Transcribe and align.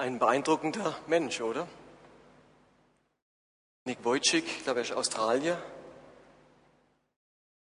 Ein 0.00 0.18
beeindruckender 0.18 0.96
Mensch, 1.08 1.42
oder? 1.42 1.68
Nick 3.84 4.02
Wojcik, 4.02 4.46
ich 4.46 4.64
glaube, 4.64 4.80
er 4.80 4.84
ist 4.84 4.94
Australier, 4.94 5.62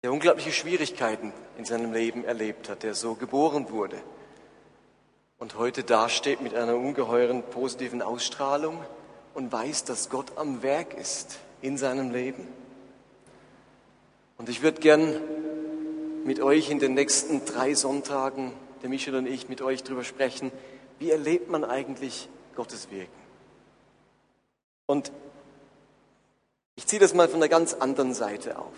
der 0.02 0.14
unglaubliche 0.14 0.54
Schwierigkeiten 0.54 1.34
in 1.58 1.66
seinem 1.66 1.92
Leben 1.92 2.24
erlebt 2.24 2.70
hat, 2.70 2.84
der 2.84 2.96
so 2.96 3.16
geboren 3.16 3.70
wurde 3.70 4.02
und 5.40 5.58
heute 5.58 5.84
dasteht 5.84 6.40
mit 6.40 6.56
einer 6.56 6.78
ungeheuren 6.78 7.44
positiven 7.44 8.02
Ausstrahlung 8.02 8.80
und 9.34 9.52
weiß, 9.52 9.84
dass 9.84 10.10
Gott 10.10 10.38
am 10.38 10.64
Werk 10.64 10.94
ist 10.94 11.38
in 11.62 11.78
seinem 11.78 12.12
Leben. 12.12 12.48
Und 14.38 14.48
ich 14.48 14.62
würde 14.62 14.80
gern 14.80 15.20
mit 16.24 16.40
euch 16.40 16.70
in 16.70 16.80
den 16.80 16.94
nächsten 16.94 17.44
drei 17.44 17.74
Sonntagen, 17.74 18.54
der 18.84 18.90
Michel 18.90 19.16
und 19.16 19.26
ich, 19.26 19.50
mit 19.50 19.62
euch 19.62 19.84
darüber 19.84 20.06
sprechen, 20.06 20.54
wie 21.02 21.10
erlebt 21.10 21.50
man 21.50 21.66
eigentlich 21.66 22.30
Gottes 22.56 22.92
Wirken? 22.92 23.10
Und 24.86 25.12
ich 26.76 26.86
ziehe 26.86 27.00
das 27.00 27.16
mal 27.16 27.28
von 27.28 27.38
einer 27.38 27.50
ganz 27.50 27.74
anderen 27.74 28.14
Seite 28.14 28.60
auf. 28.60 28.76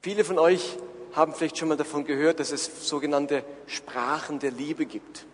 Viele 0.00 0.24
von 0.24 0.38
euch 0.38 0.78
haben 1.12 1.34
vielleicht 1.34 1.58
schon 1.58 1.68
mal 1.68 1.76
davon 1.76 2.06
gehört, 2.06 2.40
dass 2.40 2.52
es 2.52 2.88
sogenannte 2.88 3.44
Sprachen 3.66 4.38
der 4.38 4.50
Liebe 4.50 4.86
gibt. 4.86 5.26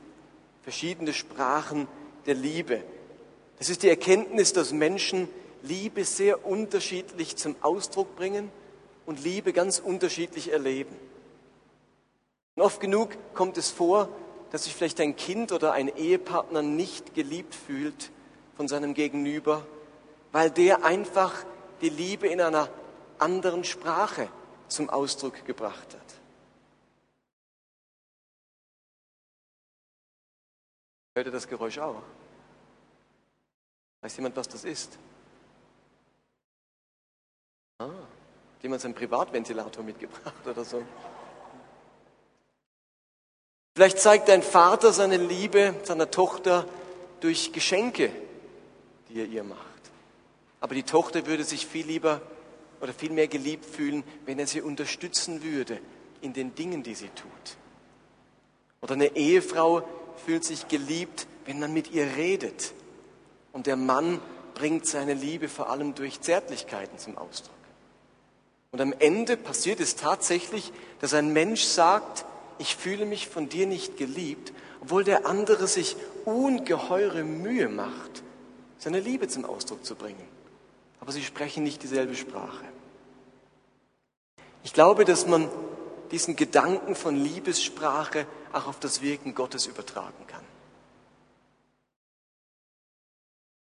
Verschiedene 0.62 1.14
Sprachen 1.14 1.86
der 2.26 2.34
Liebe. 2.34 2.82
Das 3.58 3.68
ist 3.68 3.84
die 3.84 3.88
Erkenntnis, 3.88 4.52
dass 4.52 4.72
Menschen 4.72 5.28
Liebe 5.62 6.04
sehr 6.04 6.44
unterschiedlich 6.44 7.36
zum 7.36 7.54
Ausdruck 7.60 8.16
bringen 8.16 8.50
und 9.06 9.22
Liebe 9.22 9.52
ganz 9.52 9.78
unterschiedlich 9.78 10.50
erleben. 10.50 10.96
Und 12.56 12.62
oft 12.64 12.80
genug 12.80 13.10
kommt 13.34 13.56
es 13.56 13.70
vor, 13.70 14.08
dass 14.50 14.64
sich 14.64 14.74
vielleicht 14.74 15.00
ein 15.00 15.16
Kind 15.16 15.52
oder 15.52 15.72
ein 15.72 15.88
Ehepartner 15.88 16.62
nicht 16.62 17.14
geliebt 17.14 17.54
fühlt 17.54 18.10
von 18.56 18.68
seinem 18.68 18.94
Gegenüber, 18.94 19.66
weil 20.32 20.50
der 20.50 20.84
einfach 20.84 21.44
die 21.80 21.88
Liebe 21.88 22.26
in 22.26 22.40
einer 22.40 22.68
anderen 23.18 23.64
Sprache 23.64 24.28
zum 24.68 24.90
Ausdruck 24.90 25.44
gebracht 25.44 25.94
hat. 25.94 26.14
Hört 31.14 31.26
ihr 31.26 31.32
das 31.32 31.48
Geräusch 31.48 31.78
auch? 31.78 32.02
Weiß 34.02 34.16
jemand, 34.16 34.36
was 34.36 34.48
das 34.48 34.64
ist? 34.64 34.98
Ah, 37.78 37.86
hat 37.86 38.62
jemand 38.62 38.82
seinen 38.82 38.94
Privatventilator 38.94 39.82
mitgebracht 39.82 40.46
oder 40.46 40.64
so? 40.64 40.82
Vielleicht 43.76 43.98
zeigt 43.98 44.30
dein 44.30 44.42
Vater 44.42 44.90
seine 44.90 45.18
Liebe 45.18 45.74
seiner 45.82 46.10
Tochter 46.10 46.64
durch 47.20 47.52
Geschenke, 47.52 48.10
die 49.10 49.20
er 49.20 49.26
ihr 49.26 49.44
macht. 49.44 49.60
Aber 50.62 50.74
die 50.74 50.82
Tochter 50.82 51.26
würde 51.26 51.44
sich 51.44 51.66
viel 51.66 51.84
lieber 51.84 52.22
oder 52.80 52.94
viel 52.94 53.10
mehr 53.10 53.28
geliebt 53.28 53.66
fühlen, 53.66 54.02
wenn 54.24 54.38
er 54.38 54.46
sie 54.46 54.62
unterstützen 54.62 55.42
würde 55.42 55.78
in 56.22 56.32
den 56.32 56.54
Dingen, 56.54 56.84
die 56.84 56.94
sie 56.94 57.10
tut. 57.10 57.58
Oder 58.80 58.94
eine 58.94 59.14
Ehefrau 59.14 59.86
fühlt 60.24 60.44
sich 60.44 60.68
geliebt, 60.68 61.26
wenn 61.44 61.60
man 61.60 61.74
mit 61.74 61.92
ihr 61.92 62.16
redet. 62.16 62.72
Und 63.52 63.66
der 63.66 63.76
Mann 63.76 64.22
bringt 64.54 64.86
seine 64.86 65.12
Liebe 65.12 65.50
vor 65.50 65.68
allem 65.68 65.94
durch 65.94 66.22
Zärtlichkeiten 66.22 66.96
zum 66.96 67.18
Ausdruck. 67.18 67.52
Und 68.72 68.80
am 68.80 68.94
Ende 68.98 69.36
passiert 69.36 69.80
es 69.80 69.96
tatsächlich, 69.96 70.72
dass 71.00 71.12
ein 71.12 71.34
Mensch 71.34 71.64
sagt, 71.64 72.24
ich 72.58 72.76
fühle 72.76 73.06
mich 73.06 73.28
von 73.28 73.48
dir 73.48 73.66
nicht 73.66 73.96
geliebt, 73.96 74.52
obwohl 74.80 75.04
der 75.04 75.26
andere 75.26 75.66
sich 75.66 75.96
ungeheure 76.24 77.24
Mühe 77.24 77.68
macht, 77.68 78.22
seine 78.78 79.00
Liebe 79.00 79.28
zum 79.28 79.44
Ausdruck 79.44 79.84
zu 79.84 79.94
bringen. 79.94 80.28
Aber 81.00 81.12
sie 81.12 81.22
sprechen 81.22 81.62
nicht 81.62 81.82
dieselbe 81.82 82.14
Sprache. 82.14 82.64
Ich 84.64 84.72
glaube, 84.72 85.04
dass 85.04 85.26
man 85.26 85.48
diesen 86.10 86.36
Gedanken 86.36 86.94
von 86.94 87.16
Liebessprache 87.16 88.26
auch 88.52 88.66
auf 88.66 88.80
das 88.80 89.02
Wirken 89.02 89.34
Gottes 89.34 89.66
übertragen 89.66 90.26
kann. 90.26 90.44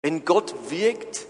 Wenn 0.02 0.24
Gott 0.26 0.56
wirkt, 0.70 1.28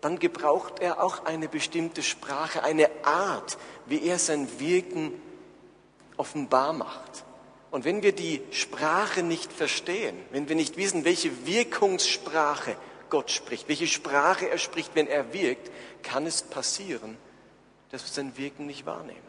dann 0.00 0.18
gebraucht 0.18 0.80
er 0.80 1.02
auch 1.02 1.24
eine 1.24 1.48
bestimmte 1.48 2.02
Sprache, 2.02 2.62
eine 2.62 2.88
Art, 3.04 3.58
wie 3.86 4.02
er 4.04 4.18
sein 4.18 4.48
Wirken 4.60 5.12
offenbar 6.18 6.72
macht. 6.72 7.24
Und 7.70 7.84
wenn 7.84 8.02
wir 8.02 8.12
die 8.12 8.42
Sprache 8.50 9.22
nicht 9.22 9.52
verstehen, 9.52 10.16
wenn 10.30 10.48
wir 10.48 10.56
nicht 10.56 10.76
wissen, 10.76 11.04
welche 11.04 11.46
Wirkungssprache 11.46 12.76
Gott 13.10 13.30
spricht, 13.30 13.68
welche 13.68 13.86
Sprache 13.86 14.48
er 14.48 14.58
spricht, 14.58 14.94
wenn 14.94 15.06
er 15.06 15.32
wirkt, 15.32 15.70
kann 16.02 16.26
es 16.26 16.42
passieren, 16.42 17.16
dass 17.90 18.04
wir 18.04 18.10
sein 18.10 18.36
Wirken 18.36 18.66
nicht 18.66 18.86
wahrnehmen. 18.86 19.28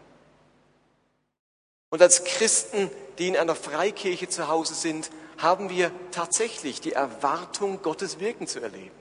Und 1.90 2.02
als 2.02 2.24
Christen, 2.24 2.90
die 3.18 3.28
in 3.28 3.38
einer 3.38 3.56
Freikirche 3.56 4.30
zu 4.30 4.48
Hause 4.48 4.76
sind, 4.76 5.10
haben 5.38 5.70
wir 5.70 5.92
tatsächlich 6.12 6.82
die 6.82 6.94
Erwartung, 6.94 7.82
Gottes 7.82 8.20
Wirken 8.20 8.48
zu 8.48 8.60
erleben. 8.60 8.92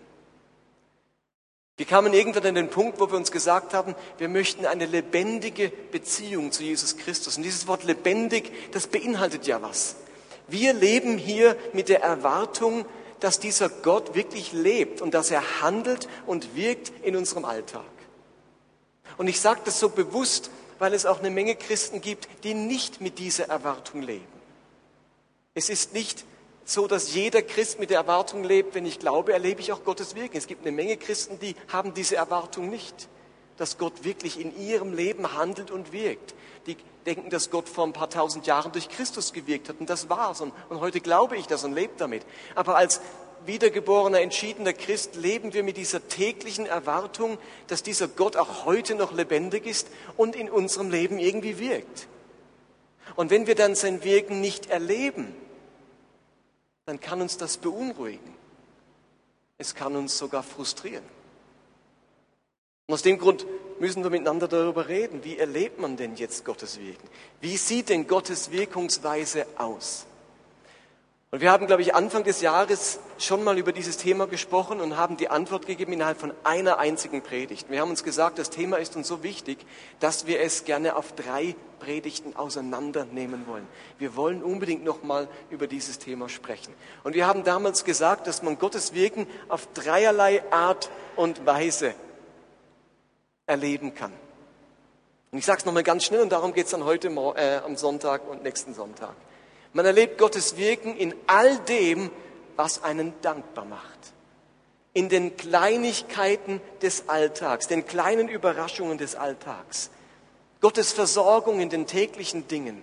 Wir 1.79 1.87
kamen 1.87 2.13
irgendwann 2.13 2.45
an 2.45 2.57
den 2.57 2.71
Punkt, 2.71 2.99
wo 2.99 3.09
wir 3.09 3.17
uns 3.17 3.31
gesagt 3.31 3.73
haben, 3.73 3.95
wir 4.19 4.29
möchten 4.29 4.67
eine 4.67 4.85
lebendige 4.85 5.69
Beziehung 5.69 6.51
zu 6.51 6.65
Jesus 6.65 6.97
Christus. 6.97 7.37
Und 7.37 7.45
dieses 7.45 7.69
Wort 7.69 7.85
lebendig, 7.85 8.53
das 8.73 8.89
beinhaltet 8.89 9.47
ja 9.47 9.63
was. 9.63 9.95
Wir 10.49 10.73
leben 10.73 11.19
hier 11.19 11.57
mit 11.73 11.89
der 11.89 12.03
Erwartung, 12.03 12.85
dass 13.21 13.39
dieser 13.39 13.69
Gott 13.69 14.17
wirklich 14.17 14.53
lebt 14.53 15.01
und 15.01 15.15
dass 15.15 15.31
er 15.31 15.63
handelt 15.63 16.09
und 16.27 16.57
wirkt 16.57 16.91
in 17.05 17.15
unserem 17.15 17.45
Alltag. 17.45 17.85
Und 19.17 19.29
ich 19.29 19.41
sage 19.41 19.61
das 19.65 19.79
so 19.79 19.89
bewusst, 19.89 20.51
weil 20.81 20.95
es 20.95 21.07
auch 21.07 21.21
eine 21.21 21.31
Menge 21.31 21.55
Christen 21.55 22.01
gibt, 22.01 22.27
die 22.43 22.55
nicht 22.55 23.01
mit 23.01 23.21
dieser 23.21 23.51
Erwartung 23.51 24.03
leben. 24.03 24.27
Es 25.55 25.71
ist 25.71 25.95
nicht 25.95 26.25
so, 26.71 26.87
dass 26.87 27.15
jeder 27.15 27.41
Christ 27.41 27.81
mit 27.81 27.89
der 27.89 27.97
Erwartung 27.97 28.45
lebt, 28.45 28.75
wenn 28.75 28.85
ich 28.85 28.99
glaube, 28.99 29.33
erlebe 29.33 29.63
ich 29.63 29.73
auch 29.73 29.85
Gottes 29.85 30.15
Wirken. 30.15 30.37
Es 30.37 30.47
gibt 30.47 30.67
eine 30.67 30.73
Menge 30.77 30.99
Christen, 30.99 31.39
die 31.39 31.55
haben 31.73 31.95
diese 31.95 32.17
Erwartung 32.17 32.69
nicht, 32.69 33.09
dass 33.57 33.79
Gott 33.79 34.05
wirklich 34.05 34.39
in 34.39 34.55
ihrem 34.61 34.93
Leben 34.93 35.33
handelt 35.33 35.71
und 35.71 35.93
wirkt. 35.93 36.35
Die 36.67 36.77
denken, 37.07 37.31
dass 37.31 37.51
Gott 37.51 37.71
vor 37.71 37.87
ein 37.87 37.95
paar 37.95 38.11
tausend 38.11 38.47
Jahren 38.47 38.71
durch 38.71 38.91
Christus 38.91 39.33
gewirkt 39.33 39.71
hat 39.71 39.81
und 39.81 39.89
das 39.89 40.11
war's. 40.11 40.43
Und, 40.43 40.53
und 40.69 40.81
heute 40.81 41.01
glaube 41.01 41.39
ich 41.39 41.47
das 41.47 41.65
und 41.65 41.73
lebe 41.73 41.95
damit. 41.97 42.27
Aber 42.55 42.77
als 42.77 43.01
wiedergeborener, 43.47 44.21
entschiedener 44.21 44.75
Christ 44.75 45.15
leben 45.15 45.55
wir 45.55 45.63
mit 45.63 45.79
dieser 45.79 46.07
täglichen 46.07 46.67
Erwartung, 46.67 47.39
dass 47.69 47.83
dieser 47.83 48.09
Gott 48.09 48.37
auch 48.37 48.67
heute 48.67 48.95
noch 48.95 49.13
lebendig 49.13 49.65
ist 49.65 49.89
und 50.19 50.37
in 50.37 50.51
unserem 50.51 50.91
Leben 50.91 51.19
irgendwie 51.19 51.59
wirkt. 51.59 52.09
Und 53.17 53.31
wenn 53.31 53.47
wir 53.47 53.55
dann 53.55 53.75
sein 53.75 54.05
Wirken 54.05 54.43
nicht 54.43 54.69
erleben, 54.69 55.35
dann 56.89 57.01
kann 57.01 57.21
uns 57.21 57.37
das 57.37 57.59
beunruhigen. 57.59 58.35
Es 59.59 59.75
kann 59.75 59.95
uns 59.95 60.17
sogar 60.17 60.43
frustrieren. 60.43 61.05
Und 62.87 62.95
aus 62.95 63.03
dem 63.03 63.19
Grund 63.19 63.45
müssen 63.79 64.03
wir 64.03 64.09
miteinander 64.09 64.49
darüber 64.49 64.89
reden, 64.89 65.23
wie 65.23 65.37
erlebt 65.37 65.79
man 65.79 65.99
denn 65.99 66.17
jetzt 66.17 66.47
Gottes 66.47 66.81
Wirken? 66.81 67.07
Wie 67.43 67.59
sieht 67.59 67.91
denn 67.91 68.07
Gottes 68.07 68.53
Wirkungsweise 68.53 69.47
aus? 69.59 70.07
Und 71.31 71.43
wir 71.43 71.53
haben, 71.53 71.67
glaube 71.67 71.83
ich, 71.83 71.95
Anfang 71.95 72.25
des 72.25 72.41
Jahres 72.41 73.01
schon 73.19 73.45
mal 73.45 73.59
über 73.59 73.73
dieses 73.73 73.99
Thema 73.99 74.27
gesprochen 74.27 74.81
und 74.81 74.97
haben 74.97 75.19
die 75.19 75.29
Antwort 75.29 75.67
gegeben 75.67 75.93
innerhalb 75.93 76.19
von 76.19 76.33
einer 76.43 76.79
einzigen 76.79 77.21
Predigt. 77.21 77.69
Wir 77.69 77.83
haben 77.83 77.91
uns 77.91 78.03
gesagt, 78.03 78.39
das 78.39 78.49
Thema 78.49 78.79
ist 78.79 78.97
uns 78.97 79.09
so 79.09 79.23
wichtig, 79.23 79.59
dass 80.01 80.27
wir 80.27 80.41
es 80.41 80.65
gerne 80.65 80.97
auf 80.97 81.13
drei 81.13 81.55
Predigten 81.81 82.35
auseinandernehmen 82.35 83.47
wollen. 83.47 83.69
Wir 83.99 84.17
wollen 84.17 84.43
unbedingt 84.43 84.85
noch 84.85 85.03
mal 85.03 85.29
über 85.51 85.67
dieses 85.67 85.99
Thema 85.99 86.31
sprechen. 86.31 86.73
Und 87.05 87.15
wir 87.15 87.27
haben 87.27 87.45
damals 87.45 87.85
gesagt, 87.85 88.27
dass 88.27 88.43
man 88.43 88.59
Gottes 88.59 88.95
Wirken 88.95 89.27
auf 89.51 89.69
dreierlei 89.75 90.43
Art 90.51 90.89
und 91.15 91.45
Weise 91.45 91.93
erleben 93.45 93.95
kann. 93.95 94.13
Und 95.31 95.39
ich 95.39 95.45
sage 95.45 95.59
es 95.59 95.67
nochmal 95.67 95.83
ganz 95.83 96.05
schnell 96.05 96.21
und 96.23 96.33
darum 96.33 96.55
geht 96.55 96.65
es 96.65 96.71
dann 96.71 96.85
heute 96.85 97.09
äh, 97.09 97.59
am 97.59 97.77
Sonntag 97.77 98.27
und 98.27 98.43
nächsten 98.45 98.73
Sonntag. 98.73 99.15
Man 99.73 99.87
erlebt 99.87 100.19
Gottes 100.19 100.57
Wirken 100.57 100.97
in 100.97 101.15
all 101.27 101.59
dem, 101.61 102.11
was 102.57 102.83
einen 102.83 103.13
dankbar 103.23 103.65
macht. 103.65 103.99
In 104.95 105.09
den 105.09 105.37
Kleinigkeiten 105.37 106.61
des 106.83 107.09
Alltags, 107.09 107.69
den 107.69 107.87
kleinen 107.87 108.29
Überraschungen 108.29 108.99
des 108.99 109.15
Alltags. 109.15 109.91
Gottes 110.61 110.93
Versorgung 110.93 111.61
in 111.61 111.71
den 111.71 111.87
täglichen 111.87 112.49
Dingen. 112.49 112.83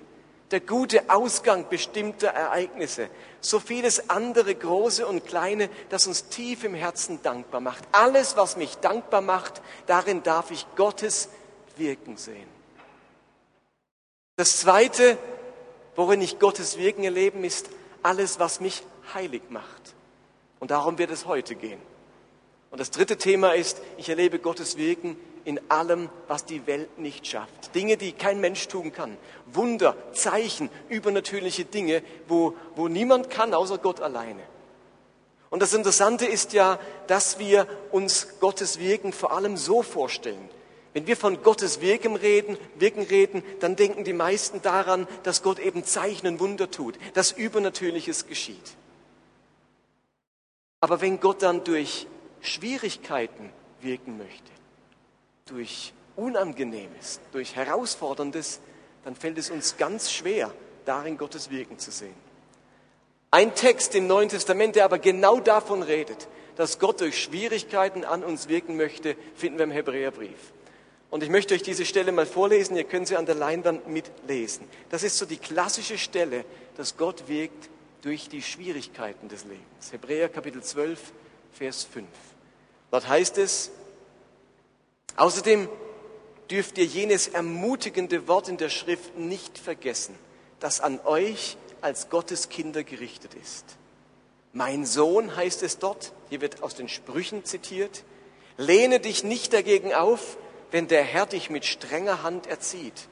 Der 0.52 0.60
gute 0.62 1.10
Ausgang 1.10 1.68
bestimmter 1.68 2.28
Ereignisse. 2.28 3.10
So 3.42 3.60
vieles 3.60 4.10
andere 4.10 4.54
große 4.56 5.06
und 5.06 5.26
kleine, 5.26 5.70
das 5.90 6.08
uns 6.08 6.30
tief 6.30 6.64
im 6.64 6.76
Herzen 6.76 7.22
dankbar 7.24 7.60
macht. 7.60 7.84
Alles, 7.92 8.38
was 8.38 8.56
mich 8.56 8.76
dankbar 8.78 9.22
macht, 9.22 9.62
darin 9.88 10.24
darf 10.24 10.52
ich 10.52 10.66
Gottes 10.76 11.30
Wirken 11.76 12.16
sehen. 12.16 12.48
Das 14.38 14.58
zweite, 14.58 15.18
worin 15.95 16.21
ich 16.21 16.39
Gottes 16.39 16.77
Wirken 16.77 17.03
erleben, 17.03 17.44
ist 17.44 17.69
alles, 18.03 18.39
was 18.39 18.59
mich 18.59 18.83
heilig 19.13 19.44
macht. 19.50 19.95
Und 20.59 20.71
darum 20.71 20.97
wird 20.97 21.12
es 21.12 21.25
heute 21.25 21.56
gehen. 21.56 21.80
Und 22.71 22.80
das 22.80 22.92
dritte 22.92 23.18
Thema 23.18 23.51
ist, 23.51 23.81
ich 23.97 24.09
erlebe 24.09 24.39
Gottes 24.39 24.77
Wirken 24.77 25.18
in 25.45 25.59
allem, 25.69 26.09
was 26.27 26.44
die 26.45 26.68
Welt 26.68 26.97
nicht 26.97 27.25
schafft. 27.27 27.74
Dinge, 27.75 27.97
die 27.97 28.12
kein 28.12 28.42
Mensch 28.42 28.68
tun 28.68 28.92
kann. 28.92 29.18
Wunder, 29.45 29.95
Zeichen, 30.12 30.69
übernatürliche 30.89 31.65
Dinge, 31.65 32.01
wo, 32.27 32.56
wo 32.75 32.88
niemand 32.88 33.30
kann, 33.30 33.53
außer 33.53 33.77
Gott 33.77 34.01
alleine. 34.01 34.41
Und 35.51 35.62
das 35.62 35.74
Interessante 35.74 36.25
ist 36.25 36.53
ja, 36.53 36.80
dass 37.07 37.39
wir 37.39 37.68
uns 37.91 38.39
Gottes 38.39 38.80
Wirken 38.80 39.13
vor 39.13 39.31
allem 39.31 39.56
so 39.56 39.83
vorstellen. 39.83 40.50
Wenn 40.95 41.07
wir 41.07 41.18
von 41.18 41.44
Gottes 41.44 41.81
Wirken 41.81 42.15
reden, 42.15 42.57
Wirken 42.75 43.03
reden, 43.03 43.44
dann 43.59 43.75
denken 43.75 44.06
die 44.06 44.13
meisten 44.13 44.62
daran, 44.62 45.09
dass 45.24 45.44
Gott 45.44 45.59
eben 45.59 45.83
Zeichen 45.83 46.25
und 46.25 46.39
Wunder 46.39 46.71
tut, 46.71 46.97
dass 47.13 47.33
Übernatürliches 47.33 48.27
geschieht. 48.27 48.77
Aber 50.80 51.01
wenn 51.01 51.19
Gott 51.19 51.42
dann 51.42 51.65
durch 51.65 52.07
Schwierigkeiten 52.39 53.51
wirken 53.81 54.18
möchte, 54.18 54.51
durch 55.47 55.92
Unangenehmes, 56.15 57.19
durch 57.33 57.57
Herausforderndes, 57.57 58.62
dann 59.03 59.18
fällt 59.18 59.38
es 59.38 59.50
uns 59.50 59.75
ganz 59.75 60.13
schwer, 60.13 60.50
darin 60.86 61.18
Gottes 61.18 61.50
Wirken 61.50 61.77
zu 61.77 61.91
sehen. 61.91 62.15
Ein 63.31 63.53
Text 63.53 63.95
im 63.95 64.07
Neuen 64.07 64.30
Testament, 64.30 64.77
der 64.77 64.86
aber 64.86 65.00
genau 65.00 65.41
davon 65.41 65.83
redet, 65.83 66.30
dass 66.56 66.80
Gott 66.80 67.01
durch 67.01 67.21
Schwierigkeiten 67.21 68.06
an 68.06 68.24
uns 68.24 68.48
wirken 68.48 68.77
möchte, 68.77 69.18
finden 69.36 69.57
wir 69.57 69.65
im 69.65 69.71
Hebräerbrief. 69.71 70.53
Und 71.15 71.23
ich 71.23 71.29
möchte 71.29 71.53
euch 71.53 71.63
diese 71.63 71.85
Stelle 71.85 72.12
mal 72.12 72.25
vorlesen, 72.25 72.75
ihr 72.75 72.83
könnt 72.83 73.07
sie 73.07 73.15
an 73.15 73.25
der 73.25 73.35
Leinwand 73.35 73.88
mitlesen. 73.88 74.67
Das 74.89 75.01
ist 75.01 75.17
so 75.17 75.25
die 75.25 75.38
klassische 75.38 75.97
Stelle, 75.97 76.44
dass 76.75 76.97
Gott 76.97 77.29
wirkt 77.29 77.69
durch 78.01 78.27
die 78.27 78.41
Schwierigkeiten 78.41 79.29
des 79.29 79.45
Lebens. 79.45 79.94
Hebräer 79.94 80.27
Kapitel 80.27 80.62
12, 80.62 81.00
Vers 81.53 81.85
5. 81.85 82.06
Dort 82.91 83.07
heißt 83.07 83.38
es, 83.38 83.71
außerdem 85.15 85.69
dürft 86.51 86.77
ihr 86.77 86.85
jenes 86.85 87.29
ermutigende 87.29 88.27
Wort 88.27 88.50
in 88.50 88.57
der 88.57 88.67
Schrift 88.67 89.17
nicht 89.17 89.57
vergessen, 89.57 90.15
das 90.59 90.81
an 90.81 91.00
euch 91.06 91.56
als 91.79 92.09
Gottes 92.09 92.50
Kinder 92.50 92.83
gerichtet 92.83 93.35
ist. 93.35 93.63
Mein 94.51 94.85
Sohn 94.85 95.33
heißt 95.33 95.63
es 95.63 95.79
dort, 95.79 96.12
hier 96.27 96.41
wird 96.41 96.62
aus 96.62 96.75
den 96.75 96.89
Sprüchen 96.89 97.45
zitiert, 97.45 98.03
lehne 98.57 99.00
dich 99.00 99.23
nicht 99.23 99.53
dagegen 99.53 99.94
auf, 99.94 100.38
wenn 100.75 100.89
der 100.89 101.04
Herr 101.04 101.25
dich 101.25 101.50
mit 101.50 101.63
strenger 101.63 102.22
Hand 102.22 102.48
erzieht. 102.48 103.07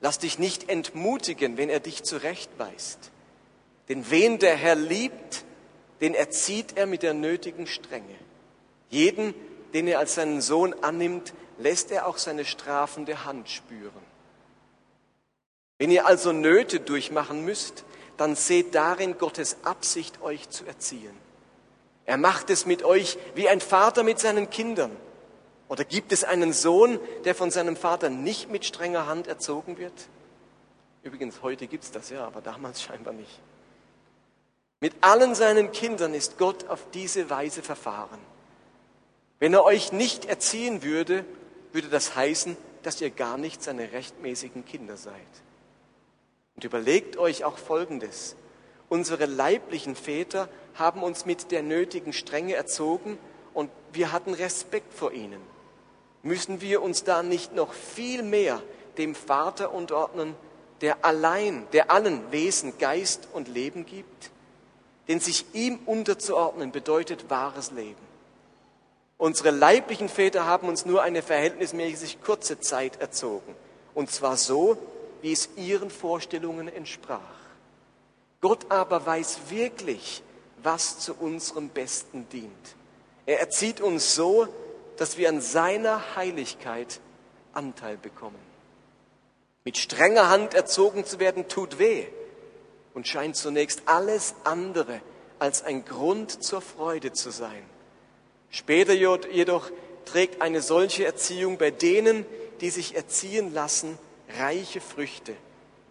Lass 0.00 0.18
dich 0.18 0.38
nicht 0.38 0.70
entmutigen, 0.70 1.58
wenn 1.58 1.68
er 1.68 1.80
dich 1.80 2.02
zurechtweist. 2.02 3.10
Denn 3.90 4.10
wen 4.10 4.38
der 4.38 4.56
Herr 4.56 4.74
liebt, 4.74 5.44
den 6.00 6.14
erzieht 6.14 6.78
er 6.78 6.86
mit 6.86 7.02
der 7.02 7.12
nötigen 7.12 7.66
Strenge. 7.66 8.14
Jeden, 8.88 9.34
den 9.74 9.86
er 9.86 9.98
als 9.98 10.14
seinen 10.14 10.40
Sohn 10.40 10.74
annimmt, 10.80 11.34
lässt 11.58 11.90
er 11.90 12.06
auch 12.06 12.16
seine 12.16 12.46
strafende 12.46 13.26
Hand 13.26 13.50
spüren. 13.50 13.92
Wenn 15.76 15.90
ihr 15.90 16.06
also 16.06 16.32
Nöte 16.32 16.80
durchmachen 16.80 17.44
müsst, 17.44 17.84
dann 18.16 18.34
seht 18.34 18.74
darin 18.74 19.18
Gottes 19.18 19.58
Absicht, 19.62 20.22
euch 20.22 20.48
zu 20.48 20.64
erziehen. 20.64 21.14
Er 22.06 22.16
macht 22.16 22.48
es 22.48 22.64
mit 22.64 22.82
euch 22.82 23.18
wie 23.34 23.46
ein 23.46 23.60
Vater 23.60 24.04
mit 24.04 24.20
seinen 24.20 24.48
Kindern. 24.48 24.96
Oder 25.68 25.84
gibt 25.84 26.12
es 26.12 26.24
einen 26.24 26.52
Sohn, 26.52 26.98
der 27.24 27.34
von 27.34 27.50
seinem 27.50 27.76
Vater 27.76 28.08
nicht 28.08 28.50
mit 28.50 28.64
strenger 28.64 29.06
Hand 29.06 29.26
erzogen 29.26 29.78
wird? 29.78 29.92
Übrigens, 31.02 31.42
heute 31.42 31.66
gibt 31.66 31.84
es 31.84 31.90
das 31.90 32.10
ja, 32.10 32.26
aber 32.26 32.40
damals 32.40 32.82
scheinbar 32.82 33.14
nicht. 33.14 33.40
Mit 34.80 34.94
allen 35.00 35.34
seinen 35.34 35.72
Kindern 35.72 36.14
ist 36.14 36.38
Gott 36.38 36.68
auf 36.68 36.86
diese 36.94 37.30
Weise 37.30 37.62
verfahren. 37.62 38.20
Wenn 39.40 39.52
er 39.52 39.64
euch 39.64 39.92
nicht 39.92 40.24
erziehen 40.24 40.82
würde, 40.82 41.24
würde 41.72 41.88
das 41.88 42.14
heißen, 42.14 42.56
dass 42.82 43.00
ihr 43.00 43.10
gar 43.10 43.38
nicht 43.38 43.62
seine 43.62 43.92
rechtmäßigen 43.92 44.64
Kinder 44.64 44.96
seid. 44.96 45.14
Und 46.56 46.64
überlegt 46.64 47.16
euch 47.16 47.44
auch 47.44 47.58
Folgendes. 47.58 48.36
Unsere 48.88 49.26
leiblichen 49.26 49.94
Väter 49.94 50.48
haben 50.74 51.02
uns 51.02 51.26
mit 51.26 51.50
der 51.50 51.62
nötigen 51.62 52.12
Strenge 52.12 52.54
erzogen 52.54 53.18
und 53.52 53.70
wir 53.92 54.12
hatten 54.12 54.32
Respekt 54.32 54.94
vor 54.94 55.12
ihnen. 55.12 55.40
Müssen 56.28 56.60
wir 56.60 56.82
uns 56.82 57.04
da 57.04 57.22
nicht 57.22 57.54
noch 57.54 57.72
viel 57.72 58.22
mehr 58.22 58.62
dem 58.98 59.14
Vater 59.14 59.72
unterordnen, 59.72 60.34
der 60.82 61.02
allein, 61.02 61.66
der 61.72 61.90
allen 61.90 62.30
Wesen 62.30 62.76
Geist 62.76 63.28
und 63.32 63.48
Leben 63.48 63.86
gibt? 63.86 64.30
Denn 65.08 65.20
sich 65.20 65.46
ihm 65.54 65.78
unterzuordnen 65.86 66.70
bedeutet 66.70 67.30
wahres 67.30 67.70
Leben. 67.70 67.96
Unsere 69.16 69.50
leiblichen 69.50 70.10
Väter 70.10 70.44
haben 70.44 70.68
uns 70.68 70.84
nur 70.84 71.00
eine 71.00 71.22
verhältnismäßig 71.22 72.20
kurze 72.20 72.60
Zeit 72.60 73.00
erzogen. 73.00 73.54
Und 73.94 74.10
zwar 74.10 74.36
so, 74.36 74.76
wie 75.22 75.32
es 75.32 75.48
ihren 75.56 75.88
Vorstellungen 75.88 76.68
entsprach. 76.68 77.18
Gott 78.42 78.66
aber 78.68 79.06
weiß 79.06 79.38
wirklich, 79.48 80.22
was 80.62 80.98
zu 80.98 81.14
unserem 81.14 81.70
Besten 81.70 82.28
dient. 82.28 82.52
Er 83.24 83.40
erzieht 83.40 83.80
uns 83.80 84.14
so, 84.14 84.46
dass 84.98 85.16
wir 85.16 85.28
an 85.28 85.40
seiner 85.40 86.16
Heiligkeit 86.16 87.00
Anteil 87.52 87.96
bekommen. 87.96 88.38
Mit 89.64 89.78
strenger 89.78 90.28
Hand 90.28 90.54
erzogen 90.54 91.04
zu 91.04 91.18
werden, 91.18 91.48
tut 91.48 91.78
weh 91.78 92.04
und 92.94 93.08
scheint 93.08 93.36
zunächst 93.36 93.82
alles 93.86 94.34
andere 94.44 95.00
als 95.38 95.62
ein 95.62 95.84
Grund 95.84 96.42
zur 96.42 96.60
Freude 96.60 97.12
zu 97.12 97.30
sein. 97.30 97.62
Später 98.50 98.92
jedoch 98.92 99.70
trägt 100.04 100.42
eine 100.42 100.62
solche 100.62 101.04
Erziehung 101.04 101.58
bei 101.58 101.70
denen, 101.70 102.26
die 102.60 102.70
sich 102.70 102.96
erziehen 102.96 103.54
lassen, 103.54 103.98
reiche 104.38 104.80
Früchte. 104.80 105.34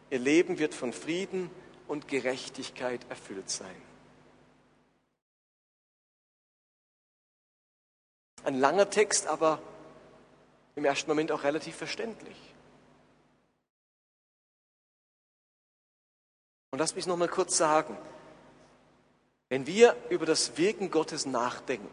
Ihr 0.10 0.20
Leben 0.20 0.60
wird 0.60 0.74
von 0.74 0.92
Frieden 0.92 1.50
und 1.88 2.08
Gerechtigkeit 2.08 3.02
erfüllt 3.10 3.50
sein. 3.50 3.87
Ein 8.48 8.62
langer 8.62 8.90
Text, 8.90 9.28
aber 9.28 9.60
im 10.78 10.86
ersten 10.86 11.12
Moment 11.12 11.34
auch 11.34 11.44
relativ 11.44 11.76
verständlich. 11.76 12.38
Und 16.72 16.80
lass 16.80 16.96
mich 16.96 17.06
noch 17.08 17.18
mal 17.18 17.28
kurz 17.28 17.58
sagen, 17.58 17.98
wenn 19.50 19.68
wir 19.68 19.98
über 20.10 20.26
das 20.26 20.58
Wirken 20.58 20.92
Gottes 20.92 21.26
nachdenken, 21.26 21.90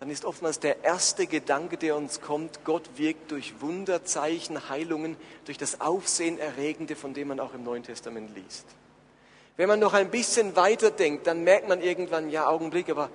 dann 0.00 0.08
ist 0.08 0.24
oftmals 0.24 0.58
der 0.58 0.84
erste 0.84 1.26
Gedanke, 1.26 1.76
der 1.76 1.96
uns 1.96 2.22
kommt, 2.22 2.64
Gott 2.64 2.88
wirkt 2.96 3.30
durch 3.30 3.60
Wunder, 3.60 4.06
Zeichen, 4.06 4.70
Heilungen, 4.70 5.18
durch 5.44 5.58
das 5.58 5.82
Aufsehenerregende, 5.82 6.96
von 6.96 7.12
dem 7.12 7.28
man 7.28 7.40
auch 7.40 7.52
im 7.52 7.62
Neuen 7.62 7.82
Testament 7.82 8.34
liest. 8.34 8.64
Wenn 9.58 9.68
man 9.68 9.80
noch 9.80 9.92
ein 9.92 10.10
bisschen 10.10 10.56
weiter 10.56 10.90
denkt, 10.90 11.26
dann 11.26 11.44
merkt 11.44 11.68
man 11.68 11.82
irgendwann, 11.82 12.30
ja, 12.30 12.46
Augenblick, 12.48 12.88
aber, 12.88 13.10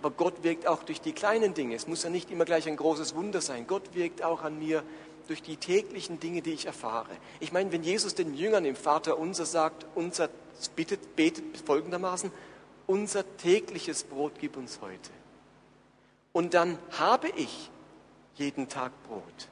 aber 0.00 0.10
Gott 0.10 0.42
wirkt 0.42 0.66
auch 0.66 0.82
durch 0.82 1.02
die 1.02 1.12
kleinen 1.12 1.52
Dinge. 1.52 1.74
Es 1.74 1.86
muss 1.86 2.02
ja 2.04 2.08
nicht 2.08 2.30
immer 2.30 2.46
gleich 2.46 2.66
ein 2.66 2.76
großes 2.76 3.14
Wunder 3.14 3.42
sein. 3.42 3.66
Gott 3.66 3.94
wirkt 3.94 4.22
auch 4.22 4.42
an 4.42 4.58
mir 4.58 4.82
durch 5.28 5.42
die 5.42 5.58
täglichen 5.58 6.18
Dinge, 6.18 6.40
die 6.40 6.52
ich 6.52 6.64
erfahre. 6.64 7.10
Ich 7.38 7.52
meine, 7.52 7.70
wenn 7.70 7.82
Jesus 7.82 8.14
den 8.14 8.32
Jüngern 8.32 8.64
im 8.64 8.76
Vater 8.76 9.18
unser 9.18 9.44
sagt, 9.44 9.84
unser 9.94 10.30
bittet, 10.74 11.16
betet 11.16 11.58
folgendermaßen, 11.66 12.32
unser 12.86 13.36
tägliches 13.36 14.04
Brot 14.04 14.32
gib 14.40 14.56
uns 14.56 14.80
heute. 14.80 15.10
Und 16.32 16.54
dann 16.54 16.78
habe 16.92 17.28
ich 17.36 17.70
jeden 18.36 18.68
Tag 18.70 18.92
Brot. 19.06 19.48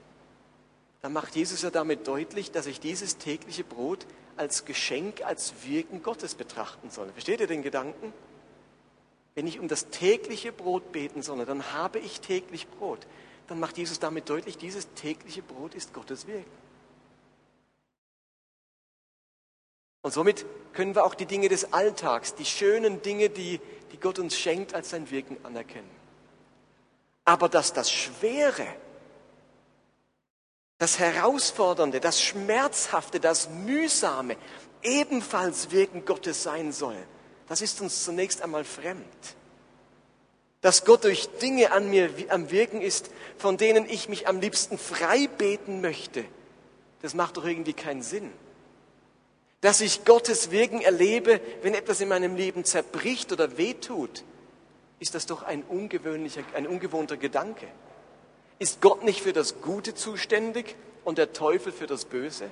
Dann 1.02 1.12
macht 1.12 1.36
Jesus 1.36 1.60
ja 1.60 1.70
damit 1.70 2.08
deutlich, 2.08 2.52
dass 2.52 2.66
ich 2.66 2.80
dieses 2.80 3.18
tägliche 3.18 3.64
Brot 3.64 4.06
als 4.38 4.64
Geschenk, 4.64 5.22
als 5.26 5.52
Wirken 5.66 6.02
Gottes 6.02 6.34
betrachten 6.34 6.88
soll. 6.88 7.10
Versteht 7.12 7.40
ihr 7.40 7.46
den 7.46 7.62
Gedanken? 7.62 8.14
Wenn 9.38 9.46
ich 9.46 9.60
um 9.60 9.68
das 9.68 9.88
tägliche 9.90 10.50
Brot 10.50 10.90
beten 10.90 11.22
soll, 11.22 11.46
dann 11.46 11.72
habe 11.72 12.00
ich 12.00 12.20
täglich 12.20 12.66
Brot 12.66 13.06
dann 13.48 13.58
macht 13.58 13.78
Jesus 13.78 13.98
damit 13.98 14.28
deutlich, 14.28 14.58
dieses 14.58 14.92
tägliche 14.94 15.42
Brot 15.42 15.74
ist 15.74 15.94
Gottes 15.94 16.26
Wirken. 16.26 16.50
Und 20.02 20.12
somit 20.12 20.46
können 20.74 20.94
wir 20.94 21.04
auch 21.04 21.14
die 21.14 21.26
Dinge 21.26 21.48
des 21.48 21.72
Alltags, 21.72 22.34
die 22.34 22.44
schönen 22.44 23.02
Dinge, 23.02 23.30
die, 23.30 23.60
die 23.90 23.96
Gott 23.98 24.18
uns 24.18 24.38
schenkt, 24.38 24.74
als 24.74 24.90
sein 24.90 25.10
Wirken 25.10 25.38
anerkennen. 25.44 25.90
Aber 27.24 27.48
dass 27.48 27.72
das 27.72 27.90
Schwere, 27.90 28.66
das 30.78 30.98
Herausfordernde, 30.98 32.00
das 32.00 32.22
Schmerzhafte, 32.22 33.18
das 33.18 33.48
Mühsame 33.48 34.36
ebenfalls 34.82 35.70
Wirken 35.70 36.04
Gottes 36.04 36.42
sein 36.42 36.70
soll, 36.70 36.96
das 37.48 37.62
ist 37.62 37.80
uns 37.80 38.04
zunächst 38.04 38.42
einmal 38.42 38.64
fremd. 38.64 39.04
Dass 40.60 40.84
Gott 40.84 41.04
durch 41.04 41.28
Dinge 41.40 41.72
an 41.72 41.88
mir 41.88 42.10
am 42.28 42.50
Wirken 42.50 42.80
ist, 42.80 43.10
von 43.36 43.56
denen 43.56 43.88
ich 43.88 44.08
mich 44.08 44.26
am 44.26 44.40
liebsten 44.40 44.76
frei 44.76 45.28
beten 45.38 45.80
möchte, 45.80 46.24
das 47.00 47.14
macht 47.14 47.36
doch 47.36 47.44
irgendwie 47.44 47.74
keinen 47.74 48.02
Sinn. 48.02 48.32
Dass 49.60 49.80
ich 49.80 50.04
Gottes 50.04 50.50
Wirken 50.50 50.80
erlebe, 50.80 51.40
wenn 51.62 51.74
etwas 51.74 52.00
in 52.00 52.08
meinem 52.08 52.36
Leben 52.36 52.64
zerbricht 52.64 53.32
oder 53.32 53.56
wehtut, 53.56 54.24
ist 55.00 55.14
das 55.14 55.26
doch 55.26 55.42
ein 55.42 55.62
ungewöhnlicher, 55.62 56.42
ein 56.54 56.66
ungewohnter 56.66 57.16
Gedanke. 57.16 57.66
Ist 58.58 58.80
Gott 58.80 59.04
nicht 59.04 59.20
für 59.20 59.32
das 59.32 59.60
Gute 59.60 59.94
zuständig 59.94 60.74
und 61.04 61.18
der 61.18 61.32
Teufel 61.32 61.72
für 61.72 61.86
das 61.86 62.04
Böse? 62.04 62.50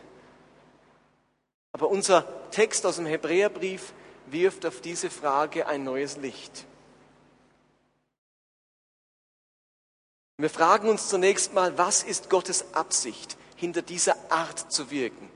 Aber 1.73 1.89
unser 1.89 2.27
Text 2.53 2.87
aus 2.87 2.97
dem 2.97 3.07
Hebräerbrief 3.07 3.93
wirft 4.33 4.67
auf 4.67 4.81
diese 4.81 5.11
Frage 5.11 5.67
ein 5.67 5.85
neues 5.85 6.17
Licht. 6.17 6.67
Wir 10.39 10.51
fragen 10.51 10.89
uns 10.91 11.09
zunächst 11.09 11.55
mal, 11.55 11.79
was 11.79 12.03
ist 12.03 12.29
Gottes 12.29 12.75
Absicht 12.75 13.39
hinter 13.57 13.81
dieser 13.81 14.17
Art 14.31 14.71
zu 14.71 14.91
wirken? 14.91 15.31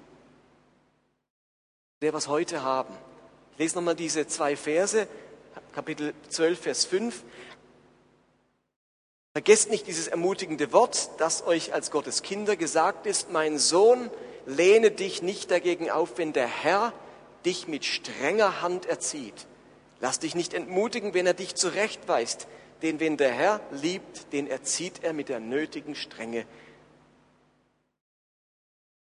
Der 2.03 2.13
was 2.13 2.29
heute 2.29 2.63
haben. 2.63 2.95
Ich 3.53 3.59
lese 3.59 3.77
nochmal 3.77 3.97
diese 3.97 4.27
zwei 4.27 4.57
Verse, 4.57 5.09
Kapitel 5.73 6.13
12, 6.29 6.61
Vers 6.61 6.85
5. 6.85 7.23
Vergesst 9.33 9.71
nicht 9.71 9.87
dieses 9.87 10.09
ermutigende 10.09 10.73
Wort, 10.73 11.11
das 11.19 11.47
euch 11.47 11.73
als 11.73 11.91
Gottes 11.91 12.23
Kinder 12.23 12.57
gesagt 12.57 13.07
ist, 13.07 13.31
mein 13.31 13.59
Sohn, 13.59 14.11
lehne 14.45 14.91
dich 14.91 15.23
nicht 15.23 15.51
dagegen 15.51 15.91
auf, 15.91 16.19
wenn 16.19 16.33
der 16.33 16.49
Herr 16.49 16.93
dich 17.45 17.69
mit 17.69 17.85
strenger 17.85 18.63
Hand 18.63 18.87
erzieht. 18.87 19.47
Lass 20.01 20.19
dich 20.19 20.35
nicht 20.35 20.55
entmutigen, 20.55 21.15
wenn 21.15 21.27
er 21.27 21.35
dich 21.35 21.55
zurechtweist, 21.55 22.49
denn 22.83 23.01
wenn 23.01 23.17
der 23.17 23.33
Herr 23.33 23.61
liebt, 23.71 24.33
den 24.33 24.47
erzieht 24.47 25.03
er 25.03 25.13
mit 25.13 25.29
der 25.29 25.41
nötigen 25.41 25.95
Strenge. 25.95 26.47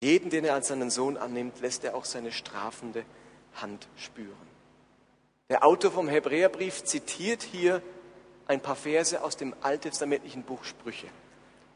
Jeden, 0.02 0.32
den 0.32 0.46
er 0.46 0.56
als 0.56 0.70
seinen 0.70 0.90
Sohn 0.90 1.18
annimmt, 1.18 1.60
lässt 1.62 1.84
er 1.84 1.96
auch 1.96 2.06
seine 2.06 2.32
strafende 2.32 3.06
Hand 3.56 3.88
spüren. 3.96 4.52
Der 5.50 5.64
Autor 5.64 5.92
vom 5.92 6.08
Hebräerbrief 6.08 6.84
zitiert 6.84 7.44
hier 7.44 7.84
ein 8.48 8.62
paar 8.62 8.76
Verse 8.76 9.24
aus 9.24 9.38
dem 9.38 9.54
alttestamentlichen 9.62 10.44
Buch 10.44 10.64
Sprüche 10.64 11.08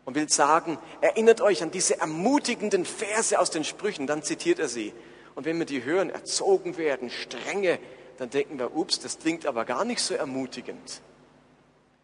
und 0.05 0.15
will 0.15 0.29
sagen, 0.29 0.77
erinnert 1.01 1.41
euch 1.41 1.61
an 1.61 1.71
diese 1.71 1.99
ermutigenden 1.99 2.85
Verse 2.85 3.37
aus 3.37 3.49
den 3.49 3.63
Sprüchen, 3.63 4.07
dann 4.07 4.23
zitiert 4.23 4.59
er 4.59 4.67
sie. 4.67 4.93
Und 5.35 5.45
wenn 5.45 5.59
wir 5.59 5.65
die 5.65 5.83
hören, 5.83 6.09
erzogen 6.09 6.77
werden, 6.77 7.09
strenge, 7.09 7.79
dann 8.17 8.29
denken 8.29 8.57
wir, 8.57 8.75
ups, 8.75 8.99
das 8.99 9.19
klingt 9.19 9.45
aber 9.45 9.65
gar 9.65 9.83
nicht 9.85 9.99
so 9.99 10.15
ermutigend. 10.15 11.01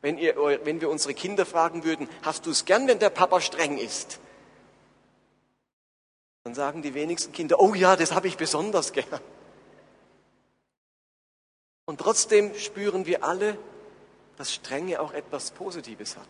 Wenn, 0.01 0.17
ihr, 0.17 0.35
wenn 0.65 0.81
wir 0.81 0.89
unsere 0.89 1.13
Kinder 1.13 1.45
fragen 1.45 1.83
würden, 1.83 2.09
hast 2.23 2.45
du 2.45 2.51
es 2.51 2.65
gern, 2.65 2.87
wenn 2.87 2.99
der 2.99 3.09
Papa 3.09 3.39
streng 3.39 3.77
ist? 3.77 4.19
Dann 6.43 6.55
sagen 6.55 6.81
die 6.81 6.93
wenigsten 6.93 7.31
Kinder, 7.31 7.59
oh 7.59 7.73
ja, 7.73 7.95
das 7.95 8.13
habe 8.13 8.27
ich 8.27 8.35
besonders 8.35 8.93
gern. 8.93 9.21
Und 11.85 11.99
trotzdem 11.99 12.55
spüren 12.55 13.05
wir 13.05 13.23
alle, 13.23 13.57
dass 14.37 14.53
Strenge 14.53 14.99
auch 15.01 15.13
etwas 15.13 15.51
Positives 15.51 16.17
hat. 16.17 16.27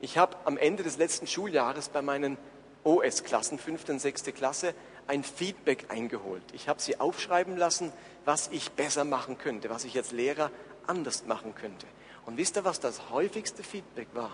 Ich 0.00 0.16
habe 0.16 0.36
am 0.44 0.56
Ende 0.56 0.82
des 0.82 0.96
letzten 0.96 1.26
Schuljahres 1.26 1.90
bei 1.90 2.00
meinen 2.00 2.38
OS-Klassen, 2.84 3.58
fünfte 3.58 3.92
und 3.92 3.98
sechste 3.98 4.32
Klasse, 4.32 4.74
ein 5.10 5.24
Feedback 5.24 5.86
eingeholt. 5.88 6.44
Ich 6.52 6.68
habe 6.68 6.80
sie 6.80 7.00
aufschreiben 7.00 7.56
lassen, 7.56 7.92
was 8.24 8.46
ich 8.52 8.70
besser 8.70 9.04
machen 9.04 9.38
könnte, 9.38 9.68
was 9.68 9.84
ich 9.84 9.96
als 9.96 10.12
Lehrer 10.12 10.52
anders 10.86 11.26
machen 11.26 11.52
könnte. 11.56 11.86
Und 12.26 12.36
wisst 12.36 12.56
ihr, 12.56 12.64
was 12.64 12.78
das 12.78 13.10
häufigste 13.10 13.64
Feedback 13.64 14.06
war? 14.14 14.30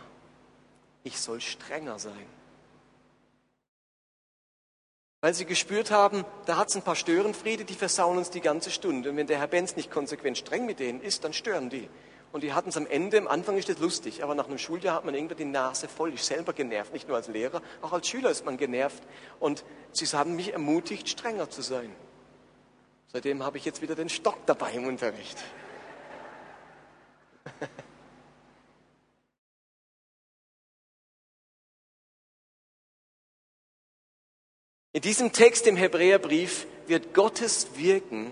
Ich 1.02 1.18
soll 1.18 1.40
strenger 1.40 1.98
sein. 1.98 2.26
Weil 5.22 5.32
sie 5.32 5.46
gespürt 5.46 5.90
haben, 5.90 6.26
da 6.44 6.58
hat 6.58 6.68
es 6.68 6.76
ein 6.76 6.82
paar 6.82 6.94
Störenfriede, 6.94 7.64
die 7.64 7.74
versauen 7.74 8.18
uns 8.18 8.28
die 8.28 8.42
ganze 8.42 8.70
Stunde. 8.70 9.08
Und 9.08 9.16
wenn 9.16 9.26
der 9.26 9.38
Herr 9.38 9.46
Benz 9.46 9.76
nicht 9.76 9.90
konsequent 9.90 10.36
streng 10.36 10.66
mit 10.66 10.78
denen 10.78 11.00
ist, 11.00 11.24
dann 11.24 11.32
stören 11.32 11.70
die. 11.70 11.88
Und 12.36 12.42
die 12.42 12.52
hatten 12.52 12.68
es 12.68 12.76
am 12.76 12.86
Ende, 12.86 13.16
am 13.16 13.28
Anfang 13.28 13.56
ist 13.56 13.70
das 13.70 13.78
lustig, 13.78 14.22
aber 14.22 14.34
nach 14.34 14.46
einem 14.46 14.58
Schuljahr 14.58 14.96
hat 14.96 15.06
man 15.06 15.14
irgendwann 15.14 15.38
die 15.38 15.46
Nase 15.46 15.88
voll. 15.88 16.12
Ich 16.12 16.22
selber 16.22 16.52
genervt, 16.52 16.92
nicht 16.92 17.08
nur 17.08 17.16
als 17.16 17.28
Lehrer, 17.28 17.62
auch 17.80 17.94
als 17.94 18.06
Schüler 18.08 18.28
ist 18.28 18.44
man 18.44 18.58
genervt. 18.58 19.02
Und 19.40 19.64
sie 19.92 20.04
haben 20.08 20.36
mich 20.36 20.52
ermutigt, 20.52 21.08
strenger 21.08 21.48
zu 21.48 21.62
sein. 21.62 21.90
Seitdem 23.06 23.42
habe 23.42 23.56
ich 23.56 23.64
jetzt 23.64 23.80
wieder 23.80 23.94
den 23.94 24.10
Stock 24.10 24.36
dabei 24.44 24.72
im 24.72 24.86
Unterricht. 24.86 25.38
In 34.92 35.00
diesem 35.00 35.32
Text 35.32 35.66
im 35.66 35.76
Hebräerbrief 35.76 36.66
wird 36.86 37.14
Gottes 37.14 37.78
Wirken 37.78 38.30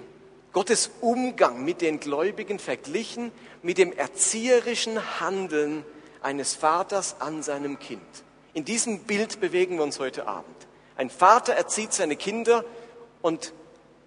Gottes 0.55 0.93
Umgang 1.01 1.65
mit 1.65 1.81
den 1.81 1.99
Gläubigen 1.99 2.61
verglichen 2.61 3.33
mit 3.63 3.77
dem 3.77 3.93
erzieherischen 3.93 5.21
Handeln 5.21 5.85
eines 6.23 6.55
Vaters 6.55 7.17
an 7.19 7.43
seinem 7.43 7.81
Kind. 7.81 8.01
In 8.55 8.65
diesem 8.65 9.01
Bild 9.01 9.41
bewegen 9.41 9.77
wir 9.77 9.83
uns 9.83 9.99
heute 9.99 10.29
Abend. 10.29 10.57
Ein 10.97 11.11
Vater 11.11 11.55
erzieht 11.55 11.93
seine 11.93 12.15
Kinder 12.15 12.65
und 13.21 13.53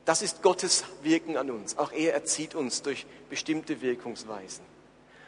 das 0.05 0.21
ist 0.21 0.41
Gottes 0.41 0.85
Wirken 1.03 1.35
an 1.35 1.51
uns. 1.51 1.77
Auch 1.77 1.91
er 1.91 2.13
erzieht 2.13 2.55
uns 2.55 2.81
durch 2.81 3.05
bestimmte 3.29 3.81
Wirkungsweisen. 3.81 4.63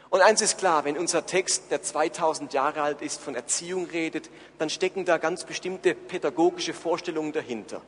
Und 0.08 0.22
eins 0.22 0.40
ist 0.40 0.56
klar, 0.56 0.86
wenn 0.86 0.96
unser 0.96 1.26
Text, 1.26 1.64
der 1.70 1.82
2000 1.82 2.54
Jahre 2.54 2.80
alt 2.80 3.02
ist, 3.02 3.20
von 3.20 3.34
Erziehung 3.34 3.84
redet, 3.84 4.30
dann 4.58 4.70
stecken 4.70 5.04
da 5.04 5.18
ganz 5.18 5.44
bestimmte 5.44 5.94
pädagogische 5.94 6.72
Vorstellungen 6.72 7.32
dahinter 7.32 7.82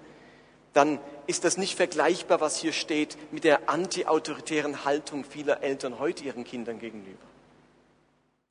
dann 0.73 0.99
ist 1.27 1.45
das 1.45 1.57
nicht 1.57 1.77
vergleichbar, 1.77 2.41
was 2.41 2.57
hier 2.57 2.73
steht, 2.73 3.17
mit 3.33 3.45
der 3.45 3.69
antiautoritären 3.69 4.85
Haltung 4.85 5.25
vieler 5.25 5.63
Eltern 5.63 5.99
heute 5.99 6.25
ihren 6.25 6.45
Kindern 6.45 6.79
gegenüber. 6.79 7.19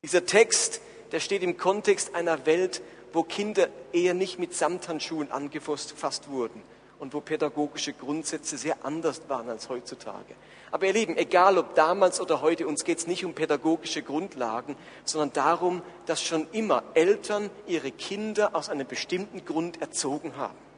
Dieser 0.03 0.25
Text, 0.25 0.81
der 1.11 1.19
steht 1.19 1.43
im 1.43 1.57
Kontext 1.57 2.15
einer 2.15 2.45
Welt, 2.45 2.81
wo 3.13 3.23
Kinder 3.23 3.67
eher 3.91 4.13
nicht 4.13 4.39
mit 4.39 4.53
Samthandschuhen 4.53 5.31
angefasst 5.31 6.29
wurden 6.29 6.61
und 6.99 7.13
wo 7.13 7.19
pädagogische 7.19 7.93
Grundsätze 7.93 8.57
sehr 8.57 8.85
anders 8.85 9.21
waren 9.27 9.49
als 9.49 9.69
heutzutage. 9.69 10.35
Aber 10.71 10.85
ihr 10.85 10.93
Lieben, 10.93 11.17
egal 11.17 11.57
ob 11.57 11.75
damals 11.75 12.21
oder 12.21 12.41
heute, 12.41 12.67
uns 12.67 12.85
geht 12.85 12.99
es 12.99 13.07
nicht 13.07 13.25
um 13.25 13.33
pädagogische 13.33 14.03
Grundlagen, 14.03 14.77
sondern 15.03 15.33
darum, 15.33 15.81
dass 16.05 16.23
schon 16.23 16.47
immer 16.51 16.83
Eltern 16.93 17.49
ihre 17.67 17.91
Kinder 17.91 18.55
aus 18.55 18.69
einem 18.69 18.87
bestimmten 18.87 19.43
Grund 19.43 19.81
erzogen 19.81 20.37
haben. 20.37 20.70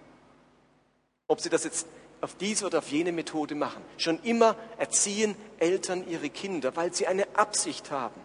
Ob 1.33 1.41
sie 1.41 1.49
das 1.49 1.63
jetzt 1.63 1.87
auf 2.21 2.35
diese 2.35 2.67
oder 2.67 2.77
auf 2.77 2.91
jene 2.91 3.11
Methode 3.11 3.55
machen. 3.55 3.83
Schon 3.97 4.21
immer 4.21 4.55
erziehen 4.77 5.35
Eltern 5.57 6.07
ihre 6.07 6.29
Kinder, 6.29 6.75
weil 6.75 6.93
sie 6.93 7.07
eine 7.07 7.25
Absicht 7.35 7.89
haben. 7.89 8.21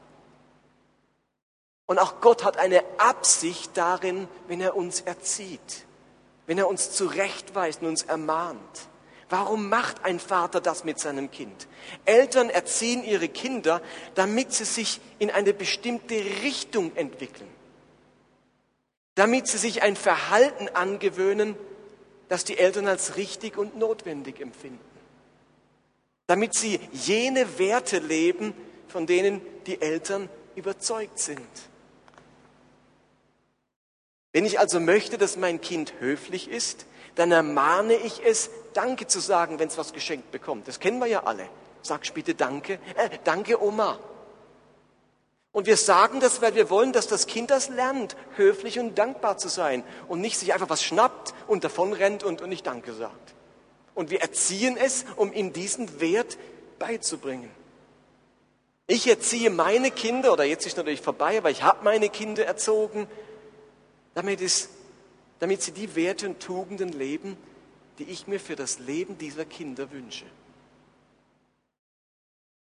Und 1.86 1.98
auch 1.98 2.20
Gott 2.20 2.44
hat 2.44 2.58
eine 2.58 2.84
Absicht 2.98 3.70
darin, 3.78 4.28
wenn 4.46 4.60
er 4.60 4.76
uns 4.76 5.00
erzieht, 5.00 5.86
wenn 6.46 6.58
er 6.58 6.68
uns 6.68 6.90
zurechtweist 6.90 7.80
und 7.80 7.88
uns 7.88 8.02
ermahnt. 8.02 8.88
Warum 9.30 9.70
macht 9.70 10.04
ein 10.04 10.20
Vater 10.20 10.60
das 10.60 10.84
mit 10.84 10.98
seinem 10.98 11.30
Kind? 11.30 11.66
Eltern 12.04 12.50
erziehen 12.50 13.02
ihre 13.02 13.30
Kinder, 13.30 13.80
damit 14.16 14.52
sie 14.52 14.66
sich 14.66 15.00
in 15.18 15.30
eine 15.30 15.54
bestimmte 15.54 16.14
Richtung 16.42 16.94
entwickeln, 16.94 17.48
damit 19.14 19.46
sie 19.48 19.56
sich 19.56 19.80
ein 19.80 19.96
Verhalten 19.96 20.68
angewöhnen, 20.68 21.56
das 22.28 22.44
die 22.44 22.58
Eltern 22.58 22.87
als 22.87 23.16
richtig 23.16 23.56
und 23.56 23.76
notwendig 23.76 24.40
empfinden, 24.40 24.78
damit 26.26 26.54
sie 26.54 26.80
jene 26.92 27.58
Werte 27.58 27.99
leben, 27.99 28.54
von 28.88 29.06
denen 29.06 29.40
die 29.66 29.80
Eltern 29.80 30.28
überzeugt 30.54 31.18
sind. 31.18 31.40
Wenn 34.32 34.44
ich 34.44 34.61
also 34.61 34.78
möchte, 34.78 35.18
dass 35.18 35.37
mein 35.37 35.61
Kind 35.61 35.94
höflich 36.00 36.49
ist, 36.49 36.87
dann 37.14 37.32
ermahne 37.32 37.94
ich 37.94 38.25
es, 38.25 38.50
Danke 38.75 39.08
zu 39.08 39.18
sagen, 39.18 39.58
wenn 39.58 39.68
es 39.68 39.78
was 39.78 39.92
geschenkt 39.92 40.30
bekommt. 40.30 40.68
Das 40.68 40.78
kennen 40.78 41.00
wir 41.00 41.06
ja 41.06 41.25
alle. 41.25 41.49
Sag 41.82 42.14
bitte 42.14 42.35
Danke. 42.35 42.75
Äh, 42.94 43.18
danke, 43.25 43.61
Oma. 43.61 43.99
Und 45.52 45.67
wir 45.67 45.76
sagen 45.76 46.21
das, 46.21 46.43
weil 46.43 46.55
wir 46.55 46.71
wollen, 46.71 46.93
dass 46.93 47.07
das 47.07 47.26
Kind 47.26 47.50
das 47.50 47.69
lernt, 47.69 48.17
höflich 48.37 48.78
und 48.78 48.97
dankbar 48.97 49.38
zu 49.38 49.49
sein 49.49 49.83
und 50.07 50.21
nicht 50.21 50.38
sich 50.38 50.52
einfach 50.52 50.69
was 50.69 50.83
schnappt 50.83 51.35
und 51.47 51.64
davonrennt 51.64 52.23
und, 52.23 52.43
und 52.43 52.50
nicht 52.50 52.67
Danke 52.67 52.93
sagt. 52.93 53.35
Und 53.95 54.11
wir 54.11 54.21
erziehen 54.21 54.76
es, 54.76 55.05
um 55.17 55.33
ihm 55.33 55.52
diesen 55.52 56.00
Wert 56.00 56.38
beizubringen. 56.78 57.50
Ich 58.87 59.07
erziehe 59.07 59.50
meine 59.50 59.90
Kinder, 59.90 60.33
oder 60.33 60.45
jetzt 60.45 60.67
ist 60.67 60.76
natürlich 60.76 61.02
vorbei, 61.02 61.38
aber 61.38 61.50
ich 61.50 61.62
habe 61.62 61.85
meine 61.85 62.09
Kinder 62.09 62.47
erzogen, 62.47 63.07
damit, 64.14 64.40
es, 64.40 64.71
damit 65.40 65.62
sie 65.62 65.73
die 65.73 65.95
Werte 65.95 66.26
und 66.26 66.40
Tugenden 66.40 66.90
leben, 66.90 67.37
die 67.99 68.05
ich 68.05 68.26
mir 68.26 68.40
für 68.40 68.57
das 68.57 68.78
Leben 68.78 69.19
dieser 69.19 69.45
Kinder 69.45 69.90
wünsche. 69.90 70.25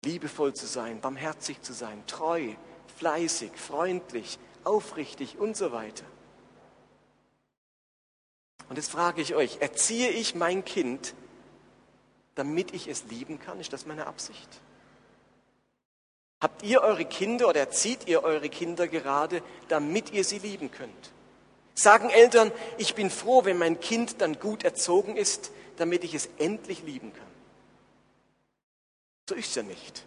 Liebevoll 0.06 0.54
zu 0.54 0.66
sein, 0.66 1.02
barmherzig 1.02 1.62
zu 1.62 1.74
sein, 1.74 2.04
treu, 2.08 2.54
fleißig, 3.03 3.51
freundlich, 3.57 4.39
aufrichtig 4.63 5.38
und 5.38 5.57
so 5.57 5.74
weiter. 5.74 6.05
Und 8.69 8.77
jetzt 8.77 8.89
frage 8.89 9.22
ich 9.22 9.36
euch, 9.36 9.57
erziehe 9.60 10.10
ich 10.10 10.36
mein 10.36 10.63
Kind, 10.63 11.13
damit 12.36 12.74
ich 12.74 12.88
es 12.88 13.03
lieben 13.10 13.39
kann? 13.39 13.60
Ist 13.60 13.74
das 13.74 13.86
meine 13.86 14.07
Absicht? 14.07 14.48
Habt 16.39 16.63
ihr 16.63 16.79
eure 16.79 17.03
Kinder 17.03 17.50
oder 17.50 17.60
erzieht 17.60 18.07
ihr 18.07 18.24
eure 18.24 18.48
Kinder 18.48 18.88
gerade, 18.88 19.43
damit 19.67 20.13
ihr 20.13 20.24
sie 20.24 20.39
lieben 20.39 20.72
könnt? 20.72 21.12
Sagen 21.75 22.10
Eltern, 22.10 22.53
ich 22.77 22.95
bin 22.95 23.10
froh, 23.10 23.43
wenn 23.43 23.57
mein 23.57 23.81
Kind 23.81 24.22
dann 24.22 24.39
gut 24.39 24.63
erzogen 24.63 25.17
ist, 25.17 25.51
damit 25.75 26.05
ich 26.05 26.13
es 26.13 26.29
endlich 26.38 26.83
lieben 26.83 27.12
kann. 27.12 27.27
So 29.27 29.36
ist 29.36 29.50
es 29.50 29.55
ja 29.55 29.63
nicht. 29.63 30.05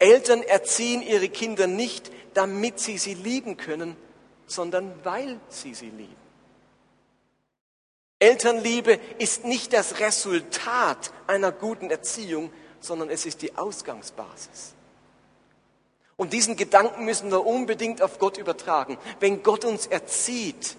Eltern 0.00 0.42
erziehen 0.42 1.02
ihre 1.02 1.28
Kinder 1.28 1.66
nicht, 1.66 2.10
damit 2.34 2.80
sie 2.80 2.98
sie 2.98 3.14
lieben 3.14 3.56
können, 3.56 3.96
sondern 4.46 4.92
weil 5.04 5.38
sie 5.48 5.74
sie 5.74 5.90
lieben. 5.90 6.16
Elternliebe 8.18 8.98
ist 9.18 9.44
nicht 9.44 9.72
das 9.72 10.00
Resultat 10.00 11.12
einer 11.26 11.52
guten 11.52 11.90
Erziehung, 11.90 12.52
sondern 12.80 13.10
es 13.10 13.26
ist 13.26 13.42
die 13.42 13.56
Ausgangsbasis. 13.56 14.74
Und 16.16 16.32
diesen 16.32 16.56
Gedanken 16.56 17.04
müssen 17.04 17.30
wir 17.30 17.46
unbedingt 17.46 18.02
auf 18.02 18.18
Gott 18.18 18.36
übertragen. 18.36 18.98
Wenn 19.20 19.42
Gott 19.42 19.64
uns 19.64 19.86
erzieht, 19.86 20.76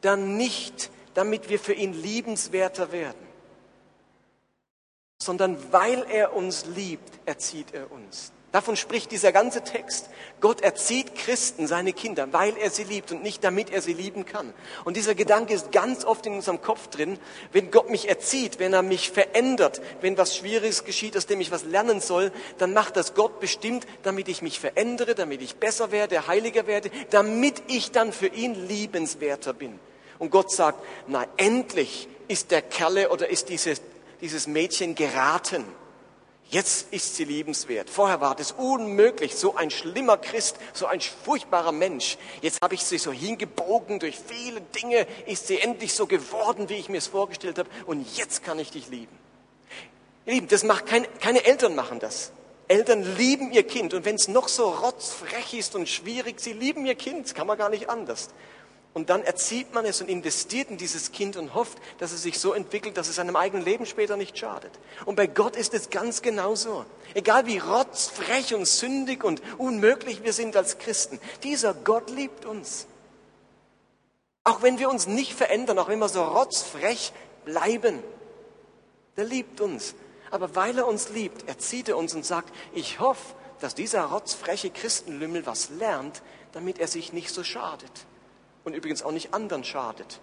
dann 0.00 0.36
nicht, 0.36 0.90
damit 1.14 1.48
wir 1.48 1.58
für 1.58 1.74
ihn 1.74 1.92
liebenswerter 1.92 2.92
werden, 2.92 3.26
sondern 5.18 5.72
weil 5.72 6.04
er 6.10 6.34
uns 6.34 6.66
liebt, 6.66 7.10
erzieht 7.26 7.72
er 7.74 7.92
uns. 7.92 8.32
Davon 8.52 8.76
spricht 8.76 9.10
dieser 9.10 9.32
ganze 9.32 9.62
Text. 9.62 10.10
Gott 10.42 10.60
erzieht 10.60 11.14
Christen, 11.14 11.66
seine 11.66 11.94
Kinder, 11.94 12.30
weil 12.34 12.54
er 12.58 12.68
sie 12.68 12.84
liebt 12.84 13.10
und 13.10 13.22
nicht 13.22 13.42
damit 13.42 13.70
er 13.70 13.80
sie 13.80 13.94
lieben 13.94 14.26
kann. 14.26 14.52
Und 14.84 14.98
dieser 14.98 15.14
Gedanke 15.14 15.54
ist 15.54 15.72
ganz 15.72 16.04
oft 16.04 16.26
in 16.26 16.34
unserem 16.34 16.60
Kopf 16.60 16.88
drin. 16.88 17.18
Wenn 17.52 17.70
Gott 17.70 17.88
mich 17.88 18.10
erzieht, 18.10 18.58
wenn 18.58 18.74
er 18.74 18.82
mich 18.82 19.10
verändert, 19.10 19.80
wenn 20.02 20.18
was 20.18 20.36
Schwieriges 20.36 20.84
geschieht, 20.84 21.16
aus 21.16 21.24
dem 21.24 21.40
ich 21.40 21.50
was 21.50 21.64
lernen 21.64 22.00
soll, 22.00 22.30
dann 22.58 22.74
macht 22.74 22.96
das 22.96 23.14
Gott 23.14 23.40
bestimmt, 23.40 23.86
damit 24.02 24.28
ich 24.28 24.42
mich 24.42 24.60
verändere, 24.60 25.14
damit 25.14 25.40
ich 25.40 25.56
besser 25.56 25.90
werde, 25.90 26.26
heiliger 26.26 26.66
werde, 26.66 26.90
damit 27.08 27.62
ich 27.68 27.90
dann 27.90 28.12
für 28.12 28.26
ihn 28.26 28.68
liebenswerter 28.68 29.54
bin. 29.54 29.80
Und 30.18 30.30
Gott 30.30 30.52
sagt, 30.52 30.84
na 31.06 31.26
endlich 31.38 32.06
ist 32.28 32.50
der 32.50 32.60
Kerle 32.60 33.08
oder 33.08 33.30
ist 33.30 33.48
dieses, 33.48 33.80
dieses 34.20 34.46
Mädchen 34.46 34.94
geraten. 34.94 35.64
Jetzt 36.52 36.92
ist 36.92 37.16
sie 37.16 37.24
liebenswert. 37.24 37.88
Vorher 37.88 38.20
war 38.20 38.34
das 38.34 38.52
unmöglich. 38.52 39.36
So 39.36 39.56
ein 39.56 39.70
schlimmer 39.70 40.18
Christ, 40.18 40.56
so 40.74 40.84
ein 40.84 41.00
furchtbarer 41.00 41.72
Mensch. 41.72 42.18
Jetzt 42.42 42.60
habe 42.62 42.74
ich 42.74 42.84
sie 42.84 42.98
so 42.98 43.10
hingebogen. 43.10 43.98
Durch 43.98 44.18
viele 44.18 44.60
Dinge 44.60 45.06
ist 45.24 45.46
sie 45.46 45.58
endlich 45.58 45.94
so 45.94 46.06
geworden, 46.06 46.68
wie 46.68 46.74
ich 46.74 46.90
mir 46.90 46.98
es 46.98 47.06
vorgestellt 47.06 47.58
habe. 47.58 47.70
Und 47.86 48.06
jetzt 48.18 48.44
kann 48.44 48.58
ich 48.58 48.70
dich 48.70 48.88
lieben. 48.88 49.16
Ihr 50.26 50.34
Lieben, 50.34 50.48
das 50.48 50.62
macht 50.62 50.84
kein, 50.84 51.06
keine 51.20 51.42
Eltern 51.42 51.74
machen 51.74 52.00
das. 52.00 52.32
Eltern 52.68 53.02
lieben 53.16 53.50
ihr 53.50 53.66
Kind. 53.66 53.94
Und 53.94 54.04
wenn 54.04 54.16
es 54.16 54.28
noch 54.28 54.48
so 54.48 54.68
rotzfrech 54.68 55.54
ist 55.54 55.74
und 55.74 55.88
schwierig, 55.88 56.38
sie 56.38 56.52
lieben 56.52 56.84
ihr 56.84 56.96
Kind. 56.96 57.24
Das 57.24 57.34
kann 57.34 57.46
man 57.46 57.56
gar 57.56 57.70
nicht 57.70 57.88
anders. 57.88 58.28
Und 58.94 59.08
dann 59.08 59.22
erzieht 59.22 59.72
man 59.72 59.86
es 59.86 60.02
und 60.02 60.10
investiert 60.10 60.68
in 60.70 60.76
dieses 60.76 61.12
Kind 61.12 61.36
und 61.36 61.54
hofft, 61.54 61.78
dass 61.98 62.12
es 62.12 62.22
sich 62.22 62.38
so 62.38 62.52
entwickelt, 62.52 62.98
dass 62.98 63.08
es 63.08 63.16
seinem 63.16 63.36
eigenen 63.36 63.64
Leben 63.64 63.86
später 63.86 64.18
nicht 64.18 64.36
schadet. 64.36 64.70
Und 65.06 65.16
bei 65.16 65.26
Gott 65.26 65.56
ist 65.56 65.72
es 65.72 65.88
ganz 65.88 66.20
genauso. 66.20 66.84
Egal 67.14 67.46
wie 67.46 67.56
rotzfrech 67.56 68.54
und 68.54 68.66
sündig 68.66 69.24
und 69.24 69.40
unmöglich 69.56 70.24
wir 70.24 70.34
sind 70.34 70.56
als 70.56 70.76
Christen, 70.76 71.18
dieser 71.42 71.72
Gott 71.72 72.10
liebt 72.10 72.44
uns. 72.44 72.86
Auch 74.44 74.60
wenn 74.60 74.78
wir 74.78 74.90
uns 74.90 75.06
nicht 75.06 75.32
verändern, 75.32 75.78
auch 75.78 75.88
wenn 75.88 75.98
wir 75.98 76.08
so 76.10 76.22
rotzfrech 76.22 77.12
bleiben, 77.46 78.02
der 79.16 79.24
liebt 79.24 79.62
uns. 79.62 79.94
Aber 80.30 80.54
weil 80.54 80.76
er 80.76 80.86
uns 80.86 81.08
liebt, 81.08 81.48
erzieht 81.48 81.88
er 81.88 81.96
uns 81.96 82.14
und 82.14 82.26
sagt, 82.26 82.54
ich 82.74 83.00
hoffe, 83.00 83.34
dass 83.60 83.74
dieser 83.74 84.04
rotzfreche 84.04 84.68
Christenlümmel 84.68 85.46
was 85.46 85.70
lernt, 85.70 86.20
damit 86.52 86.78
er 86.78 86.88
sich 86.88 87.14
nicht 87.14 87.30
so 87.30 87.42
schadet 87.42 87.90
und 88.64 88.74
übrigens 88.74 89.02
auch 89.02 89.12
nicht 89.12 89.34
anderen 89.34 89.64
schadet. 89.64 90.20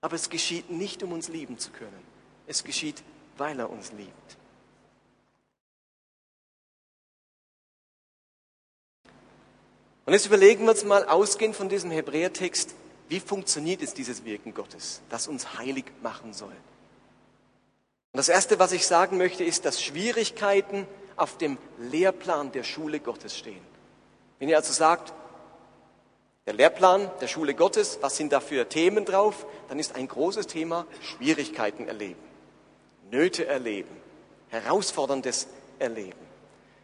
Aber 0.00 0.14
es 0.14 0.30
geschieht 0.30 0.70
nicht, 0.70 1.02
um 1.02 1.12
uns 1.12 1.28
lieben 1.28 1.58
zu 1.58 1.70
können. 1.70 2.02
Es 2.46 2.64
geschieht, 2.64 3.02
weil 3.36 3.58
er 3.58 3.70
uns 3.70 3.92
liebt. 3.92 4.36
Und 10.06 10.14
jetzt 10.14 10.26
überlegen 10.26 10.64
wir 10.64 10.72
uns 10.72 10.84
mal, 10.84 11.04
ausgehend 11.04 11.54
von 11.54 11.68
diesem 11.68 11.90
Hebräertext, 11.90 12.74
wie 13.08 13.20
funktioniert 13.20 13.80
jetzt 13.80 13.98
dieses 13.98 14.24
Wirken 14.24 14.54
Gottes, 14.54 15.02
das 15.08 15.28
uns 15.28 15.58
heilig 15.58 15.84
machen 16.02 16.32
soll. 16.32 16.56
Und 18.12 18.16
das 18.16 18.28
Erste, 18.28 18.58
was 18.58 18.72
ich 18.72 18.86
sagen 18.86 19.18
möchte, 19.18 19.44
ist, 19.44 19.64
dass 19.64 19.80
Schwierigkeiten 19.80 20.86
auf 21.16 21.38
dem 21.38 21.58
Lehrplan 21.78 22.50
der 22.50 22.64
Schule 22.64 22.98
Gottes 22.98 23.38
stehen. 23.38 23.62
Wenn 24.40 24.48
ihr 24.48 24.56
also 24.56 24.72
sagt, 24.72 25.12
der 26.46 26.54
Lehrplan 26.54 27.10
der 27.20 27.28
Schule 27.28 27.54
Gottes, 27.54 27.98
was 28.00 28.16
sind 28.16 28.32
da 28.32 28.40
für 28.40 28.68
Themen 28.68 29.04
drauf? 29.04 29.46
Dann 29.68 29.78
ist 29.78 29.94
ein 29.94 30.08
großes 30.08 30.46
Thema 30.46 30.86
Schwierigkeiten 31.00 31.86
erleben, 31.86 32.20
Nöte 33.10 33.46
erleben, 33.46 33.96
herausforderndes 34.48 35.48
erleben. 35.78 36.18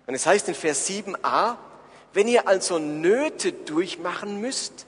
Und 0.07 0.15
es 0.15 0.27
heißt 0.27 0.49
in 0.49 0.55
Vers 0.55 0.89
7a, 0.89 1.57
wenn 2.13 2.29
ihr 2.29 2.49
also 2.49 2.79
Nöte 2.79 3.53
durchmachen 3.53 4.41
müsst, 4.41 4.87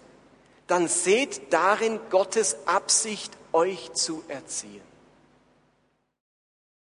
dann 0.66 0.87
seht 0.87 1.52
darin 1.52 1.98
Gottes 2.11 2.66
Absicht, 2.66 3.33
euch 3.52 3.92
zu 3.94 4.22
erziehen. 4.28 4.83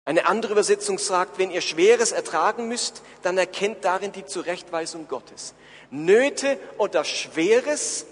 Eine 0.07 0.27
andere 0.27 0.53
Übersetzung 0.53 0.99
sagt, 0.99 1.39
wenn 1.39 1.51
ihr 1.51 1.61
Schweres 1.63 2.13
ertragen 2.13 2.69
müsst, 2.69 3.03
dann 3.23 3.39
erkennt 3.39 3.85
darin 3.85 4.13
die 4.13 4.27
Zurechtweisung 4.27 5.09
Gottes. 5.09 5.55
Nöte 5.91 6.59
oder 6.79 7.05
Schweres 7.05 8.07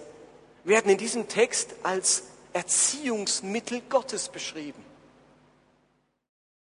werden 0.64 0.90
in 0.90 0.98
diesem 0.98 1.28
Text 1.28 1.74
als 1.82 2.24
Erziehungsmittel 2.52 3.82
Gottes 3.88 4.28
beschrieben. 4.28 4.84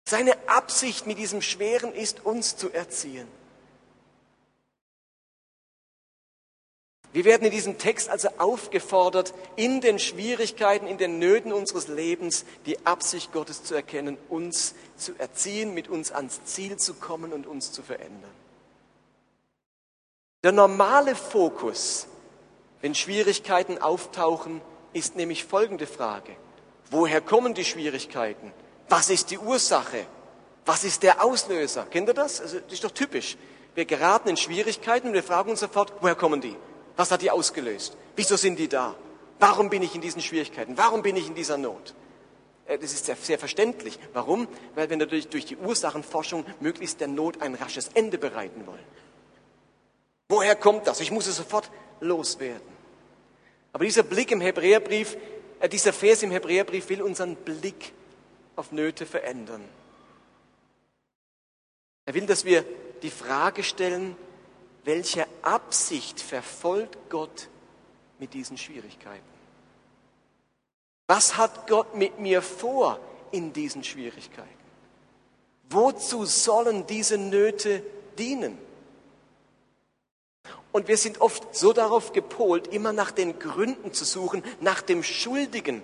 Seine 0.08 0.36
Absicht 0.48 1.08
mit 1.08 1.18
diesem 1.18 1.42
Schweren 1.42 1.94
ist, 1.94 2.26
uns 2.26 2.58
zu 2.58 2.72
erziehen. 2.72 3.28
Wir 7.14 7.26
werden 7.26 7.46
in 7.46 7.52
diesem 7.52 7.78
Text 7.78 8.10
also 8.10 8.28
aufgefordert, 8.40 9.36
in 9.56 9.82
den 9.82 10.00
Schwierigkeiten, 10.00 10.88
in 10.88 10.98
den 10.98 11.20
Nöten 11.20 11.54
unseres 11.54 11.88
Lebens 11.88 12.44
die 12.66 12.84
Absicht 12.88 13.32
Gottes 13.32 13.64
zu 13.64 13.76
erkennen, 13.76 14.18
uns 14.30 14.74
zu 14.98 15.14
erziehen, 15.20 15.76
mit 15.76 15.90
uns 15.90 16.12
ans 16.12 16.44
Ziel 16.46 16.78
zu 16.78 16.96
kommen 16.96 17.32
und 17.32 17.46
uns 17.46 17.72
zu 17.72 17.84
verändern. 17.84 18.32
Der 20.44 20.52
normale 20.52 21.16
Fokus, 21.16 22.08
wenn 22.82 22.94
Schwierigkeiten 22.94 23.78
auftauchen, 23.78 24.62
ist 24.92 25.16
nämlich 25.16 25.46
folgende 25.46 25.88
Frage. 25.88 26.36
Woher 26.92 27.22
kommen 27.22 27.54
die 27.54 27.64
Schwierigkeiten? 27.64 28.52
Was 28.90 29.10
ist 29.10 29.32
die 29.32 29.40
Ursache? 29.40 30.06
Was 30.66 30.84
ist 30.84 31.02
der 31.04 31.24
Auslöser? 31.24 31.86
Kennt 31.90 32.10
ihr 32.10 32.14
das? 32.14 32.42
Also, 32.42 32.60
das 32.60 32.74
ist 32.74 32.84
doch 32.84 32.92
typisch. 32.92 33.38
Wir 33.74 33.86
geraten 33.86 34.28
in 34.28 34.38
Schwierigkeiten 34.38 35.08
und 35.08 35.14
wir 35.14 35.24
fragen 35.24 35.50
uns 35.50 35.62
sofort, 35.62 35.94
woher 36.02 36.16
kommen 36.16 36.42
die? 36.42 36.56
Was 36.98 37.10
hat 37.10 37.22
die 37.22 37.32
ausgelöst? 37.32 37.98
Wieso 38.18 38.36
sind 38.36 38.60
die 38.60 38.68
da? 38.68 38.96
Warum 39.40 39.70
bin 39.70 39.82
ich 39.82 39.96
in 39.96 40.02
diesen 40.02 40.22
Schwierigkeiten? 40.22 40.78
Warum 40.78 41.02
bin 41.04 41.16
ich 41.16 41.28
in 41.28 41.36
dieser 41.36 41.58
Not? 41.58 41.96
Äh, 42.66 42.78
das 42.78 42.92
ist 42.92 43.06
sehr, 43.06 43.16
sehr 43.16 43.40
verständlich. 43.40 43.98
Warum? 44.12 44.50
Weil 44.76 44.90
wir 44.90 44.98
natürlich 44.98 45.30
durch 45.30 45.46
die 45.46 45.56
Ursachenforschung 45.56 46.46
möglichst 46.60 47.00
der 47.00 47.08
Not 47.08 47.42
ein 47.42 47.56
rasches 47.56 47.90
Ende 47.94 48.18
bereiten 48.18 48.68
wollen. 48.68 48.86
Woher 50.30 50.56
kommt 50.56 50.88
das? 50.88 51.00
Ich 51.00 51.12
muss 51.12 51.28
es 51.28 51.38
sofort 51.38 51.70
loswerden. 52.00 52.74
Aber 53.72 53.86
dieser 53.86 54.04
Blick 54.04 54.32
im 54.32 54.42
Hebräerbrief, 54.42 55.18
äh, 55.60 55.70
dieser 55.70 55.94
Vers 55.94 56.24
im 56.24 56.32
Hebräerbrief 56.32 56.90
will 56.90 57.02
unseren 57.02 57.36
Blick 57.36 57.94
auf 58.56 58.72
Nöte 58.72 59.06
verändern. 59.06 59.64
Er 62.06 62.14
will, 62.14 62.26
dass 62.26 62.46
wir 62.46 62.66
die 63.02 63.10
Frage 63.10 63.64
stellen, 63.64 64.16
welche 64.84 65.26
Absicht 65.42 66.20
verfolgt 66.20 66.98
Gott 67.10 67.48
mit 68.20 68.34
diesen 68.34 68.58
Schwierigkeiten? 68.58 69.24
Was 71.08 71.38
hat 71.38 71.68
Gott 71.68 71.96
mit 71.96 72.20
mir 72.20 72.42
vor 72.42 73.00
in 73.32 73.54
diesen 73.54 73.84
Schwierigkeiten? 73.84 74.50
Wozu 75.70 76.26
sollen 76.26 76.86
diese 76.88 77.18
Nöte 77.18 77.84
dienen? 78.18 78.58
Und 80.74 80.88
wir 80.88 80.98
sind 80.98 81.22
oft 81.22 81.56
so 81.56 81.72
darauf 81.72 82.12
gepolt, 82.14 82.68
immer 82.68 82.92
nach 82.92 83.12
den 83.12 83.38
Gründen 83.38 83.94
zu 83.94 84.04
suchen, 84.04 84.44
nach 84.60 84.82
dem 84.82 85.04
Schuldigen 85.04 85.84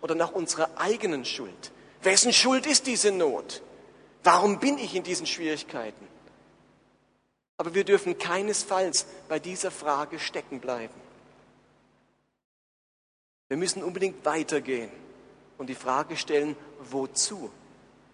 oder 0.00 0.14
nach 0.14 0.30
unserer 0.30 0.70
eigenen 0.76 1.24
Schuld. 1.24 1.72
Wessen 2.02 2.32
Schuld 2.32 2.64
ist 2.64 2.86
diese 2.86 3.10
Not? 3.10 3.62
Warum 4.22 4.60
bin 4.60 4.78
ich 4.78 4.94
in 4.94 5.02
diesen 5.02 5.26
Schwierigkeiten? 5.26 6.06
Aber 7.56 7.74
wir 7.74 7.82
dürfen 7.82 8.16
keinesfalls 8.16 9.06
bei 9.28 9.40
dieser 9.40 9.72
Frage 9.72 10.20
stecken 10.20 10.60
bleiben. 10.60 10.94
Wir 13.48 13.56
müssen 13.56 13.82
unbedingt 13.82 14.24
weitergehen 14.24 14.90
und 15.56 15.66
die 15.66 15.74
Frage 15.74 16.16
stellen, 16.16 16.54
wozu 16.78 17.50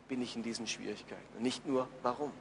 bin 0.08 0.22
ich 0.22 0.37
in 0.37 0.42
diesen 0.42 0.66
Schwierigkeiten 0.66 1.37
und 1.37 1.42
nicht 1.42 1.66
nur 1.66 1.87
warum. 2.02 2.32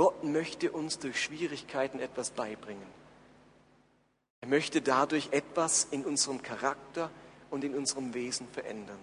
Gott 0.00 0.24
möchte 0.24 0.72
uns 0.72 0.98
durch 0.98 1.20
Schwierigkeiten 1.20 2.00
etwas 2.00 2.30
beibringen. 2.30 2.86
Er 4.40 4.48
möchte 4.48 4.80
dadurch 4.80 5.28
etwas 5.30 5.88
in 5.90 6.06
unserem 6.06 6.40
Charakter 6.40 7.10
und 7.50 7.64
in 7.64 7.74
unserem 7.74 8.14
Wesen 8.14 8.48
verändern. 8.50 8.96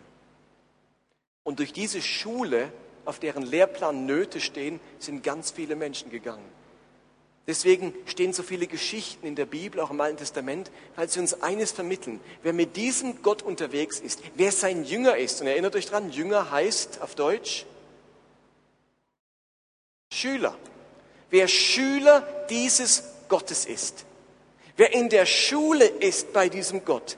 Und 1.44 1.60
durch 1.60 1.72
diese 1.72 2.02
Schule, 2.02 2.74
auf 3.06 3.20
deren 3.20 3.44
Lehrplan 3.44 4.08
Nöte 4.08 4.40
stehen, 4.40 4.80
sind 4.98 5.22
ganz 5.22 5.52
viele 5.52 5.76
Menschen 5.76 6.10
gegangen. 6.10 6.50
Deswegen 7.46 7.94
stehen 8.08 8.34
so 8.34 8.42
viele 8.42 8.66
Geschichten 8.66 9.28
in 9.28 9.36
der 9.36 9.46
Bibel, 9.46 9.82
auch 9.82 9.92
im 9.92 10.02
Alten 10.02 10.18
Testament, 10.18 10.72
weil 10.96 11.08
sie 11.08 11.20
uns 11.20 11.44
eines 11.44 11.72
vermitteln. 11.72 12.20
Wer 12.42 12.54
mit 12.54 12.76
diesem 12.76 13.22
Gott 13.22 13.44
unterwegs 13.44 14.00
ist, 14.00 14.24
wer 14.34 14.52
sein 14.52 14.84
Jünger 14.84 15.16
ist, 15.16 15.42
und 15.42 15.48
erinnert 15.48 15.76
euch 15.76 15.86
dran, 15.86 16.10
Jünger 16.10 16.50
heißt 16.50 17.02
auf 17.04 17.14
Deutsch 17.14 17.68
Schüler. 20.12 20.58
Wer 21.30 21.48
Schüler 21.48 22.22
dieses 22.50 23.04
Gottes 23.28 23.66
ist, 23.66 24.06
wer 24.78 24.94
in 24.94 25.10
der 25.10 25.26
Schule 25.26 25.86
ist 25.86 26.32
bei 26.34 26.50
diesem 26.50 26.86
Gott, 26.86 27.18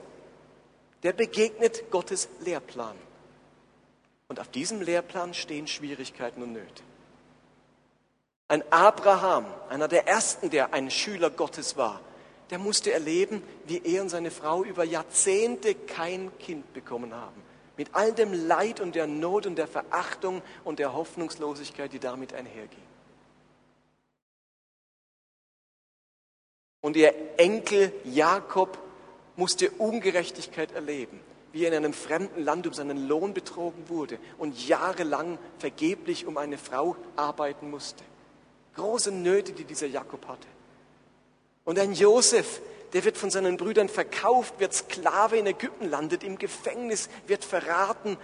der 1.02 1.12
begegnet 1.12 1.90
Gottes 1.90 2.28
Lehrplan. 2.40 2.96
Und 4.28 4.40
auf 4.40 4.48
diesem 4.48 4.80
Lehrplan 4.80 5.34
stehen 5.34 5.66
Schwierigkeiten 5.66 6.42
und 6.42 6.52
Nöte. 6.52 6.82
Ein 8.48 8.64
Abraham, 8.72 9.46
einer 9.68 9.86
der 9.86 10.08
ersten, 10.08 10.50
der 10.50 10.72
ein 10.72 10.90
Schüler 10.90 11.30
Gottes 11.30 11.76
war, 11.76 12.00
der 12.50 12.58
musste 12.58 12.92
erleben, 12.92 13.42
wie 13.66 13.80
er 13.84 14.02
und 14.02 14.08
seine 14.08 14.32
Frau 14.32 14.64
über 14.64 14.82
Jahrzehnte 14.82 15.74
kein 15.74 16.36
Kind 16.38 16.72
bekommen 16.74 17.14
haben. 17.14 17.40
Mit 17.76 17.90
all 17.92 18.12
dem 18.12 18.32
Leid 18.48 18.80
und 18.80 18.96
der 18.96 19.06
Not 19.06 19.46
und 19.46 19.56
der 19.56 19.68
Verachtung 19.68 20.42
und 20.64 20.80
der 20.80 20.92
Hoffnungslosigkeit, 20.92 21.92
die 21.92 22.00
damit 22.00 22.34
einherging. 22.34 22.89
Und 26.80 26.96
ihr 26.96 27.14
Enkel 27.38 27.92
Jakob 28.04 28.78
musste 29.36 29.70
Ungerechtigkeit 29.70 30.72
erleben, 30.72 31.20
wie 31.52 31.64
er 31.64 31.68
in 31.68 31.76
einem 31.76 31.92
fremden 31.92 32.42
Land 32.42 32.66
um 32.66 32.72
seinen 32.72 33.08
Lohn 33.08 33.34
betrogen 33.34 33.88
wurde 33.88 34.18
und 34.38 34.66
jahrelang 34.66 35.38
vergeblich 35.58 36.26
um 36.26 36.36
eine 36.36 36.58
Frau 36.58 36.96
arbeiten 37.16 37.70
musste. 37.70 38.04
Große 38.76 39.12
Nöte, 39.12 39.52
die 39.52 39.64
dieser 39.64 39.88
Jakob 39.88 40.26
hatte. 40.28 40.46
Und 41.64 41.78
ein 41.78 41.92
Josef, 41.92 42.60
der 42.92 43.04
wird 43.04 43.18
von 43.18 43.30
seinen 43.30 43.56
Brüdern 43.56 43.88
verkauft, 43.88 44.58
wird 44.58 44.72
Sklave 44.72 45.36
in 45.36 45.46
Ägypten, 45.46 45.88
landet 45.88 46.24
im 46.24 46.38
Gefängnis, 46.38 47.08
wird 47.26 47.44
verraten. 47.44 48.16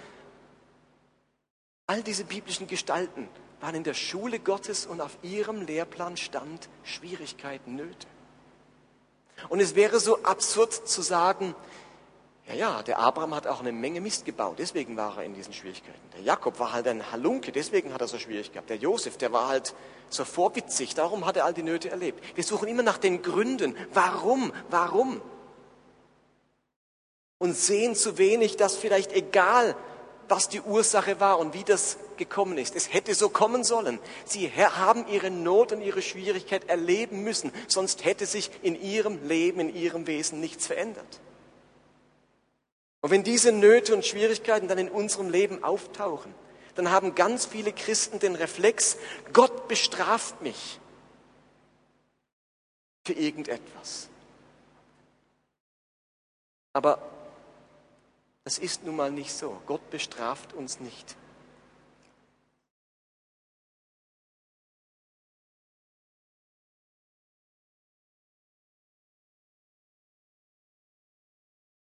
All 1.86 2.02
diese 2.02 2.24
biblischen 2.24 2.66
Gestalten 2.66 3.28
waren 3.60 3.76
in 3.76 3.84
der 3.84 3.94
Schule 3.94 4.38
Gottes 4.38 4.86
und 4.86 5.00
auf 5.00 5.18
ihrem 5.22 5.62
Lehrplan 5.62 6.16
stand 6.16 6.68
Schwierigkeiten, 6.84 7.76
Nöte. 7.76 8.06
Und 9.48 9.60
es 9.60 9.74
wäre 9.74 10.00
so 10.00 10.22
absurd 10.22 10.72
zu 10.72 11.02
sagen, 11.02 11.54
ja, 12.48 12.54
ja, 12.54 12.82
der 12.82 13.00
Abraham 13.00 13.34
hat 13.34 13.46
auch 13.46 13.60
eine 13.60 13.72
Menge 13.72 14.00
Mist 14.00 14.24
gebaut, 14.24 14.56
deswegen 14.58 14.96
war 14.96 15.18
er 15.18 15.24
in 15.24 15.34
diesen 15.34 15.52
Schwierigkeiten. 15.52 15.98
Der 16.14 16.22
Jakob 16.22 16.60
war 16.60 16.72
halt 16.72 16.86
ein 16.86 17.10
Halunke, 17.10 17.50
deswegen 17.50 17.92
hat 17.92 18.00
er 18.00 18.06
so 18.06 18.18
Schwierigkeiten 18.18 18.54
gehabt. 18.54 18.70
Der 18.70 18.76
Josef, 18.76 19.16
der 19.16 19.32
war 19.32 19.48
halt 19.48 19.74
so 20.10 20.24
vorwitzig, 20.24 20.94
darum 20.94 21.26
hat 21.26 21.36
er 21.36 21.44
all 21.44 21.54
die 21.54 21.64
Nöte 21.64 21.90
erlebt. 21.90 22.36
Wir 22.36 22.44
suchen 22.44 22.68
immer 22.68 22.84
nach 22.84 22.98
den 22.98 23.20
Gründen. 23.22 23.76
Warum? 23.92 24.52
Warum? 24.70 25.20
Und 27.38 27.56
sehen 27.56 27.96
zu 27.96 28.16
wenig, 28.16 28.56
dass 28.56 28.76
vielleicht 28.76 29.12
egal, 29.12 29.74
was 30.28 30.48
die 30.48 30.60
Ursache 30.60 31.20
war 31.20 31.38
und 31.38 31.54
wie 31.54 31.64
das 31.64 31.98
gekommen 32.16 32.58
ist. 32.58 32.74
Es 32.76 32.92
hätte 32.92 33.14
so 33.14 33.28
kommen 33.28 33.64
sollen. 33.64 33.98
Sie 34.24 34.50
haben 34.50 35.06
ihre 35.08 35.30
Not 35.30 35.72
und 35.72 35.80
ihre 35.80 36.02
Schwierigkeit 36.02 36.68
erleben 36.68 37.22
müssen, 37.22 37.52
sonst 37.68 38.04
hätte 38.04 38.26
sich 38.26 38.50
in 38.62 38.80
ihrem 38.80 39.26
Leben, 39.26 39.60
in 39.60 39.74
ihrem 39.74 40.06
Wesen 40.06 40.40
nichts 40.40 40.66
verändert. 40.66 41.20
Und 43.02 43.10
wenn 43.10 43.22
diese 43.22 43.52
Nöte 43.52 43.94
und 43.94 44.04
Schwierigkeiten 44.04 44.68
dann 44.68 44.78
in 44.78 44.88
unserem 44.88 45.30
Leben 45.30 45.62
auftauchen, 45.62 46.34
dann 46.74 46.90
haben 46.90 47.14
ganz 47.14 47.46
viele 47.46 47.72
Christen 47.72 48.18
den 48.18 48.34
Reflex, 48.34 48.96
Gott 49.32 49.68
bestraft 49.68 50.42
mich 50.42 50.80
für 53.04 53.14
irgendetwas. 53.14 54.08
Aber 56.72 56.98
das 58.46 58.58
ist 58.58 58.84
nun 58.84 58.94
mal 58.94 59.10
nicht 59.10 59.32
so. 59.32 59.60
Gott 59.66 59.90
bestraft 59.90 60.52
uns 60.52 60.78
nicht. 60.78 61.16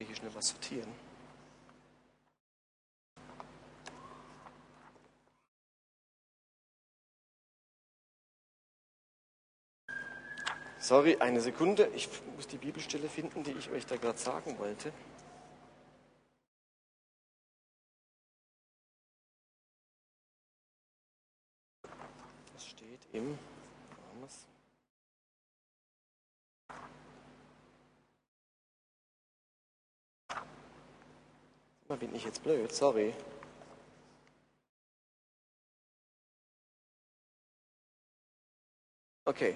hier 0.06 0.16
schnell 0.18 0.36
was 0.36 0.50
sortieren. 0.50 0.92
Sorry, 10.80 11.16
eine 11.18 11.40
Sekunde. 11.40 11.90
Ich 11.96 12.10
muss 12.36 12.48
die 12.48 12.58
Bibelstelle 12.58 13.08
finden, 13.08 13.44
die 13.44 13.52
ich 13.52 13.70
euch 13.70 13.86
da 13.86 13.96
gerade 13.96 14.18
sagen 14.18 14.60
wollte. 14.60 14.92
Im 23.14 23.38
bin 32.02 32.16
ich 32.16 32.26
jetzt 32.26 32.42
blöd, 32.44 32.74
sorry. 32.74 33.14
Okay. 39.26 39.56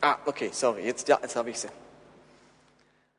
Ah, 0.00 0.18
okay, 0.26 0.50
sorry, 0.52 0.84
jetzt, 0.84 1.08
ja, 1.08 1.18
jetzt 1.22 1.36
habe 1.36 1.50
ich 1.50 1.58
sie. 1.58 1.68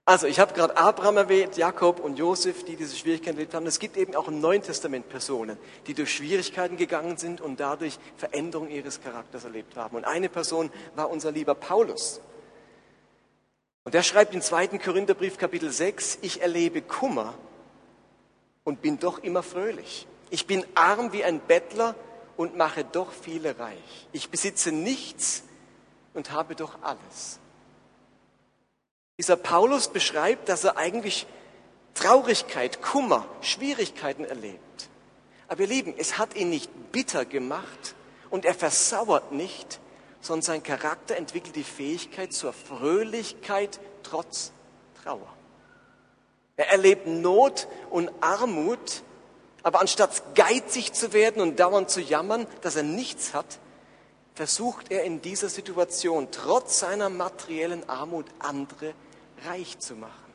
Also, 0.10 0.26
ich 0.26 0.40
habe 0.40 0.56
gerade 0.56 0.76
Abraham 0.76 1.18
erwähnt, 1.18 1.56
Jakob 1.56 2.00
und 2.00 2.18
Josef, 2.18 2.66
die 2.66 2.76
diese 2.76 2.96
Schwierigkeiten 2.96 3.38
erlebt 3.38 3.54
haben. 3.54 3.68
Es 3.68 3.78
gibt 3.78 3.96
eben 3.96 4.16
auch 4.16 4.28
im 4.28 4.42
Neuen 4.42 4.64
Testament 4.64 5.08
Personen, 5.08 5.56
die 5.86 5.94
durch 5.94 6.12
Schwierigkeiten 6.12 6.78
gegangen 6.78 7.18
sind 7.18 7.42
und 7.42 7.60
dadurch 7.60 8.00
Veränderung 8.18 8.72
ihres 8.72 9.02
Charakters 9.02 9.44
erlebt 9.44 9.76
haben. 9.76 9.96
Und 9.96 10.06
eine 10.06 10.28
Person 10.28 10.72
war 10.96 11.12
unser 11.12 11.32
lieber 11.32 11.54
Paulus. 11.54 12.22
Und 13.84 13.94
er 13.94 14.02
schreibt 14.02 14.34
im 14.34 14.42
2. 14.42 14.80
Korintherbrief 14.80 15.38
Kapitel 15.38 15.72
6, 15.72 16.18
ich 16.24 16.42
erlebe 16.42 16.82
Kummer 16.82 17.36
und 18.64 18.82
bin 18.82 18.98
doch 18.98 19.20
immer 19.20 19.44
fröhlich. 19.44 20.08
Ich 20.32 20.48
bin 20.48 20.66
arm 20.74 21.14
wie 21.14 21.24
ein 21.24 21.40
Bettler 21.40 21.94
und 22.36 22.58
mache 22.58 22.84
doch 22.84 23.12
viele 23.12 23.60
reich. 23.60 24.08
Ich 24.12 24.32
besitze 24.32 24.72
nichts 24.72 25.44
und 26.16 26.32
habe 26.32 26.56
doch 26.56 26.82
alles. 26.82 27.40
Dieser 29.20 29.36
Paulus 29.36 29.90
beschreibt, 29.90 30.48
dass 30.48 30.64
er 30.64 30.78
eigentlich 30.78 31.28
Traurigkeit, 31.94 32.82
Kummer, 32.82 33.26
Schwierigkeiten 33.42 34.24
erlebt. 34.24 34.90
Aber 35.50 35.60
ihr 35.60 35.68
Lieben, 35.68 35.94
es 35.98 36.18
hat 36.18 36.38
ihn 36.38 36.50
nicht 36.50 36.72
bitter 36.94 37.26
gemacht 37.26 37.96
und 38.30 38.46
er 38.46 38.54
versauert 38.54 39.34
nicht, 39.34 39.82
sondern 40.22 40.44
sein 40.44 40.64
Charakter 40.64 41.18
entwickelt 41.18 41.58
die 41.58 41.66
Fähigkeit 41.66 42.32
zur 42.32 42.54
Fröhlichkeit 42.54 43.82
trotz 44.04 44.54
Trauer. 45.04 45.28
Er 46.56 46.70
erlebt 46.70 47.06
Not 47.06 47.68
und 47.90 48.10
Armut, 48.22 49.04
aber 49.64 49.82
anstatt 49.82 50.34
geizig 50.34 50.94
zu 50.94 51.12
werden 51.12 51.42
und 51.42 51.60
dauernd 51.60 51.90
zu 51.90 52.00
jammern, 52.00 52.48
dass 52.62 52.78
er 52.78 52.84
nichts 52.84 53.34
hat, 53.34 53.60
versucht 54.34 54.92
er 54.94 55.04
in 55.04 55.22
dieser 55.22 55.50
Situation 55.50 56.30
trotz 56.32 56.80
seiner 56.80 57.10
materiellen 57.10 57.90
Armut 57.90 58.26
andere 58.40 58.94
reich 59.46 59.80
zu 59.80 59.96
machen. 59.96 60.34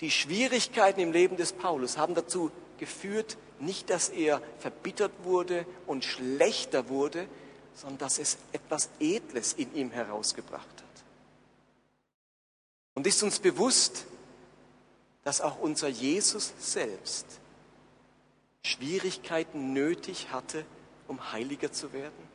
Die 0.00 0.10
Schwierigkeiten 0.10 1.00
im 1.00 1.12
Leben 1.12 1.36
des 1.36 1.52
Paulus 1.52 1.98
haben 1.98 2.14
dazu 2.14 2.50
geführt, 2.78 3.36
nicht, 3.58 3.90
dass 3.90 4.08
er 4.08 4.40
verbittert 4.58 5.12
wurde 5.24 5.66
und 5.86 6.04
schlechter 6.04 6.88
wurde, 6.88 7.28
sondern 7.74 7.98
dass 7.98 8.18
es 8.18 8.38
etwas 8.52 8.88
Edles 9.00 9.52
in 9.52 9.74
ihm 9.74 9.90
herausgebracht 9.90 10.66
hat. 10.66 11.04
Und 12.94 13.06
ist 13.06 13.22
uns 13.22 13.38
bewusst, 13.38 14.06
dass 15.24 15.40
auch 15.40 15.58
unser 15.58 15.88
Jesus 15.88 16.52
selbst 16.58 17.26
Schwierigkeiten 18.64 19.72
nötig 19.72 20.32
hatte, 20.32 20.64
um 21.06 21.32
heiliger 21.32 21.72
zu 21.72 21.92
werden? 21.92 22.28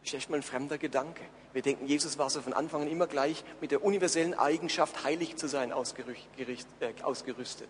Das 0.00 0.12
ist 0.12 0.14
echt 0.14 0.30
mal 0.30 0.36
ein 0.36 0.42
fremder 0.42 0.78
Gedanke. 0.78 1.22
Wir 1.52 1.62
denken, 1.62 1.86
Jesus 1.86 2.18
war 2.18 2.30
so 2.30 2.40
von 2.40 2.52
Anfang 2.52 2.82
an 2.82 2.88
immer 2.88 3.06
gleich 3.06 3.44
mit 3.60 3.70
der 3.70 3.84
universellen 3.84 4.34
Eigenschaft, 4.34 5.04
heilig 5.04 5.36
zu 5.36 5.48
sein, 5.48 5.70
äh, 5.70 7.02
ausgerüstet. 7.02 7.68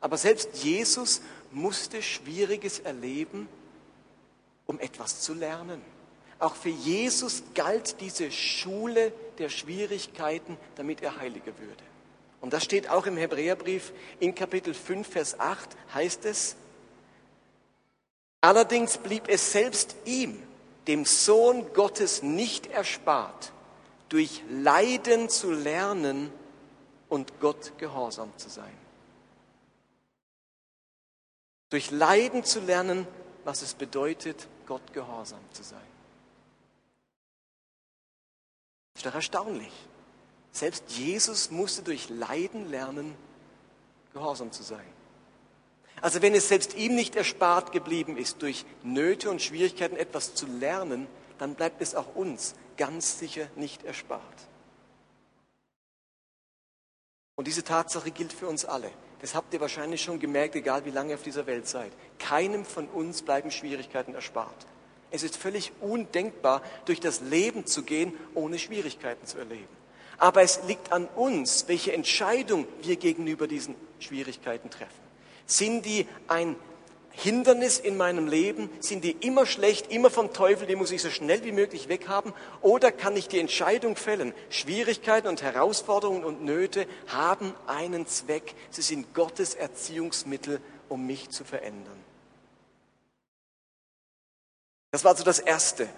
Aber 0.00 0.16
selbst 0.16 0.62
Jesus 0.62 1.22
musste 1.50 2.02
Schwieriges 2.02 2.78
erleben, 2.78 3.48
um 4.66 4.78
etwas 4.78 5.20
zu 5.20 5.34
lernen. 5.34 5.82
Auch 6.38 6.54
für 6.54 6.68
Jesus 6.68 7.42
galt 7.54 8.00
diese 8.00 8.30
Schule 8.30 9.12
der 9.38 9.48
Schwierigkeiten, 9.48 10.56
damit 10.76 11.02
er 11.02 11.18
heiliger 11.18 11.58
würde. 11.58 11.82
Und 12.40 12.52
das 12.52 12.64
steht 12.64 12.88
auch 12.88 13.06
im 13.06 13.16
Hebräerbrief 13.16 13.92
in 14.20 14.34
Kapitel 14.34 14.72
5, 14.72 15.08
Vers 15.08 15.40
8, 15.40 15.68
heißt 15.94 16.24
es, 16.26 16.54
allerdings 18.40 18.98
blieb 18.98 19.24
es 19.26 19.50
selbst 19.50 19.96
ihm, 20.04 20.40
dem 20.88 21.04
Sohn 21.04 21.72
Gottes, 21.74 22.22
nicht 22.22 22.66
erspart, 22.66 23.52
durch 24.08 24.42
Leiden 24.50 25.28
zu 25.28 25.52
lernen 25.52 26.32
und 27.10 27.38
Gott 27.40 27.78
gehorsam 27.78 28.32
zu 28.38 28.48
sein. 28.48 28.76
Durch 31.68 31.90
Leiden 31.90 32.42
zu 32.42 32.60
lernen, 32.60 33.06
was 33.44 33.60
es 33.60 33.74
bedeutet, 33.74 34.48
Gott 34.66 34.92
gehorsam 34.94 35.40
zu 35.52 35.62
sein. 35.62 35.78
Das 38.94 39.00
ist 39.00 39.06
doch 39.06 39.14
erstaunlich. 39.14 39.72
Selbst 40.52 40.90
Jesus 40.90 41.50
musste 41.50 41.82
durch 41.82 42.08
Leiden 42.08 42.70
lernen, 42.70 43.14
gehorsam 44.14 44.50
zu 44.50 44.62
sein. 44.62 44.97
Also 46.00 46.22
wenn 46.22 46.34
es 46.34 46.48
selbst 46.48 46.76
ihm 46.76 46.94
nicht 46.94 47.16
erspart 47.16 47.72
geblieben 47.72 48.16
ist, 48.16 48.42
durch 48.42 48.64
Nöte 48.82 49.30
und 49.30 49.42
Schwierigkeiten 49.42 49.96
etwas 49.96 50.34
zu 50.34 50.46
lernen, 50.46 51.06
dann 51.38 51.54
bleibt 51.54 51.82
es 51.82 51.94
auch 51.94 52.14
uns 52.14 52.54
ganz 52.76 53.18
sicher 53.18 53.48
nicht 53.56 53.84
erspart. 53.84 54.22
Und 57.36 57.46
diese 57.46 57.62
Tatsache 57.62 58.10
gilt 58.10 58.32
für 58.32 58.48
uns 58.48 58.64
alle. 58.64 58.90
Das 59.20 59.34
habt 59.34 59.52
ihr 59.54 59.60
wahrscheinlich 59.60 60.02
schon 60.02 60.20
gemerkt, 60.20 60.54
egal 60.54 60.84
wie 60.84 60.90
lange 60.90 61.10
ihr 61.10 61.14
auf 61.16 61.22
dieser 61.22 61.46
Welt 61.46 61.66
seid. 61.66 61.92
Keinem 62.18 62.64
von 62.64 62.86
uns 62.88 63.22
bleiben 63.22 63.50
Schwierigkeiten 63.50 64.14
erspart. 64.14 64.66
Es 65.10 65.22
ist 65.22 65.36
völlig 65.36 65.72
undenkbar, 65.80 66.62
durch 66.84 67.00
das 67.00 67.20
Leben 67.20 67.66
zu 67.66 67.82
gehen, 67.82 68.12
ohne 68.34 68.58
Schwierigkeiten 68.58 69.26
zu 69.26 69.38
erleben. 69.38 69.68
Aber 70.18 70.42
es 70.42 70.64
liegt 70.64 70.92
an 70.92 71.06
uns, 71.06 71.66
welche 71.68 71.92
Entscheidung 71.92 72.66
wir 72.82 72.96
gegenüber 72.96 73.46
diesen 73.46 73.74
Schwierigkeiten 74.00 74.68
treffen. 74.68 75.07
Sind 75.48 75.86
die 75.86 76.06
ein 76.28 76.56
Hindernis 77.10 77.80
in 77.80 77.96
meinem 77.96 78.28
Leben? 78.28 78.70
Sind 78.80 79.02
die 79.02 79.10
immer 79.10 79.46
schlecht, 79.46 79.90
immer 79.90 80.10
vom 80.10 80.32
Teufel, 80.32 80.68
die 80.68 80.76
muss 80.76 80.92
ich 80.92 81.02
so 81.02 81.10
schnell 81.10 81.42
wie 81.42 81.52
möglich 81.52 81.88
weghaben? 81.88 82.34
Oder 82.60 82.92
kann 82.92 83.16
ich 83.16 83.28
die 83.28 83.40
Entscheidung 83.40 83.96
fällen? 83.96 84.34
Schwierigkeiten 84.50 85.26
und 85.26 85.42
Herausforderungen 85.42 86.22
und 86.22 86.44
Nöte 86.44 86.86
haben 87.08 87.54
einen 87.66 88.06
Zweck. 88.06 88.54
Sie 88.70 88.82
sind 88.82 89.14
Gottes 89.14 89.54
Erziehungsmittel, 89.54 90.60
um 90.88 91.06
mich 91.06 91.30
zu 91.30 91.44
verändern. 91.44 91.98
Das 94.90 95.02
war 95.02 95.16
so 95.16 95.24
das 95.24 95.38
Erste. 95.38 95.88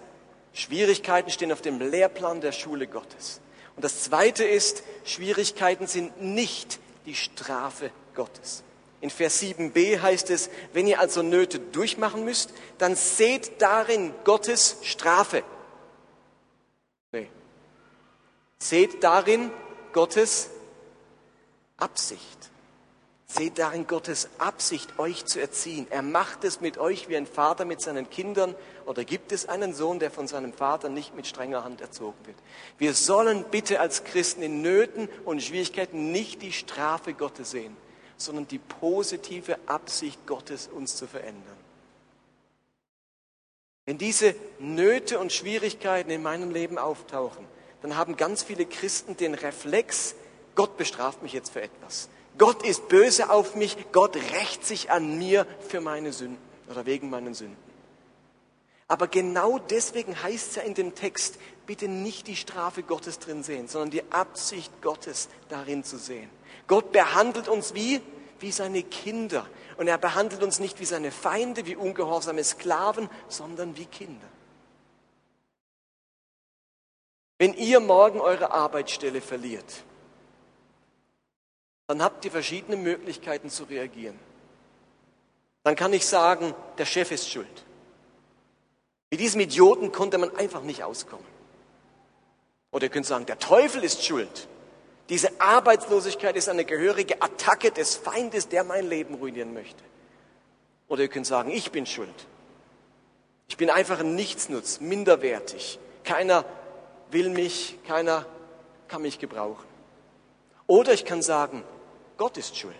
Schwierigkeiten 0.52 1.30
stehen 1.30 1.52
auf 1.52 1.60
dem 1.60 1.80
Lehrplan 1.80 2.40
der 2.40 2.52
Schule 2.52 2.86
Gottes. 2.86 3.40
Und 3.74 3.84
das 3.84 4.04
Zweite 4.04 4.44
ist, 4.44 4.84
Schwierigkeiten 5.04 5.86
sind 5.86 6.22
nicht 6.22 6.78
die 7.04 7.14
Strafe 7.14 7.90
Gottes. 8.14 8.62
In 9.00 9.08
Vers 9.08 9.40
7b 9.40 10.00
heißt 10.00 10.30
es, 10.30 10.50
wenn 10.72 10.86
ihr 10.86 11.00
also 11.00 11.22
Nöte 11.22 11.58
durchmachen 11.58 12.24
müsst, 12.24 12.52
dann 12.78 12.96
seht 12.96 13.62
darin 13.62 14.12
Gottes 14.24 14.76
Strafe. 14.82 15.42
Nee. 17.12 17.30
Seht 18.58 19.02
darin 19.02 19.50
Gottes 19.92 20.50
Absicht. 21.78 22.50
Seht 23.26 23.58
darin 23.58 23.86
Gottes 23.86 24.28
Absicht, 24.38 24.98
euch 24.98 25.24
zu 25.24 25.40
erziehen. 25.40 25.86
Er 25.88 26.02
macht 26.02 26.44
es 26.44 26.60
mit 26.60 26.76
euch 26.76 27.08
wie 27.08 27.16
ein 27.16 27.28
Vater 27.28 27.64
mit 27.64 27.80
seinen 27.80 28.10
Kindern. 28.10 28.54
Oder 28.84 29.04
gibt 29.04 29.32
es 29.32 29.48
einen 29.48 29.72
Sohn, 29.72 29.98
der 29.98 30.10
von 30.10 30.26
seinem 30.26 30.52
Vater 30.52 30.90
nicht 30.90 31.14
mit 31.14 31.26
strenger 31.26 31.64
Hand 31.64 31.80
erzogen 31.80 32.18
wird? 32.26 32.36
Wir 32.76 32.92
sollen 32.92 33.44
bitte 33.50 33.80
als 33.80 34.04
Christen 34.04 34.42
in 34.42 34.60
Nöten 34.60 35.08
und 35.24 35.42
Schwierigkeiten 35.42 36.12
nicht 36.12 36.42
die 36.42 36.52
Strafe 36.52 37.14
Gottes 37.14 37.52
sehen 37.52 37.74
sondern 38.20 38.48
die 38.48 38.58
positive 38.58 39.58
Absicht 39.66 40.26
Gottes, 40.26 40.68
uns 40.68 40.96
zu 40.96 41.06
verändern. 41.06 41.56
Wenn 43.86 43.98
diese 43.98 44.34
Nöte 44.58 45.18
und 45.18 45.32
Schwierigkeiten 45.32 46.10
in 46.10 46.22
meinem 46.22 46.50
Leben 46.50 46.78
auftauchen, 46.78 47.44
dann 47.82 47.96
haben 47.96 48.16
ganz 48.16 48.42
viele 48.42 48.66
Christen 48.66 49.16
den 49.16 49.34
Reflex, 49.34 50.14
Gott 50.54 50.76
bestraft 50.76 51.22
mich 51.22 51.32
jetzt 51.32 51.50
für 51.50 51.62
etwas. 51.62 52.08
Gott 52.38 52.64
ist 52.64 52.88
böse 52.88 53.30
auf 53.30 53.54
mich, 53.54 53.76
Gott 53.92 54.16
rächt 54.16 54.64
sich 54.64 54.90
an 54.90 55.18
mir 55.18 55.46
für 55.68 55.80
meine 55.80 56.12
Sünden 56.12 56.38
oder 56.68 56.86
wegen 56.86 57.10
meinen 57.10 57.34
Sünden. 57.34 57.56
Aber 58.86 59.06
genau 59.06 59.58
deswegen 59.58 60.20
heißt 60.20 60.50
es 60.50 60.54
ja 60.56 60.62
in 60.62 60.74
dem 60.74 60.94
Text, 60.94 61.38
bitte 61.66 61.86
nicht 61.86 62.26
die 62.26 62.36
Strafe 62.36 62.82
Gottes 62.82 63.18
drin 63.18 63.42
sehen, 63.42 63.68
sondern 63.68 63.90
die 63.90 64.02
Absicht 64.10 64.72
Gottes 64.82 65.28
darin 65.48 65.84
zu 65.84 65.96
sehen. 65.96 66.28
Gott 66.70 66.92
behandelt 66.92 67.48
uns 67.48 67.74
wie? 67.74 68.00
Wie 68.38 68.52
seine 68.52 68.84
Kinder. 68.84 69.44
Und 69.76 69.88
er 69.88 69.98
behandelt 69.98 70.40
uns 70.44 70.60
nicht 70.60 70.78
wie 70.78 70.84
seine 70.84 71.10
Feinde, 71.10 71.66
wie 71.66 71.74
ungehorsame 71.74 72.44
Sklaven, 72.44 73.10
sondern 73.26 73.76
wie 73.76 73.86
Kinder. 73.86 74.28
Wenn 77.38 77.54
ihr 77.54 77.80
morgen 77.80 78.20
eure 78.20 78.52
Arbeitsstelle 78.52 79.20
verliert, 79.20 79.82
dann 81.88 82.02
habt 82.04 82.24
ihr 82.24 82.30
verschiedene 82.30 82.76
Möglichkeiten 82.76 83.50
zu 83.50 83.64
reagieren. 83.64 84.16
Dann 85.64 85.74
kann 85.74 85.92
ich 85.92 86.06
sagen, 86.06 86.54
der 86.78 86.86
Chef 86.86 87.10
ist 87.10 87.28
schuld. 87.28 87.64
Mit 89.10 89.18
diesem 89.18 89.40
Idioten 89.40 89.90
konnte 89.90 90.18
man 90.18 90.36
einfach 90.36 90.62
nicht 90.62 90.84
auskommen. 90.84 91.26
Oder 92.70 92.84
ihr 92.84 92.90
könnt 92.90 93.06
sagen, 93.06 93.26
der 93.26 93.40
Teufel 93.40 93.82
ist 93.82 94.04
schuld. 94.04 94.46
Diese 95.10 95.40
Arbeitslosigkeit 95.40 96.36
ist 96.36 96.48
eine 96.48 96.64
gehörige 96.64 97.20
Attacke 97.20 97.72
des 97.72 97.96
Feindes, 97.96 98.48
der 98.48 98.62
mein 98.62 98.88
Leben 98.88 99.14
ruinieren 99.14 99.52
möchte. 99.52 99.82
Oder 100.86 101.02
ihr 101.02 101.08
könnt 101.08 101.26
sagen, 101.26 101.50
ich 101.50 101.72
bin 101.72 101.84
schuld. 101.84 102.08
Ich 103.48 103.56
bin 103.56 103.70
einfach 103.70 103.98
ein 103.98 104.14
Nichtsnutz, 104.14 104.78
minderwertig. 104.78 105.80
Keiner 106.04 106.44
will 107.10 107.28
mich, 107.28 107.76
keiner 107.86 108.24
kann 108.86 109.02
mich 109.02 109.18
gebrauchen. 109.18 109.66
Oder 110.68 110.92
ich 110.92 111.04
kann 111.04 111.22
sagen, 111.22 111.64
Gott 112.16 112.36
ist 112.36 112.56
schuld. 112.56 112.74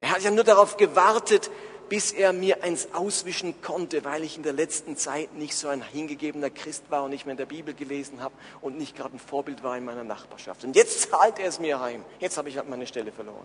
Er 0.00 0.12
hat 0.12 0.22
ja 0.22 0.30
nur 0.30 0.44
darauf 0.44 0.78
gewartet, 0.78 1.50
bis 1.90 2.12
er 2.12 2.32
mir 2.32 2.62
eins 2.62 2.94
auswischen 2.94 3.60
konnte, 3.62 4.04
weil 4.04 4.22
ich 4.22 4.36
in 4.36 4.44
der 4.44 4.52
letzten 4.52 4.96
Zeit 4.96 5.34
nicht 5.34 5.56
so 5.56 5.66
ein 5.66 5.82
hingegebener 5.82 6.48
Christ 6.48 6.84
war 6.88 7.02
und 7.02 7.10
nicht 7.10 7.26
mehr 7.26 7.32
in 7.32 7.36
der 7.38 7.46
Bibel 7.46 7.74
gelesen 7.74 8.20
habe 8.20 8.32
und 8.60 8.78
nicht 8.78 8.96
gerade 8.96 9.16
ein 9.16 9.18
Vorbild 9.18 9.64
war 9.64 9.76
in 9.76 9.84
meiner 9.84 10.04
Nachbarschaft. 10.04 10.62
Und 10.62 10.76
jetzt 10.76 11.10
zahlt 11.10 11.40
er 11.40 11.48
es 11.48 11.58
mir 11.58 11.80
heim. 11.80 12.04
Jetzt 12.20 12.38
habe 12.38 12.48
ich 12.48 12.56
halt 12.56 12.68
meine 12.68 12.86
Stelle 12.86 13.10
verloren. 13.10 13.44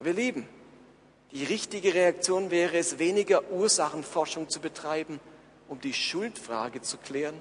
Wir 0.00 0.12
lieben. 0.12 0.48
Die 1.30 1.44
richtige 1.44 1.94
Reaktion 1.94 2.50
wäre 2.50 2.76
es, 2.76 2.98
weniger 2.98 3.48
Ursachenforschung 3.52 4.48
zu 4.48 4.58
betreiben, 4.58 5.20
um 5.68 5.80
die 5.80 5.94
Schuldfrage 5.94 6.82
zu 6.82 6.96
klären, 6.96 7.36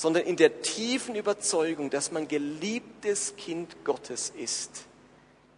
sondern 0.00 0.24
in 0.24 0.36
der 0.36 0.62
tiefen 0.62 1.14
Überzeugung, 1.14 1.90
dass 1.90 2.10
man 2.10 2.26
geliebtes 2.26 3.36
Kind 3.36 3.84
Gottes 3.84 4.32
ist 4.34 4.86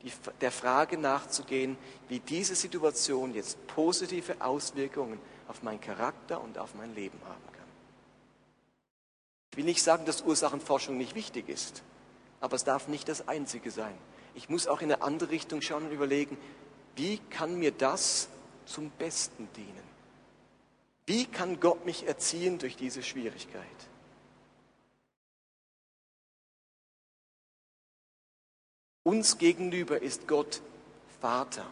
die, 0.02 0.12
der 0.40 0.52
Frage 0.52 0.96
nachzugehen, 0.96 1.76
wie 2.08 2.20
diese 2.20 2.54
Situation 2.54 3.34
jetzt 3.34 3.66
positive 3.66 4.36
Auswirkungen 4.40 5.18
auf 5.48 5.62
meinen 5.62 5.80
Charakter 5.80 6.40
und 6.40 6.58
auf 6.58 6.74
mein 6.74 6.94
Leben 6.94 7.18
haben 7.24 7.52
kann. 7.52 7.66
Ich 9.52 9.58
will 9.58 9.64
nicht 9.64 9.82
sagen, 9.82 10.04
dass 10.04 10.22
Ursachenforschung 10.22 10.96
nicht 10.96 11.14
wichtig 11.14 11.48
ist, 11.48 11.82
aber 12.40 12.56
es 12.56 12.64
darf 12.64 12.88
nicht 12.88 13.08
das 13.08 13.26
Einzige 13.26 13.70
sein. 13.70 13.96
Ich 14.34 14.48
muss 14.48 14.68
auch 14.68 14.80
in 14.80 14.92
eine 14.92 15.02
andere 15.02 15.30
Richtung 15.30 15.62
schauen 15.62 15.86
und 15.86 15.92
überlegen, 15.92 16.38
wie 16.94 17.18
kann 17.30 17.58
mir 17.58 17.72
das 17.72 18.28
zum 18.66 18.90
Besten 18.90 19.48
dienen? 19.56 19.88
Wie 21.06 21.24
kann 21.24 21.58
Gott 21.58 21.86
mich 21.86 22.06
erziehen 22.06 22.58
durch 22.58 22.76
diese 22.76 23.02
Schwierigkeit? 23.02 23.64
Uns 29.08 29.38
gegenüber 29.38 30.02
ist 30.02 30.28
Gott 30.28 30.60
Vater. 31.22 31.64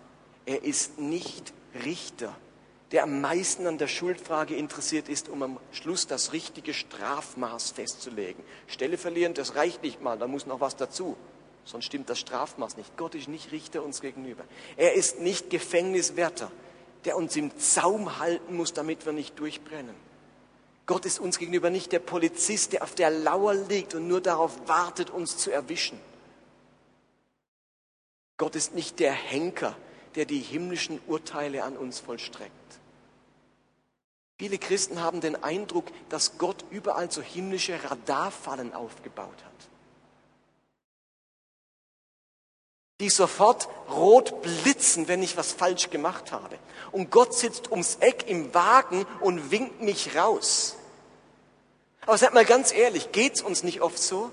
Er 0.46 0.64
ist 0.64 0.98
nicht 0.98 1.52
Richter, 1.84 2.34
der 2.92 3.02
am 3.02 3.20
meisten 3.20 3.66
an 3.66 3.76
der 3.76 3.88
Schuldfrage 3.88 4.56
interessiert 4.56 5.10
ist, 5.10 5.28
um 5.28 5.42
am 5.42 5.60
Schluss 5.70 6.06
das 6.06 6.32
richtige 6.32 6.72
Strafmaß 6.72 7.72
festzulegen. 7.72 8.42
Stelle 8.66 8.96
verlieren, 8.96 9.34
das 9.34 9.54
reicht 9.54 9.82
nicht 9.82 10.00
mal, 10.00 10.16
da 10.16 10.26
muss 10.26 10.46
noch 10.46 10.60
was 10.60 10.76
dazu. 10.76 11.14
Sonst 11.66 11.84
stimmt 11.84 12.08
das 12.08 12.20
Strafmaß 12.20 12.78
nicht. 12.78 12.96
Gott 12.96 13.14
ist 13.14 13.28
nicht 13.28 13.52
Richter 13.52 13.84
uns 13.84 14.00
gegenüber. 14.00 14.44
Er 14.78 14.94
ist 14.94 15.20
nicht 15.20 15.50
Gefängniswärter, 15.50 16.50
der 17.04 17.18
uns 17.18 17.36
im 17.36 17.54
Zaum 17.58 18.18
halten 18.18 18.56
muss, 18.56 18.72
damit 18.72 19.04
wir 19.04 19.12
nicht 19.12 19.38
durchbrennen. 19.38 19.94
Gott 20.86 21.04
ist 21.04 21.18
uns 21.18 21.38
gegenüber 21.38 21.68
nicht 21.68 21.92
der 21.92 21.98
Polizist, 21.98 22.72
der 22.72 22.82
auf 22.82 22.94
der 22.94 23.10
Lauer 23.10 23.52
liegt 23.52 23.94
und 23.94 24.08
nur 24.08 24.22
darauf 24.22 24.56
wartet, 24.66 25.10
uns 25.10 25.36
zu 25.36 25.50
erwischen. 25.50 26.00
Gott 28.38 28.54
ist 28.56 28.74
nicht 28.74 28.98
der 29.00 29.12
Henker, 29.12 29.76
der 30.14 30.24
die 30.24 30.40
himmlischen 30.40 31.00
Urteile 31.06 31.64
an 31.64 31.76
uns 31.76 32.00
vollstreckt. 32.00 32.52
Viele 34.38 34.58
Christen 34.58 35.00
haben 35.00 35.20
den 35.20 35.42
Eindruck, 35.42 35.86
dass 36.10 36.36
Gott 36.36 36.64
überall 36.70 37.10
so 37.10 37.22
himmlische 37.22 37.82
Radarfallen 37.82 38.74
aufgebaut 38.74 39.44
hat. 39.44 39.56
die 43.00 43.10
sofort 43.10 43.68
rot 43.90 44.40
blitzen, 44.42 45.06
wenn 45.06 45.22
ich 45.22 45.36
was 45.36 45.52
falsch 45.52 45.90
gemacht 45.90 46.32
habe. 46.32 46.58
Und 46.92 47.10
Gott 47.10 47.34
sitzt 47.34 47.70
ums 47.70 47.96
Eck 47.96 48.24
im 48.28 48.54
Wagen 48.54 49.06
und 49.20 49.50
winkt 49.50 49.82
mich 49.82 50.16
raus. 50.16 50.76
Aber 52.06 52.16
seid 52.16 52.32
mal 52.32 52.44
ganz 52.44 52.72
ehrlich, 52.72 53.12
geht's 53.12 53.42
uns 53.42 53.62
nicht 53.62 53.82
oft 53.82 53.98
so, 53.98 54.30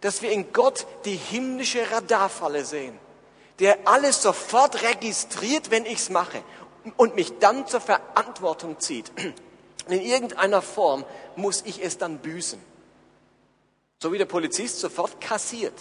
dass 0.00 0.22
wir 0.22 0.30
in 0.30 0.52
Gott 0.52 0.86
die 1.04 1.16
himmlische 1.16 1.90
Radarfalle 1.90 2.64
sehen, 2.64 2.96
der 3.62 3.78
alles 3.86 4.20
sofort 4.20 4.82
registriert, 4.82 5.70
wenn 5.70 5.86
ich's 5.86 6.10
mache 6.10 6.42
und 6.96 7.14
mich 7.14 7.38
dann 7.38 7.68
zur 7.68 7.80
Verantwortung 7.80 8.80
zieht. 8.80 9.12
In 9.88 10.00
irgendeiner 10.00 10.60
Form 10.62 11.04
muss 11.36 11.62
ich 11.64 11.82
es 11.82 11.96
dann 11.96 12.18
büßen. 12.18 12.60
So 14.00 14.12
wie 14.12 14.18
der 14.18 14.26
Polizist 14.26 14.80
sofort 14.80 15.20
kassiert. 15.20 15.74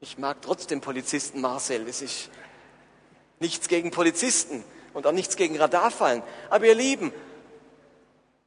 Ich 0.00 0.16
mag 0.16 0.40
trotzdem 0.40 0.80
Polizisten, 0.80 1.42
Marcel. 1.42 1.86
Es 1.86 2.00
ist 2.00 2.30
nichts 3.40 3.68
gegen 3.68 3.90
Polizisten 3.90 4.64
und 4.94 5.06
auch 5.06 5.12
nichts 5.12 5.36
gegen 5.36 5.58
Radarfallen. 5.58 6.22
Aber 6.48 6.64
ihr 6.64 6.74
Lieben, 6.74 7.12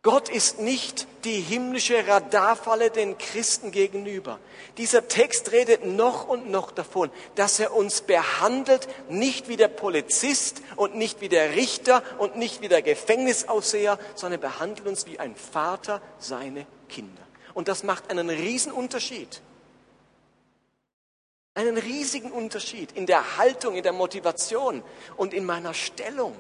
Gott 0.04 0.30
ist 0.30 0.60
nicht 0.60 1.08
die 1.26 1.40
himmlische 1.40 2.08
Radarfalle 2.08 2.90
den 2.90 3.20
Christen 3.20 3.70
gegenüber. 3.70 4.40
Dieser 4.78 5.08
Text 5.08 5.52
redet 5.52 5.86
noch 5.86 6.28
und 6.28 6.50
noch 6.50 6.72
davon, 6.72 7.12
dass 7.36 7.60
er 7.60 7.76
uns 7.76 8.02
behandelt, 8.02 8.88
nicht 9.10 9.48
wie 9.48 9.58
der 9.58 9.68
Polizist 9.68 10.64
und 10.76 10.96
nicht 10.96 11.22
wie 11.22 11.30
der 11.30 11.56
Richter 11.56 12.02
und 12.18 12.36
nicht 12.36 12.62
wie 12.62 12.68
der 12.68 12.82
Gefängnisausseher, 12.82 14.00
sondern 14.16 14.42
er 14.42 14.50
behandelt 14.50 14.88
uns 14.88 15.06
wie 15.06 15.20
ein 15.20 15.36
Vater 15.36 16.02
seine 16.18 16.66
Kinder. 16.90 17.22
Und 17.54 17.68
das 17.68 17.84
macht 17.84 18.10
einen 18.10 18.32
riesen 18.32 18.72
Unterschied. 18.72 19.40
Einen 21.54 21.78
riesigen 21.78 22.32
Unterschied 22.32 22.92
in 22.94 23.06
der 23.06 23.38
Haltung, 23.38 23.76
in 23.76 23.84
der 23.84 23.94
Motivation 23.94 24.82
und 25.16 25.36
in 25.36 25.46
meiner 25.46 25.76
Stellung. 25.76 26.36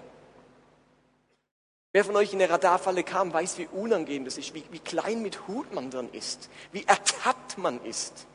Wer 1.93 2.05
von 2.05 2.15
euch 2.15 2.31
in 2.31 2.39
der 2.39 2.49
Radarfalle 2.49 3.03
kam, 3.03 3.33
weiß, 3.33 3.57
wie 3.57 3.67
unangenehm 3.67 4.23
das 4.23 4.37
ist, 4.37 4.53
wie, 4.53 4.63
wie 4.71 4.79
klein 4.79 5.21
mit 5.21 5.47
Hut 5.47 5.73
man 5.73 5.91
drin 5.91 6.09
ist, 6.13 6.49
wie 6.71 6.85
ertappt 6.85 7.57
man 7.57 7.83
ist. 7.83 8.27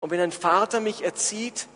Und 0.00 0.10
wenn 0.10 0.20
ein 0.20 0.32
Vater 0.32 0.80
mich 0.80 1.02
erzieht, 1.02 1.66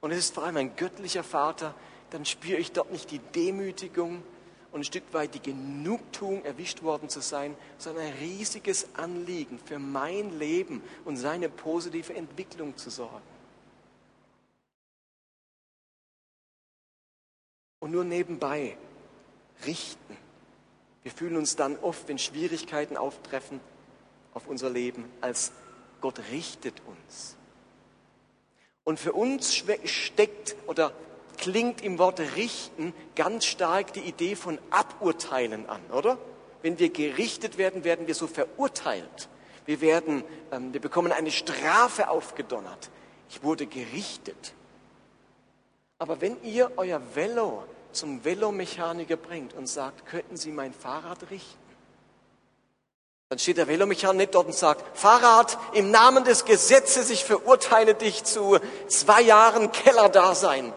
und 0.00 0.10
es 0.10 0.18
ist 0.18 0.34
vor 0.34 0.44
allem 0.44 0.56
ein 0.56 0.74
göttlicher 0.74 1.22
Vater, 1.22 1.74
dann 2.10 2.24
spüre 2.24 2.58
ich 2.58 2.72
dort 2.72 2.90
nicht 2.90 3.10
die 3.12 3.20
Demütigung 3.20 4.24
und 4.72 4.80
ein 4.80 4.84
Stück 4.84 5.04
weit 5.12 5.34
die 5.34 5.42
Genugtuung, 5.42 6.44
erwischt 6.44 6.82
worden 6.82 7.08
zu 7.08 7.20
sein, 7.20 7.56
sondern 7.78 8.06
ein 8.06 8.14
riesiges 8.14 8.88
Anliegen 8.94 9.60
für 9.64 9.78
mein 9.78 10.38
Leben 10.40 10.82
und 11.04 11.16
seine 11.16 11.48
positive 11.48 12.14
Entwicklung 12.14 12.76
zu 12.76 12.90
sorgen. 12.90 13.29
Und 17.80 17.90
nur 17.90 18.04
nebenbei 18.04 18.76
richten. 19.66 20.16
Wir 21.02 21.12
fühlen 21.12 21.36
uns 21.36 21.56
dann 21.56 21.78
oft, 21.78 22.06
wenn 22.08 22.18
Schwierigkeiten 22.18 22.96
auftreffen 22.96 23.60
auf 24.34 24.46
unser 24.46 24.70
Leben, 24.70 25.04
als 25.20 25.52
Gott 26.00 26.20
richtet 26.30 26.74
uns. 26.86 27.36
Und 28.84 29.00
für 29.00 29.12
uns 29.12 29.54
steckt 29.54 30.56
oder 30.66 30.92
klingt 31.36 31.82
im 31.82 31.98
Wort 31.98 32.20
richten 32.36 32.92
ganz 33.16 33.46
stark 33.46 33.92
die 33.94 34.00
Idee 34.00 34.36
von 34.36 34.58
Aburteilen 34.70 35.68
an, 35.68 35.80
oder? 35.90 36.18
Wenn 36.62 36.78
wir 36.78 36.90
gerichtet 36.90 37.56
werden, 37.56 37.84
werden 37.84 38.06
wir 38.06 38.14
so 38.14 38.26
verurteilt. 38.26 39.28
Wir 39.64 39.80
werden, 39.80 40.24
ähm, 40.52 40.72
wir 40.72 40.80
bekommen 40.80 41.12
eine 41.12 41.30
Strafe 41.30 42.10
aufgedonnert. 42.10 42.90
Ich 43.30 43.42
wurde 43.42 43.66
gerichtet. 43.66 44.54
Aber 46.00 46.18
wenn 46.22 46.42
ihr 46.42 46.72
euer 46.78 46.98
Velo 47.14 47.62
zum 47.92 48.24
Velomechaniker 48.24 49.16
bringt 49.16 49.52
und 49.52 49.68
sagt, 49.68 50.06
könnten 50.06 50.38
Sie 50.38 50.50
mein 50.50 50.72
Fahrrad 50.72 51.30
richten? 51.30 51.58
Dann 53.28 53.38
steht 53.38 53.58
der 53.58 53.68
Velomechaniker 53.68 54.16
nicht 54.16 54.34
dort 54.34 54.46
und 54.46 54.54
sagt, 54.54 54.96
Fahrrad, 54.96 55.58
im 55.74 55.90
Namen 55.90 56.24
des 56.24 56.46
Gesetzes, 56.46 57.10
ich 57.10 57.24
verurteile 57.26 57.94
dich 57.94 58.24
zu 58.24 58.58
zwei 58.88 59.20
Jahren 59.20 59.72
Kellerdasein. 59.72 60.72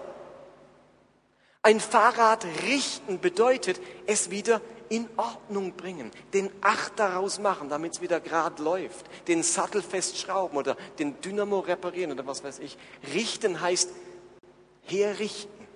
Ein 1.61 1.79
Fahrrad 1.79 2.45
richten 2.67 3.19
bedeutet, 3.19 3.79
es 4.05 4.29
wieder 4.29 4.59
in 4.89 5.07
Ordnung 5.15 5.71
bringen, 5.77 6.11
den 6.33 6.51
Acht 6.59 6.99
daraus 6.99 7.39
machen, 7.39 7.69
damit 7.69 7.93
es 7.93 8.01
wieder 8.01 8.19
gerade 8.19 8.61
läuft, 8.61 9.05
den 9.29 9.41
Sattel 9.41 9.81
festschrauben 9.81 10.57
oder 10.57 10.75
den 10.99 11.21
Dynamo 11.21 11.59
reparieren 11.59 12.11
oder 12.11 12.27
was 12.27 12.43
weiß 12.43 12.59
ich. 12.59 12.77
Richten 13.13 13.61
heißt 13.61 13.89
herrichten, 14.85 15.67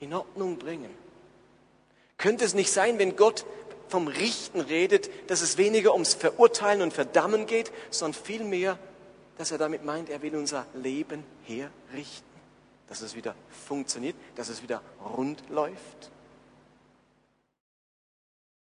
in 0.00 0.14
Ordnung 0.14 0.58
bringen. 0.58 0.90
Könnte 2.18 2.44
es 2.44 2.54
nicht 2.54 2.70
sein, 2.70 2.98
wenn 2.98 3.16
Gott 3.16 3.44
vom 3.88 4.08
Richten 4.08 4.60
redet, 4.60 5.10
dass 5.30 5.42
es 5.42 5.58
weniger 5.58 5.92
ums 5.92 6.14
Verurteilen 6.14 6.82
und 6.82 6.92
Verdammen 6.92 7.46
geht, 7.46 7.72
sondern 7.90 8.20
vielmehr, 8.20 8.78
dass 9.38 9.50
er 9.50 9.58
damit 9.58 9.84
meint, 9.84 10.08
er 10.08 10.22
will 10.22 10.36
unser 10.36 10.66
Leben 10.74 11.24
herrichten, 11.44 12.40
dass 12.88 13.00
es 13.00 13.14
wieder 13.14 13.34
funktioniert, 13.66 14.16
dass 14.34 14.48
es 14.48 14.62
wieder 14.62 14.82
rund 15.16 15.42
läuft. 15.50 16.10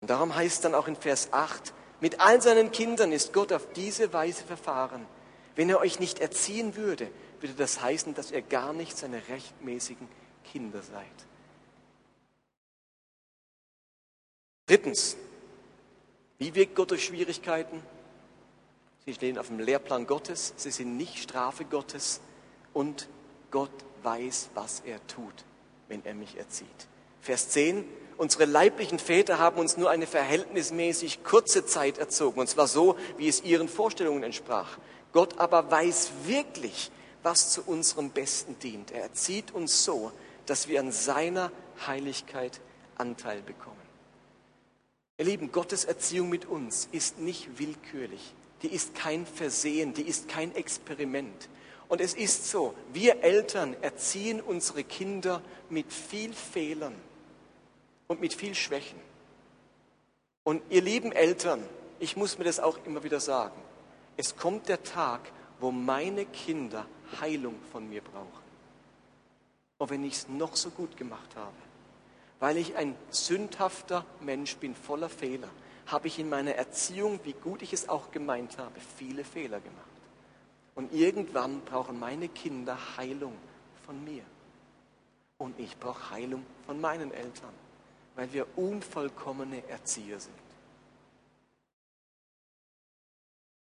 Und 0.01 0.09
darum 0.09 0.35
heißt 0.35 0.55
es 0.55 0.61
dann 0.61 0.75
auch 0.75 0.87
in 0.87 0.97
Vers 0.97 1.29
8, 1.31 1.73
mit 2.01 2.19
all 2.19 2.41
seinen 2.41 2.71
Kindern 2.71 3.13
ist 3.13 3.31
Gott 3.31 3.53
auf 3.53 3.65
diese 3.73 4.11
Weise 4.11 4.43
verfahren. 4.43 5.05
Wenn 5.55 5.69
er 5.69 5.79
euch 5.79 6.01
nicht 6.01 6.19
erziehen 6.19 6.75
würde, 6.75 7.07
würde 7.43 7.53
das 7.55 7.81
heißen, 7.81 8.15
dass 8.15 8.31
ihr 8.31 8.41
gar 8.41 8.73
nicht 8.73 8.97
seine 8.97 9.21
rechtmäßigen 9.27 10.07
Kinder 10.45 10.81
seid. 10.81 11.05
Drittens, 14.65 15.17
wie 16.39 16.55
wirkt 16.55 16.73
Gott 16.73 16.91
durch 16.91 17.05
Schwierigkeiten? 17.05 17.83
Sie 19.05 19.13
stehen 19.13 19.37
auf 19.37 19.47
dem 19.47 19.59
Lehrplan 19.59 20.07
Gottes, 20.07 20.53
sie 20.55 20.71
sind 20.71 20.95
nicht 20.95 21.17
Strafe 21.17 21.65
Gottes 21.65 22.21
und 22.71 23.09
Gott 23.51 23.69
weiß, 24.03 24.49
was 24.53 24.79
er 24.85 25.05
tut, 25.07 25.45
wenn 25.89 26.03
er 26.05 26.13
mich 26.13 26.37
erzieht. 26.37 26.67
Vers 27.19 27.49
10, 27.49 27.83
unsere 28.17 28.45
leiblichen 28.45 28.99
Väter 28.99 29.37
haben 29.37 29.59
uns 29.59 29.75
nur 29.75 29.89
eine 29.89 30.07
verhältnismäßig 30.07 31.25
kurze 31.25 31.65
Zeit 31.65 31.97
erzogen, 31.97 32.39
und 32.39 32.47
zwar 32.47 32.67
so, 32.67 32.97
wie 33.17 33.27
es 33.27 33.43
ihren 33.43 33.67
Vorstellungen 33.67 34.23
entsprach. 34.23 34.77
Gott 35.11 35.39
aber 35.39 35.69
weiß 35.69 36.11
wirklich, 36.25 36.89
was 37.23 37.51
zu 37.51 37.63
unserem 37.63 38.09
Besten 38.09 38.57
dient. 38.59 38.91
Er 38.91 39.03
erzieht 39.03 39.51
uns 39.51 39.83
so, 39.83 40.11
dass 40.45 40.67
wir 40.67 40.79
an 40.79 40.91
seiner 40.91 41.51
Heiligkeit 41.87 42.59
Anteil 42.97 43.41
bekommen. 43.41 43.77
Ihr 45.17 45.25
Lieben, 45.25 45.51
Gottes 45.51 45.85
Erziehung 45.85 46.29
mit 46.29 46.45
uns 46.45 46.87
ist 46.91 47.19
nicht 47.19 47.59
willkürlich. 47.59 48.33
Die 48.61 48.67
ist 48.67 48.95
kein 48.95 49.25
Versehen, 49.25 49.93
die 49.93 50.03
ist 50.03 50.27
kein 50.27 50.55
Experiment. 50.55 51.49
Und 51.87 52.01
es 52.01 52.13
ist 52.13 52.49
so, 52.49 52.73
wir 52.93 53.23
Eltern 53.23 53.75
erziehen 53.81 54.41
unsere 54.41 54.83
Kinder 54.83 55.41
mit 55.69 55.91
viel 55.91 56.33
Fehlern 56.33 56.95
und 58.07 58.21
mit 58.21 58.33
viel 58.33 58.55
Schwächen. 58.55 58.99
Und 60.43 60.61
ihr 60.69 60.81
lieben 60.81 61.11
Eltern, 61.11 61.63
ich 61.99 62.17
muss 62.17 62.37
mir 62.37 62.45
das 62.45 62.59
auch 62.59 62.79
immer 62.85 63.03
wieder 63.03 63.19
sagen, 63.19 63.59
es 64.17 64.35
kommt 64.35 64.69
der 64.69 64.83
Tag, 64.83 65.21
wo 65.59 65.71
meine 65.71 66.25
Kinder 66.25 66.85
Heilung 67.19 67.55
von 67.71 67.89
mir 67.89 68.01
brauchen. 68.01 68.43
Auch 69.79 69.89
wenn 69.89 70.03
ich 70.03 70.13
es 70.13 70.29
noch 70.29 70.55
so 70.55 70.69
gut 70.69 70.97
gemacht 70.97 71.35
habe. 71.35 71.55
Weil 72.39 72.57
ich 72.57 72.75
ein 72.75 72.95
sündhafter 73.09 74.05
Mensch 74.21 74.57
bin, 74.57 74.75
voller 74.75 75.09
Fehler, 75.09 75.49
habe 75.87 76.07
ich 76.07 76.19
in 76.19 76.29
meiner 76.29 76.55
Erziehung, 76.55 77.19
wie 77.23 77.33
gut 77.33 77.61
ich 77.61 77.73
es 77.73 77.89
auch 77.89 78.11
gemeint 78.11 78.57
habe, 78.57 78.79
viele 78.97 79.23
Fehler 79.23 79.59
gemacht. 79.59 79.83
Und 80.75 80.93
irgendwann 80.93 81.61
brauchen 81.61 81.99
meine 81.99 82.29
Kinder 82.29 82.77
Heilung 82.97 83.33
von 83.85 84.03
mir. 84.03 84.23
Und 85.37 85.59
ich 85.59 85.77
brauche 85.77 86.11
Heilung 86.11 86.45
von 86.65 86.79
meinen 86.79 87.11
Eltern, 87.11 87.53
weil 88.15 88.31
wir 88.33 88.47
unvollkommene 88.57 89.67
Erzieher 89.67 90.19
sind. 90.19 90.33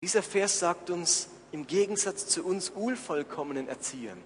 Dieser 0.03 0.23
Vers 0.23 0.59
sagt 0.59 0.91
uns, 0.91 1.29
im 1.55 1.69
Gegensatz 1.69 2.27
zu 2.27 2.45
uns 2.45 2.69
unvollkommenen 2.69 3.69
Erziehern, 3.69 4.21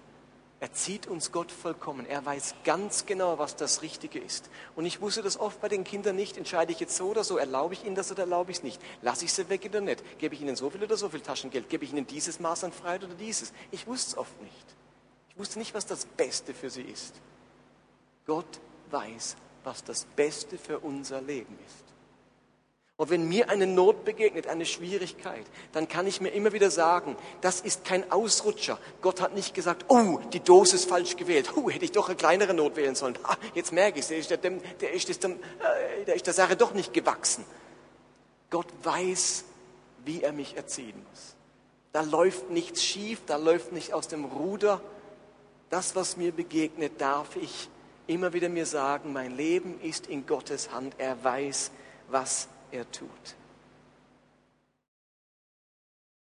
erzieht 0.59 1.05
uns 1.05 1.31
Gott 1.31 1.51
vollkommen. 1.51 2.07
Er 2.07 2.25
weiß 2.25 2.55
ganz 2.63 3.05
genau, 3.05 3.37
was 3.37 3.55
das 3.55 3.83
Richtige 3.83 4.17
ist. 4.17 4.49
Und 4.75 4.87
ich 4.87 4.99
wusste 4.99 5.21
das 5.21 5.39
oft 5.39 5.61
bei 5.61 5.67
den 5.67 5.83
Kindern 5.83 6.15
nicht. 6.15 6.37
Entscheide 6.37 6.71
ich 6.71 6.79
jetzt 6.79 6.95
so 6.95 7.09
oder 7.09 7.23
so? 7.23 7.37
Erlaube 7.37 7.75
ich 7.75 7.85
ihnen 7.85 7.93
das 7.93 8.11
oder 8.11 8.23
erlaube 8.23 8.49
ich 8.49 8.57
es 8.57 8.63
nicht? 8.63 8.81
Lasse 9.03 9.25
ich 9.25 9.31
sie 9.31 9.47
weg 9.47 9.63
oder 9.63 9.79
nicht? 9.79 10.03
Gebe 10.17 10.33
ich 10.33 10.41
ihnen 10.41 10.55
so 10.55 10.71
viel 10.71 10.83
oder 10.83 10.97
so 10.97 11.07
viel 11.07 11.21
Taschengeld? 11.21 11.69
Gebe 11.69 11.85
ich 11.85 11.93
ihnen 11.93 12.07
dieses 12.07 12.39
Maß 12.39 12.63
an 12.63 12.71
Freiheit 12.71 13.03
oder 13.03 13.13
dieses? 13.13 13.53
Ich 13.69 13.85
wusste 13.85 14.09
es 14.09 14.17
oft 14.17 14.41
nicht. 14.41 14.75
Ich 15.29 15.37
wusste 15.37 15.59
nicht, 15.59 15.75
was 15.75 15.85
das 15.85 16.05
Beste 16.05 16.55
für 16.55 16.71
sie 16.71 16.81
ist. 16.81 17.13
Gott 18.25 18.59
weiß, 18.89 19.35
was 19.63 19.83
das 19.83 20.05
Beste 20.15 20.57
für 20.57 20.79
unser 20.79 21.21
Leben 21.21 21.55
ist. 21.67 21.85
Und 22.99 23.09
wenn 23.11 23.29
mir 23.29 23.49
eine 23.49 23.65
Not 23.65 24.03
begegnet, 24.03 24.47
eine 24.47 24.65
Schwierigkeit, 24.65 25.45
dann 25.71 25.87
kann 25.87 26.05
ich 26.05 26.19
mir 26.19 26.31
immer 26.31 26.51
wieder 26.51 26.69
sagen, 26.69 27.15
das 27.39 27.61
ist 27.61 27.85
kein 27.85 28.11
Ausrutscher. 28.11 28.77
Gott 29.01 29.21
hat 29.21 29.33
nicht 29.33 29.53
gesagt, 29.53 29.85
oh, 29.87 30.19
die 30.33 30.41
Dose 30.41 30.75
ist 30.75 30.89
falsch 30.89 31.15
gewählt. 31.15 31.53
Oh, 31.55 31.69
hätte 31.69 31.85
ich 31.85 31.93
doch 31.93 32.09
eine 32.09 32.17
kleinere 32.17 32.53
Not 32.53 32.75
wählen 32.75 32.95
sollen. 32.95 33.17
Ah, 33.23 33.37
jetzt 33.55 33.71
merke 33.71 33.99
ich 33.99 34.11
es, 34.11 34.27
der, 34.27 34.35
der, 34.35 34.51
der, 34.81 34.93
äh, 34.93 36.05
der 36.07 36.13
ist 36.13 36.27
der 36.27 36.33
Sache 36.33 36.57
doch 36.57 36.73
nicht 36.73 36.93
gewachsen. 36.93 37.45
Gott 38.49 38.67
weiß, 38.83 39.45
wie 40.03 40.21
er 40.21 40.33
mich 40.33 40.57
erziehen 40.57 41.01
muss. 41.09 41.35
Da 41.93 42.01
läuft 42.01 42.49
nichts 42.49 42.83
schief, 42.83 43.21
da 43.25 43.37
läuft 43.37 43.71
nicht 43.71 43.93
aus 43.93 44.09
dem 44.09 44.25
Ruder. 44.25 44.81
Das, 45.69 45.95
was 45.95 46.17
mir 46.17 46.33
begegnet, 46.33 46.99
darf 46.99 47.37
ich 47.37 47.69
immer 48.07 48.33
wieder 48.33 48.49
mir 48.49 48.65
sagen, 48.65 49.13
mein 49.13 49.37
Leben 49.37 49.79
ist 49.79 50.07
in 50.07 50.25
Gottes 50.25 50.73
Hand. 50.73 50.95
Er 50.97 51.23
weiß, 51.23 51.71
was 52.09 52.43
er 52.43 52.58
tut. 52.91 53.35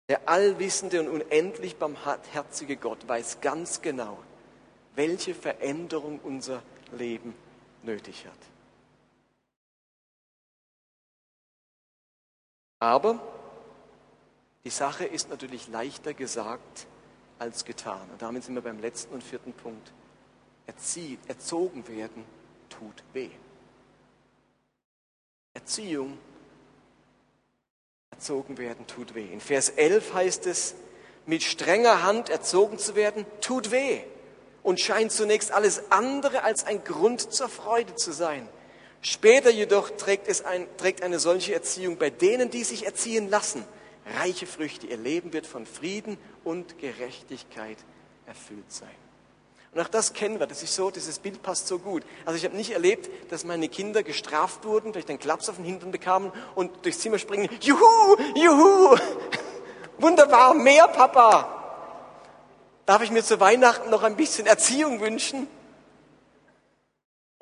Der 0.08 0.28
allwissende 0.28 1.00
und 1.00 1.08
unendlich 1.08 1.76
barmherzige 1.76 2.76
Gott 2.76 3.08
weiß 3.08 3.40
ganz 3.40 3.80
genau, 3.80 4.18
welche 4.94 5.34
Veränderung 5.34 6.20
unser 6.22 6.62
Leben 6.92 7.34
nötig 7.82 8.26
hat. 8.26 8.38
Aber 12.80 13.18
die 14.64 14.70
Sache 14.70 15.06
ist 15.06 15.30
natürlich 15.30 15.68
leichter 15.68 16.12
gesagt 16.12 16.86
als 17.38 17.64
getan. 17.64 18.08
Und 18.10 18.20
damit 18.20 18.44
sind 18.44 18.54
wir 18.54 18.62
beim 18.62 18.78
letzten 18.78 19.14
und 19.14 19.24
vierten 19.24 19.54
Punkt. 19.54 19.92
Erzieht, 20.66 21.20
erzogen 21.28 21.88
werden 21.88 22.24
tut 22.68 23.02
weh. 23.14 23.30
Erziehung 25.54 26.18
erzogen 28.14 28.58
werden 28.58 28.86
tut 28.86 29.16
weh. 29.16 29.26
In 29.32 29.40
Vers 29.40 29.70
11 29.70 30.14
heißt 30.14 30.46
es, 30.46 30.76
mit 31.26 31.42
strenger 31.42 32.04
Hand 32.04 32.30
erzogen 32.30 32.78
zu 32.78 32.94
werden, 32.94 33.26
tut 33.40 33.72
weh 33.72 34.00
und 34.62 34.78
scheint 34.78 35.10
zunächst 35.10 35.50
alles 35.50 35.90
andere 35.90 36.44
als 36.44 36.64
ein 36.64 36.84
Grund 36.84 37.32
zur 37.32 37.48
Freude 37.48 37.96
zu 37.96 38.12
sein. 38.12 38.48
Später 39.00 39.50
jedoch 39.50 39.90
trägt, 39.90 40.28
es 40.28 40.44
ein, 40.44 40.66
trägt 40.76 41.02
eine 41.02 41.18
solche 41.18 41.54
Erziehung 41.54 41.98
bei 41.98 42.08
denen, 42.08 42.50
die 42.50 42.62
sich 42.62 42.86
erziehen 42.86 43.28
lassen, 43.28 43.64
reiche 44.18 44.46
Früchte. 44.46 44.86
Ihr 44.86 44.96
Leben 44.96 45.32
wird 45.32 45.46
von 45.46 45.66
Frieden 45.66 46.16
und 46.44 46.78
Gerechtigkeit 46.78 47.78
erfüllt 48.26 48.70
sein. 48.70 49.03
Und 49.74 49.80
auch 49.80 49.88
das 49.88 50.12
kennen 50.12 50.38
wir, 50.38 50.46
das 50.46 50.62
ist 50.62 50.74
so, 50.76 50.90
dieses 50.92 51.18
Bild 51.18 51.42
passt 51.42 51.66
so 51.66 51.80
gut. 51.80 52.04
Also 52.24 52.36
ich 52.36 52.44
habe 52.44 52.56
nicht 52.56 52.70
erlebt, 52.70 53.10
dass 53.32 53.44
meine 53.44 53.68
Kinder 53.68 54.04
gestraft 54.04 54.64
wurden, 54.64 54.92
durch 54.92 55.04
den 55.04 55.18
Klaps 55.18 55.48
auf 55.48 55.56
den 55.56 55.64
Hintern 55.64 55.90
bekamen 55.90 56.30
und 56.54 56.70
durchs 56.84 57.00
Zimmer 57.00 57.18
springen. 57.18 57.48
Juhu, 57.60 58.16
juhu, 58.36 58.96
wunderbar, 59.98 60.54
mehr 60.54 60.86
Papa. 60.86 61.48
Darf 62.86 63.02
ich 63.02 63.10
mir 63.10 63.24
zu 63.24 63.40
Weihnachten 63.40 63.90
noch 63.90 64.04
ein 64.04 64.14
bisschen 64.14 64.46
Erziehung 64.46 65.00
wünschen? 65.00 65.48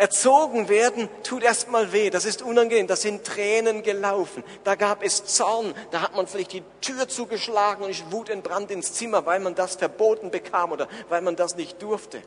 Erzogen 0.02 0.68
werden 0.68 1.08
tut 1.22 1.44
erstmal 1.44 1.92
weh, 1.92 2.10
das 2.10 2.24
ist 2.24 2.42
unangenehm, 2.42 2.88
da 2.88 2.96
sind 2.96 3.22
Tränen 3.22 3.84
gelaufen, 3.84 4.42
da 4.64 4.74
gab 4.74 5.04
es 5.04 5.24
Zorn, 5.26 5.74
da 5.92 6.02
hat 6.02 6.16
man 6.16 6.26
vielleicht 6.26 6.54
die 6.54 6.64
Tür 6.80 7.06
zugeschlagen 7.06 7.84
und 7.84 7.90
ist 7.90 8.10
wutentbrannt 8.10 8.72
ins 8.72 8.94
Zimmer, 8.94 9.26
weil 9.26 9.38
man 9.38 9.54
das 9.54 9.76
verboten 9.76 10.32
bekam 10.32 10.72
oder 10.72 10.88
weil 11.08 11.22
man 11.22 11.36
das 11.36 11.54
nicht 11.54 11.80
durfte. 11.80 12.20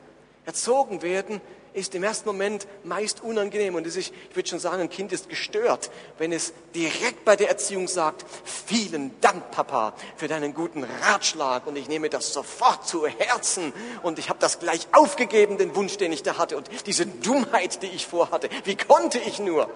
Erzogen 0.46 1.02
werden 1.02 1.42
ist 1.76 1.94
im 1.94 2.04
ersten 2.04 2.30
Moment 2.30 2.68
meist 2.84 3.22
unangenehm 3.22 3.76
und 3.76 3.86
ist, 3.86 3.98
ich 3.98 4.14
würde 4.34 4.48
schon 4.48 4.60
sagen, 4.60 4.84
ein 4.84 4.90
Kind 4.90 5.12
ist 5.12 5.28
gestört, 5.28 5.92
wenn 6.18 6.32
es 6.32 6.54
direkt 6.74 7.26
bei 7.26 7.36
der 7.36 7.50
Erziehung 7.50 7.88
sagt, 7.88 8.26
vielen 8.46 9.12
Dank, 9.20 9.52
Papa, 9.52 9.94
für 10.16 10.30
deinen 10.30 10.54
guten 10.54 10.86
Ratschlag 11.02 11.68
und 11.68 11.76
ich 11.76 11.90
nehme 11.90 12.10
das 12.10 12.32
sofort 12.32 12.88
zu 12.88 13.06
Herzen 13.06 13.74
und 14.04 14.20
ich 14.20 14.30
habe 14.30 14.40
das 14.40 14.60
gleich 14.60 14.88
aufgegeben, 14.94 15.58
den 15.58 15.76
Wunsch, 15.76 15.98
den 15.98 16.14
ich 16.14 16.24
da 16.24 16.38
hatte 16.38 16.56
und 16.56 16.70
diese 16.88 17.06
Dummheit, 17.06 17.84
die 17.84 17.88
ich 17.88 18.08
vorhatte. 18.08 18.50
Wie 18.64 18.78
konnte 18.78 19.20
ich 19.20 19.40
nur? 19.40 19.70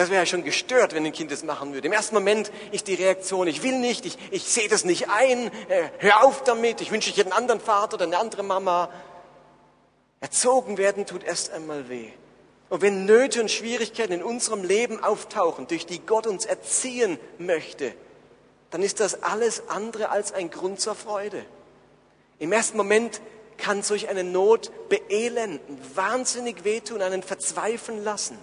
Das 0.00 0.08
wäre 0.08 0.22
ja 0.22 0.26
schon 0.26 0.44
gestört, 0.44 0.94
wenn 0.94 1.04
ein 1.04 1.12
Kind 1.12 1.30
das 1.30 1.44
machen 1.44 1.74
würde. 1.74 1.86
Im 1.86 1.92
ersten 1.92 2.14
Moment 2.14 2.50
ist 2.72 2.88
die 2.88 2.94
Reaktion, 2.94 3.46
ich 3.46 3.62
will 3.62 3.78
nicht, 3.78 4.06
ich, 4.06 4.16
ich 4.30 4.44
sehe 4.44 4.66
das 4.66 4.86
nicht 4.86 5.10
ein, 5.10 5.48
äh, 5.68 5.90
hör 5.98 6.24
auf 6.24 6.42
damit, 6.42 6.80
ich 6.80 6.90
wünsche 6.90 7.12
dir 7.12 7.24
einen 7.24 7.34
anderen 7.34 7.60
Vater 7.60 7.96
oder 7.96 8.06
eine 8.06 8.16
andere 8.16 8.42
Mama. 8.42 8.88
Erzogen 10.20 10.78
werden 10.78 11.04
tut 11.04 11.22
erst 11.22 11.50
einmal 11.50 11.90
weh. 11.90 12.08
Und 12.70 12.80
wenn 12.80 13.04
Nöte 13.04 13.42
und 13.42 13.50
Schwierigkeiten 13.50 14.14
in 14.14 14.22
unserem 14.22 14.64
Leben 14.64 15.04
auftauchen, 15.04 15.66
durch 15.66 15.84
die 15.84 15.98
Gott 15.98 16.26
uns 16.26 16.46
erziehen 16.46 17.18
möchte, 17.36 17.92
dann 18.70 18.82
ist 18.82 19.00
das 19.00 19.22
alles 19.22 19.68
andere 19.68 20.08
als 20.08 20.32
ein 20.32 20.48
Grund 20.48 20.80
zur 20.80 20.94
Freude. 20.94 21.44
Im 22.38 22.52
ersten 22.52 22.78
Moment 22.78 23.20
kann 23.58 23.82
solch 23.82 24.08
eine 24.08 24.24
Not 24.24 24.72
beelenden, 24.88 25.78
wahnsinnig 25.94 26.64
wehtun, 26.64 27.02
einen 27.02 27.22
verzweifeln 27.22 28.02
lassen. 28.02 28.38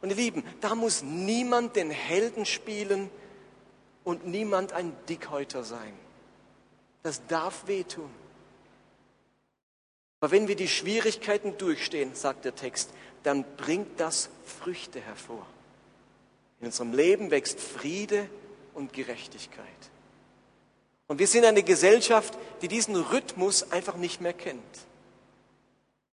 Und 0.00 0.10
ihr 0.10 0.16
Lieben, 0.16 0.44
da 0.60 0.74
muss 0.74 1.02
niemand 1.02 1.76
den 1.76 1.90
Helden 1.90 2.46
spielen 2.46 3.10
und 4.04 4.26
niemand 4.26 4.72
ein 4.72 4.92
Dickhäuter 5.08 5.64
sein. 5.64 5.92
Das 7.02 7.26
darf 7.26 7.66
wehtun. 7.66 8.10
Aber 10.20 10.30
wenn 10.30 10.48
wir 10.48 10.56
die 10.56 10.68
Schwierigkeiten 10.68 11.56
durchstehen, 11.58 12.14
sagt 12.14 12.44
der 12.44 12.54
Text, 12.54 12.90
dann 13.22 13.44
bringt 13.56 14.00
das 14.00 14.30
Früchte 14.44 15.00
hervor. 15.00 15.46
In 16.60 16.66
unserem 16.66 16.92
Leben 16.92 17.30
wächst 17.30 17.60
Friede 17.60 18.28
und 18.74 18.92
Gerechtigkeit. 18.92 19.66
Und 21.06 21.18
wir 21.18 21.26
sind 21.26 21.44
eine 21.44 21.62
Gesellschaft, 21.62 22.36
die 22.62 22.68
diesen 22.68 22.96
Rhythmus 22.96 23.70
einfach 23.70 23.96
nicht 23.96 24.20
mehr 24.20 24.34
kennt. 24.34 24.62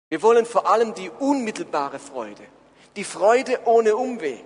Wir 0.10 0.22
wollen 0.22 0.46
vor 0.46 0.68
allem 0.68 0.94
die 0.94 1.10
unmittelbare 1.10 2.00
Freude, 2.00 2.44
die 2.96 3.04
Freude 3.04 3.60
ohne 3.66 3.96
Umweg, 3.96 4.46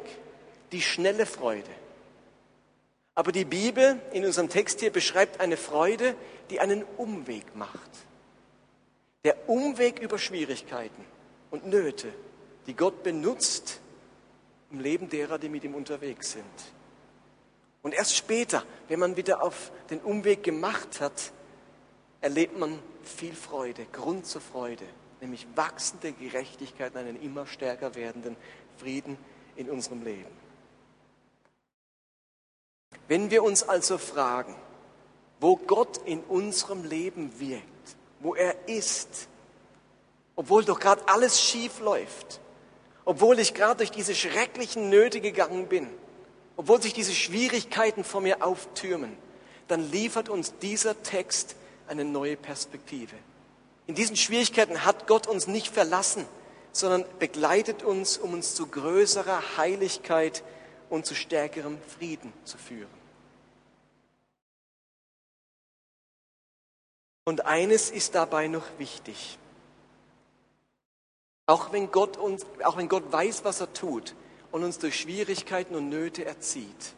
die 0.72 0.82
schnelle 0.82 1.26
Freude. 1.26 1.70
Aber 3.16 3.32
die 3.32 3.46
Bibel 3.46 4.00
in 4.12 4.26
unserem 4.26 4.50
Text 4.50 4.80
hier 4.80 4.92
beschreibt 4.92 5.40
eine 5.40 5.58
Freude, 5.58 6.16
die 6.50 6.60
einen 6.60 6.84
Umweg 6.98 7.56
macht. 7.56 7.90
Der 9.24 9.50
Umweg 9.50 10.00
über 10.00 10.18
Schwierigkeiten 10.18 11.04
und 11.52 11.68
Nöte, 11.68 12.08
die 12.68 12.76
Gott 12.76 13.04
benutzt 13.04 13.82
im 14.72 14.80
Leben 14.80 15.10
derer, 15.10 15.38
die 15.38 15.50
mit 15.50 15.64
ihm 15.64 15.76
unterwegs 15.76 16.32
sind. 16.32 16.46
Und 17.82 17.94
erst 17.94 18.16
später, 18.16 18.64
wenn 18.88 19.00
man 19.00 19.18
wieder 19.18 19.44
auf 19.44 19.72
den 19.90 20.00
Umweg 20.00 20.44
gemacht 20.44 21.02
hat, 21.02 21.32
erlebt 22.22 22.58
man 22.58 22.80
viel 23.04 23.34
Freude, 23.34 23.86
Grund 23.92 24.26
zur 24.26 24.42
Freude, 24.42 24.86
nämlich 25.22 25.48
wachsende 25.56 26.12
Gerechtigkeit 26.14 26.94
und 26.94 27.00
einen 27.00 27.22
immer 27.22 27.46
stärker 27.46 27.96
werdenden 27.96 28.36
Frieden 28.78 29.18
in 29.56 29.70
unserem 29.70 30.04
Leben. 30.04 30.40
Wenn 33.08 33.32
wir 33.32 33.44
uns 33.44 33.64
also 33.64 33.98
fragen, 33.98 34.56
wo 35.40 35.56
Gott 35.56 35.98
in 36.06 36.20
unserem 36.22 36.84
Leben 36.84 37.40
wirkt, 37.40 37.64
wo 38.20 38.36
er 38.36 38.68
ist, 38.68 39.28
obwohl 40.36 40.64
doch 40.64 40.80
gerade 40.80 41.08
alles 41.08 41.42
schief 41.42 41.80
läuft, 41.80 42.40
obwohl 43.06 43.40
ich 43.40 43.54
gerade 43.54 43.78
durch 43.78 43.92
diese 43.92 44.14
schrecklichen 44.14 44.90
Nöte 44.90 45.22
gegangen 45.22 45.68
bin, 45.68 45.90
obwohl 46.56 46.82
sich 46.82 46.94
diese 46.94 47.14
Schwierigkeiten 47.14 48.04
vor 48.04 48.22
mir 48.22 48.44
auftürmen, 48.46 49.18
dann 49.68 49.90
liefert 49.92 50.30
uns 50.30 50.58
dieser 50.60 51.02
Text 51.02 51.56
eine 51.88 52.06
neue 52.06 52.38
Perspektive. 52.38 53.16
In 53.90 53.96
diesen 53.96 54.16
Schwierigkeiten 54.16 54.86
hat 54.86 55.08
Gott 55.08 55.26
uns 55.26 55.48
nicht 55.48 55.74
verlassen, 55.74 56.28
sondern 56.72 57.06
begleitet 57.18 57.82
uns, 57.82 58.20
um 58.20 58.34
uns 58.34 58.54
zu 58.54 58.68
größerer 58.68 59.58
Heiligkeit 59.58 60.44
und 60.92 61.08
zu 61.08 61.16
stärkerem 61.16 61.82
Frieden 61.98 62.32
zu 62.44 62.60
führen. 62.60 62.94
Und 67.26 67.48
eines 67.48 67.90
ist 67.90 68.14
dabei 68.14 68.48
noch 68.48 68.68
wichtig. 68.78 69.40
Auch 71.48 71.72
wenn 71.72 71.90
Gott 71.90 72.16
uns, 72.16 72.46
auch 72.64 72.78
wenn 72.78 72.90
Gott 72.90 73.12
weiß, 73.12 73.44
was 73.44 73.60
er 73.60 73.74
tut 73.74 74.14
und 74.52 74.64
uns 74.64 74.78
durch 74.78 75.00
Schwierigkeiten 75.00 75.74
und 75.74 75.90
Nöte 75.90 76.26
erzieht, 76.26 76.94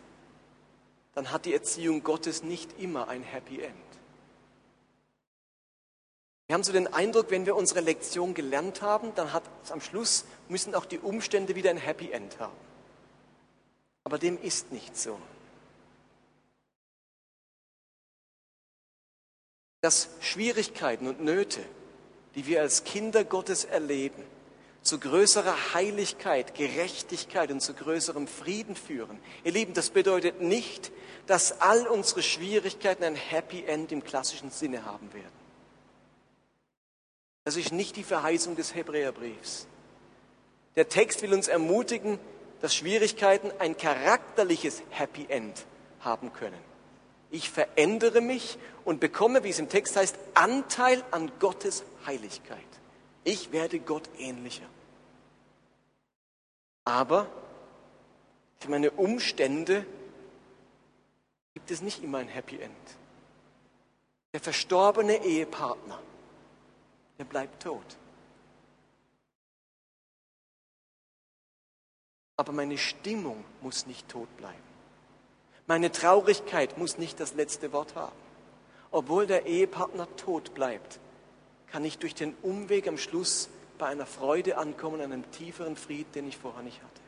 dann 1.16 1.32
hat 1.32 1.46
die 1.46 1.54
Erziehung 1.54 2.04
Gottes 2.04 2.44
nicht 2.44 2.82
immer 2.82 3.08
ein 3.08 3.24
Happy 3.24 3.62
End. 3.62 3.91
Wir 6.52 6.56
haben 6.56 6.66
so 6.66 6.74
den 6.74 6.94
Eindruck, 6.94 7.32
wenn 7.32 7.46
wir 7.46 7.56
unsere 7.56 7.80
Lektion 7.80 8.34
gelernt 8.34 8.82
haben, 8.82 9.16
dann 9.16 9.32
hat 9.32 9.44
es 9.64 9.72
am 9.72 9.80
Schluss 9.80 10.26
müssen 10.50 10.76
auch 10.76 10.84
die 10.84 11.00
Umstände 11.00 11.56
wieder 11.56 11.70
ein 11.70 11.78
Happy 11.78 12.12
End 12.12 12.42
haben. 12.42 12.52
Aber 14.04 14.18
dem 14.18 14.38
ist 14.38 14.70
nicht 14.74 14.98
so. 14.98 15.18
Dass 19.80 20.10
Schwierigkeiten 20.20 21.08
und 21.08 21.24
Nöte, 21.24 21.62
die 22.36 22.46
wir 22.46 22.60
als 22.60 22.84
Kinder 22.84 23.24
Gottes 23.24 23.64
erleben, 23.64 24.22
zu 24.82 25.00
größerer 25.00 25.74
Heiligkeit, 25.74 26.54
Gerechtigkeit 26.54 27.50
und 27.50 27.62
zu 27.62 27.74
größerem 27.74 28.28
Frieden 28.28 28.76
führen. 28.76 29.18
Ihr 29.46 29.54
Lieben, 29.54 29.74
das 29.74 29.90
bedeutet 29.90 30.42
nicht, 30.42 30.92
dass 31.28 31.62
all 31.62 31.88
unsere 31.88 32.22
Schwierigkeiten 32.22 33.06
ein 33.06 33.16
Happy 33.16 33.64
End 33.64 33.94
im 33.94 34.04
klassischen 34.04 34.52
Sinne 34.52 34.84
haben 34.84 35.14
werden. 35.14 35.41
Das 37.44 37.56
ist 37.56 37.72
nicht 37.72 37.96
die 37.96 38.04
Verheißung 38.04 38.56
des 38.56 38.76
Hebräerbriefs. 38.76 39.68
Der 40.76 40.90
Text 40.90 41.22
will 41.22 41.34
uns 41.34 41.48
ermutigen, 41.48 42.20
dass 42.62 42.76
Schwierigkeiten 42.76 43.52
ein 43.60 43.76
charakterliches 43.76 44.84
Happy 44.92 45.26
End 45.28 45.66
haben 46.02 46.32
können. 46.34 46.60
Ich 47.32 47.50
verändere 47.50 48.22
mich 48.22 48.58
und 48.86 49.00
bekomme, 49.00 49.44
wie 49.44 49.50
es 49.50 49.60
im 49.60 49.70
Text 49.70 49.96
heißt, 49.96 50.16
Anteil 50.34 51.04
an 51.12 51.32
Gottes 51.40 51.84
Heiligkeit. 52.06 52.60
Ich 53.24 53.52
werde 53.52 53.80
Gott 53.80 54.10
ähnlicher. 54.18 54.66
Aber 56.84 57.28
für 58.60 58.70
meine 58.70 58.92
Umstände 58.92 59.86
gibt 61.54 61.72
es 61.72 61.82
nicht 61.82 62.04
immer 62.04 62.20
ein 62.20 62.28
Happy 62.28 62.60
End. 62.60 62.72
Der 64.34 64.40
verstorbene 64.40 65.24
Ehepartner 65.24 66.00
er 67.22 67.26
bleibt 67.26 67.62
tot. 67.62 67.86
Aber 72.36 72.52
meine 72.52 72.80
Stimmung 72.80 73.44
muss 73.62 73.86
nicht 73.86 74.10
tot 74.10 74.36
bleiben. 74.38 74.58
Meine 75.68 75.92
Traurigkeit 75.92 76.78
muss 76.80 76.98
nicht 76.98 77.20
das 77.20 77.36
letzte 77.36 77.72
Wort 77.72 77.96
haben. 77.96 78.16
Obwohl 78.90 79.28
der 79.28 79.46
Ehepartner 79.46 80.08
tot 80.16 80.54
bleibt, 80.56 81.00
kann 81.68 81.86
ich 81.86 82.00
durch 82.00 82.16
den 82.16 82.36
Umweg 82.42 82.88
am 82.88 82.98
Schluss 82.98 83.50
bei 83.78 83.86
einer 83.86 84.08
Freude 84.08 84.58
ankommen, 84.58 85.00
einem 85.00 85.30
tieferen 85.32 85.76
Frieden, 85.76 86.12
den 86.14 86.28
ich 86.28 86.38
vorher 86.38 86.64
nicht 86.64 86.82
hatte. 86.82 87.02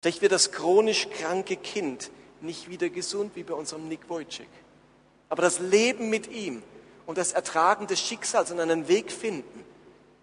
Vielleicht 0.00 0.22
wird 0.22 0.32
das 0.32 0.52
chronisch 0.52 1.10
kranke 1.10 1.56
Kind 1.56 2.10
nicht 2.40 2.68
wieder 2.68 2.88
gesund 2.88 3.34
wie 3.34 3.42
bei 3.42 3.54
unserem 3.54 3.88
Nick 3.88 4.08
Wojcik. 4.08 4.48
Aber 5.32 5.40
das 5.40 5.60
Leben 5.60 6.10
mit 6.10 6.30
ihm 6.30 6.62
und 7.06 7.16
das 7.16 7.32
Ertragen 7.32 7.86
des 7.86 7.98
Schicksals 7.98 8.50
und 8.50 8.60
einen 8.60 8.86
Weg 8.86 9.10
finden 9.10 9.64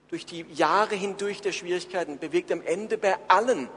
durch 0.07 0.23
die 0.23 0.45
Jahre 0.53 0.93
hindurch 0.93 1.41
der 1.41 1.51
Schwierigkeiten 1.51 2.19
bewegt 2.19 2.51
am 2.51 2.61
Ende 2.61 2.95
bei 2.99 3.17
allen 3.27 3.69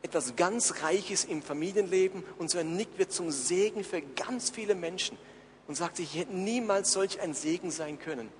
etwas 0.00 0.34
ganz 0.34 0.82
Reiches 0.82 1.26
im 1.26 1.42
Familienleben 1.42 2.24
und 2.38 2.50
so 2.50 2.58
ein 2.58 2.74
Nick 2.74 2.88
wird 2.96 3.12
zum 3.12 3.30
Segen 3.30 3.84
für 3.84 4.00
ganz 4.00 4.48
viele 4.48 4.74
Menschen 4.74 5.18
und 5.68 5.74
sagt 5.74 5.98
sich, 5.98 6.14
ich 6.14 6.20
hätte 6.22 6.34
niemals 6.34 6.90
solch 6.90 7.20
ein 7.20 7.34
Segen 7.34 7.70
sein 7.70 7.98
können. 7.98 8.30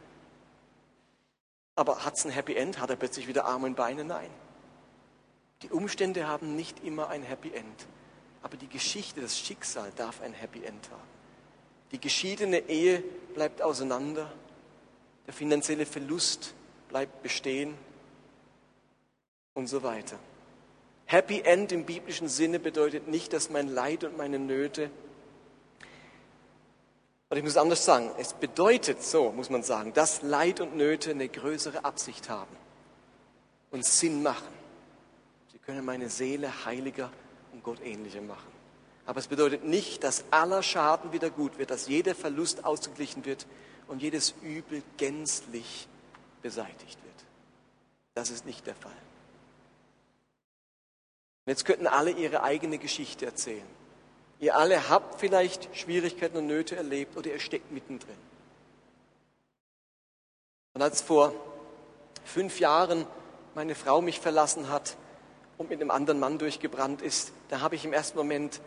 Aber 1.77 2.03
hat 2.03 2.17
es 2.17 2.25
ein 2.25 2.31
Happy 2.31 2.55
End? 2.55 2.81
Hat 2.81 2.89
er 2.89 2.97
plötzlich 2.97 3.29
wieder 3.29 3.45
Arme 3.45 3.67
und 3.67 3.77
Beine? 3.77 4.07
Nein. 4.07 4.31
Die 5.61 5.69
Umstände 5.69 6.27
haben 6.29 6.57
nicht 6.57 6.83
immer 6.83 7.11
ein 7.11 7.25
Happy 7.25 7.53
End. 7.53 7.87
Aber 8.43 8.57
die 8.57 8.69
Geschichte, 8.69 9.21
das 9.21 9.39
Schicksal 9.39 9.93
darf 9.97 10.23
ein 10.23 10.33
Happy 10.33 10.65
End 10.65 10.89
haben. 10.91 11.12
Die 11.93 12.01
geschiedene 12.01 12.69
Ehe 12.69 13.03
bleibt 13.35 13.63
auseinander. 13.63 14.33
Der 15.27 15.35
finanzielle 15.35 15.87
Verlust 15.87 16.55
bleibt 16.89 17.23
bestehen 17.23 17.75
und 19.55 19.69
so 19.69 19.83
weiter. 19.83 20.19
Happy 21.07 21.41
End 21.43 21.73
im 21.73 21.85
biblischen 21.85 22.29
Sinne 22.29 22.59
bedeutet 22.59 23.09
nicht, 23.09 23.33
dass 23.33 23.51
mein 23.51 23.69
Leid 23.69 24.05
und 24.05 24.17
meine 24.17 24.39
Nöte, 24.39 24.91
oder 27.29 27.39
ich 27.39 27.45
muss 27.45 27.57
anders 27.57 27.85
sagen, 27.85 28.11
es 28.19 28.35
bedeutet 28.35 29.03
so, 29.03 29.33
muss 29.33 29.49
man 29.49 29.63
sagen, 29.63 29.93
dass 29.95 30.23
Leid 30.23 30.61
und 30.61 30.77
Nöte 30.77 31.11
eine 31.11 31.29
größere 31.29 31.85
Absicht 31.85 32.29
haben 32.29 32.55
und 33.71 33.85
Sinn 33.85 34.23
machen. 34.23 34.53
Sie 35.51 35.59
können 35.59 35.85
meine 35.85 36.09
Seele 36.11 36.65
heiliger 36.65 37.11
und 37.53 37.63
Gott 37.63 37.81
ähnlicher 37.83 38.21
machen. 38.21 38.62
Aber 39.07 39.19
es 39.19 39.27
bedeutet 39.27 39.65
nicht, 39.65 40.05
dass 40.05 40.25
aller 40.31 40.63
Schaden 40.63 41.13
wieder 41.13 41.31
gut 41.31 41.59
wird, 41.59 41.71
dass 41.71 41.89
jeder 41.89 42.15
Verlust 42.15 42.65
ausgeglichen 42.65 43.25
wird 43.25 43.47
und 43.89 44.01
jedes 44.01 44.35
Übel 44.43 44.83
gänzlich 44.97 45.89
beseitigt 46.41 47.03
wird. 47.03 47.15
Das 48.15 48.31
ist 48.31 48.47
nicht 48.47 48.67
der 48.67 48.75
Fall. 48.75 48.93
Und 51.45 51.51
jetzt 51.51 51.65
könnten 51.65 51.89
alle 51.89 52.13
ihre 52.13 52.43
eigene 52.43 52.79
Geschichte 52.79 53.27
erzählen. 53.27 53.67
Ihr 54.39 54.57
alle 54.57 54.89
habt 54.89 55.21
vielleicht 55.21 55.75
Schwierigkeiten 55.77 56.37
und 56.37 56.47
Nöte 56.47 56.77
erlebt 56.77 57.17
oder 57.17 57.31
ihr 57.31 57.41
steckt 57.41 57.73
mittendrin. 57.73 58.17
Und 60.75 60.83
als 60.83 61.01
vor 61.01 61.33
fünf 62.25 62.61
Jahren 62.61 63.07
meine 63.55 63.75
Frau 63.75 64.01
mich 64.01 64.21
verlassen 64.21 64.69
hat 64.69 64.97
und 65.59 65.71
mit 65.71 65.81
einem 65.81 65.91
anderen 65.91 66.19
Mann 66.19 66.39
durchgebrannt 66.39 67.03
ist, 67.03 67.33
da 67.49 67.61
habe 67.61 67.75
ich 67.75 67.85
im 67.85 67.93
ersten 67.93 68.17
Moment 68.17 68.61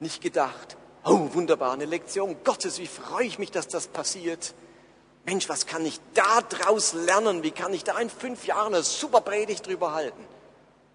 nicht 0.00 0.20
gedacht, 0.22 0.76
oh 1.04 1.28
wunderbar, 1.32 1.72
eine 1.72 1.84
Lektion 1.84 2.36
Gottes, 2.44 2.78
wie 2.78 2.86
freue 2.86 3.26
ich 3.26 3.38
mich, 3.38 3.50
dass 3.50 3.68
das 3.68 3.88
passiert. 3.88 4.54
Mensch, 5.24 5.48
was 5.48 5.66
kann 5.66 5.84
ich 5.84 6.00
da 6.14 6.40
draus 6.40 6.94
lernen? 6.94 7.42
Wie 7.42 7.50
kann 7.50 7.74
ich 7.74 7.84
da 7.84 7.98
in 7.98 8.08
fünf 8.08 8.46
Jahren 8.46 8.74
eine 8.74 8.82
super 8.82 9.20
Predigt 9.20 9.66
drüber 9.66 9.92
halten? 9.92 10.24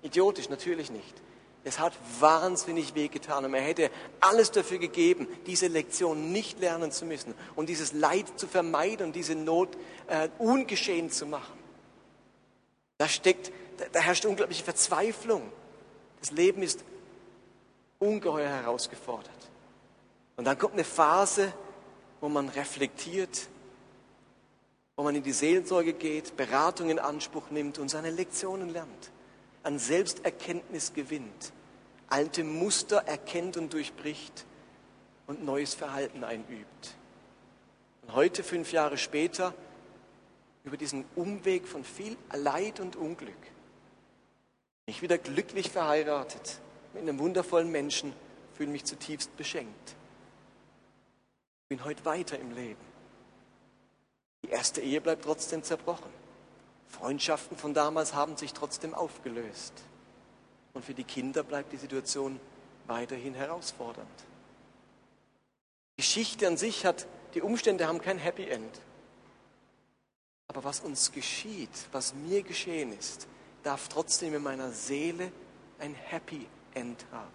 Idiotisch, 0.01 0.49
natürlich 0.49 0.89
nicht. 0.91 1.22
Es 1.66 1.80
hat 1.80 1.93
wahnsinnig 2.20 2.93
wehgetan 2.93 3.45
und 3.45 3.54
er 3.54 3.62
hätte 3.62 3.89
alles 4.20 4.51
dafür 4.51 4.80
gegeben, 4.80 5.28
diese 5.45 5.68
Lektion 5.68 6.32
nicht 6.32 6.60
lernen 6.60 6.91
zu 6.91 7.06
müssen 7.06 7.34
und 7.56 7.70
dieses 7.70 7.93
Leid 7.93 8.26
zu 8.38 8.47
vermeiden 8.47 9.08
und 9.08 9.16
diese 9.16 9.36
Not 9.36 9.70
äh, 10.08 10.28
ungeschehen 10.39 11.10
zu 11.10 11.26
machen. 11.26 11.58
Da 12.97 13.08
steckt, 13.08 13.51
da, 13.78 13.86
da 13.93 13.99
herrscht 14.01 14.26
unglaubliche 14.26 14.64
Verzweiflung. 14.64 15.43
Das 16.20 16.32
Leben 16.32 16.64
ist 16.64 16.84
ungeheuer 18.04 18.49
herausgefordert. 18.49 19.32
Und 20.36 20.45
dann 20.45 20.58
kommt 20.58 20.74
eine 20.74 20.84
Phase, 20.84 21.54
wo 22.20 22.30
man 22.30 22.49
reflektiert, 22.49 23.47
wo 24.95 25.04
man 25.04 25.16
in 25.16 25.24
die 25.24 25.32
Seelsorge 25.32 25.93
geht, 25.93 26.36
Beratung 26.38 26.89
in 26.89 26.99
Anspruch 26.99 27.49
nimmt 27.49 27.80
und 27.80 27.89
seine 27.89 28.12
Lektionen 28.12 28.70
lernt, 28.70 29.12
an 29.64 29.80
Selbsterkenntnis 29.80 30.93
gewinnt, 30.93 31.54
alte 32.10 32.43
Muster 32.43 32.97
erkennt 32.97 33.58
und 33.58 33.74
durchbricht 33.74 34.45
und 35.28 35.43
neues 35.43 35.74
Verhalten 35.74 36.24
einübt. 36.24 36.95
Und 38.04 38.16
heute, 38.16 38.43
fünf 38.43 38.72
Jahre 38.72 38.97
später, 38.97 39.54
über 40.64 40.78
diesen 40.78 41.06
Umweg 41.16 41.68
von 41.68 41.84
viel 41.84 42.18
Leid 42.34 42.80
und 42.80 42.95
Unglück, 42.95 43.41
bin 44.86 44.95
ich 44.95 45.01
wieder 45.01 45.18
glücklich 45.18 45.72
verheiratet, 45.72 46.60
mit 46.93 47.03
einem 47.03 47.19
wundervollen 47.19 47.71
Menschen, 47.71 48.13
fühle 48.53 48.71
mich 48.71 48.85
zutiefst 48.85 49.35
beschenkt. 49.35 49.95
Bin 51.69 51.83
heute 51.83 52.05
weiter 52.05 52.37
im 52.39 52.51
Leben. 52.51 52.93
Die 54.43 54.49
erste 54.49 54.81
Ehe 54.81 55.01
bleibt 55.01 55.23
trotzdem 55.23 55.63
zerbrochen. 55.63 56.11
Freundschaften 56.87 57.57
von 57.57 57.73
damals 57.73 58.13
haben 58.13 58.37
sich 58.37 58.53
trotzdem 58.53 58.93
aufgelöst. 58.93 59.73
Und 60.73 60.85
für 60.85 60.93
die 60.93 61.03
Kinder 61.03 61.43
bleibt 61.43 61.71
die 61.71 61.77
Situation 61.77 62.39
weiterhin 62.87 63.33
herausfordernd. 63.33 64.07
Die 65.97 66.01
Geschichte 66.01 66.47
an 66.47 66.57
sich 66.57 66.85
hat, 66.85 67.07
die 67.33 67.41
Umstände 67.41 67.87
haben 67.87 68.01
kein 68.01 68.17
Happy 68.17 68.47
End. 68.47 68.81
Aber 70.47 70.63
was 70.63 70.81
uns 70.81 71.11
geschieht, 71.11 71.69
was 71.91 72.13
mir 72.13 72.43
geschehen 72.43 72.97
ist, 72.97 73.27
darf 73.63 73.87
trotzdem 73.87 74.35
in 74.35 74.43
meiner 74.43 74.71
Seele 74.71 75.31
ein 75.79 75.95
Happy 75.95 76.45
End 76.74 77.05
haben. 77.11 77.32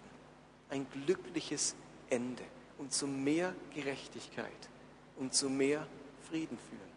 Ein 0.69 0.87
glückliches 1.05 1.75
Ende 2.09 2.43
und 2.77 2.93
zu 2.93 3.07
mehr 3.07 3.53
Gerechtigkeit 3.73 4.69
und 5.17 5.33
zu 5.33 5.49
mehr 5.49 5.85
Frieden 6.29 6.57
führen. 6.57 6.89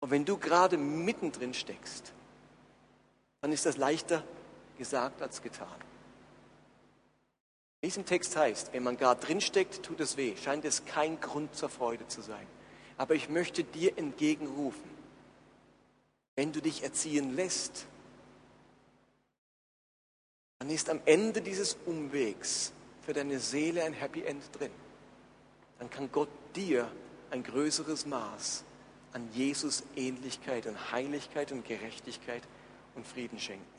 Und 0.00 0.10
wenn 0.10 0.24
du 0.24 0.36
gerade 0.36 0.76
mittendrin 0.76 1.54
steckst, 1.54 2.12
dann 3.40 3.52
ist 3.52 3.66
das 3.66 3.76
leichter 3.76 4.22
gesagt 4.76 5.22
als 5.22 5.40
getan. 5.40 5.68
Es 7.80 7.96
im 7.98 8.06
Text 8.06 8.34
heißt, 8.36 8.72
wenn 8.72 8.82
man 8.82 8.96
gerade 8.96 9.20
drin 9.20 9.42
steckt, 9.42 9.82
tut 9.82 10.00
es 10.00 10.16
weh, 10.16 10.34
scheint 10.36 10.64
es 10.64 10.86
kein 10.86 11.20
Grund 11.20 11.54
zur 11.54 11.68
Freude 11.68 12.08
zu 12.08 12.22
sein. 12.22 12.46
Aber 12.96 13.14
ich 13.14 13.28
möchte 13.28 13.64
dir 13.64 13.98
entgegenrufen, 13.98 14.90
wenn 16.34 16.52
du 16.52 16.62
dich 16.62 16.82
erziehen 16.82 17.34
lässt, 17.34 17.86
dann 20.64 20.74
ist 20.74 20.88
am 20.88 21.02
Ende 21.04 21.42
dieses 21.42 21.76
Umwegs 21.84 22.72
für 23.02 23.12
deine 23.12 23.38
Seele 23.38 23.84
ein 23.84 23.92
Happy 23.92 24.22
End 24.22 24.42
drin. 24.58 24.70
dann 25.78 25.90
kann 25.90 26.10
Gott 26.10 26.30
dir 26.56 26.90
ein 27.30 27.42
größeres 27.42 28.06
Maß 28.06 28.64
an 29.12 29.28
Jesus 29.34 29.82
Ähnlichkeit 29.94 30.66
und 30.66 30.90
Heiligkeit 30.90 31.52
und 31.52 31.66
Gerechtigkeit 31.66 32.42
und 32.94 33.06
Frieden 33.06 33.38
schenken. 33.38 33.73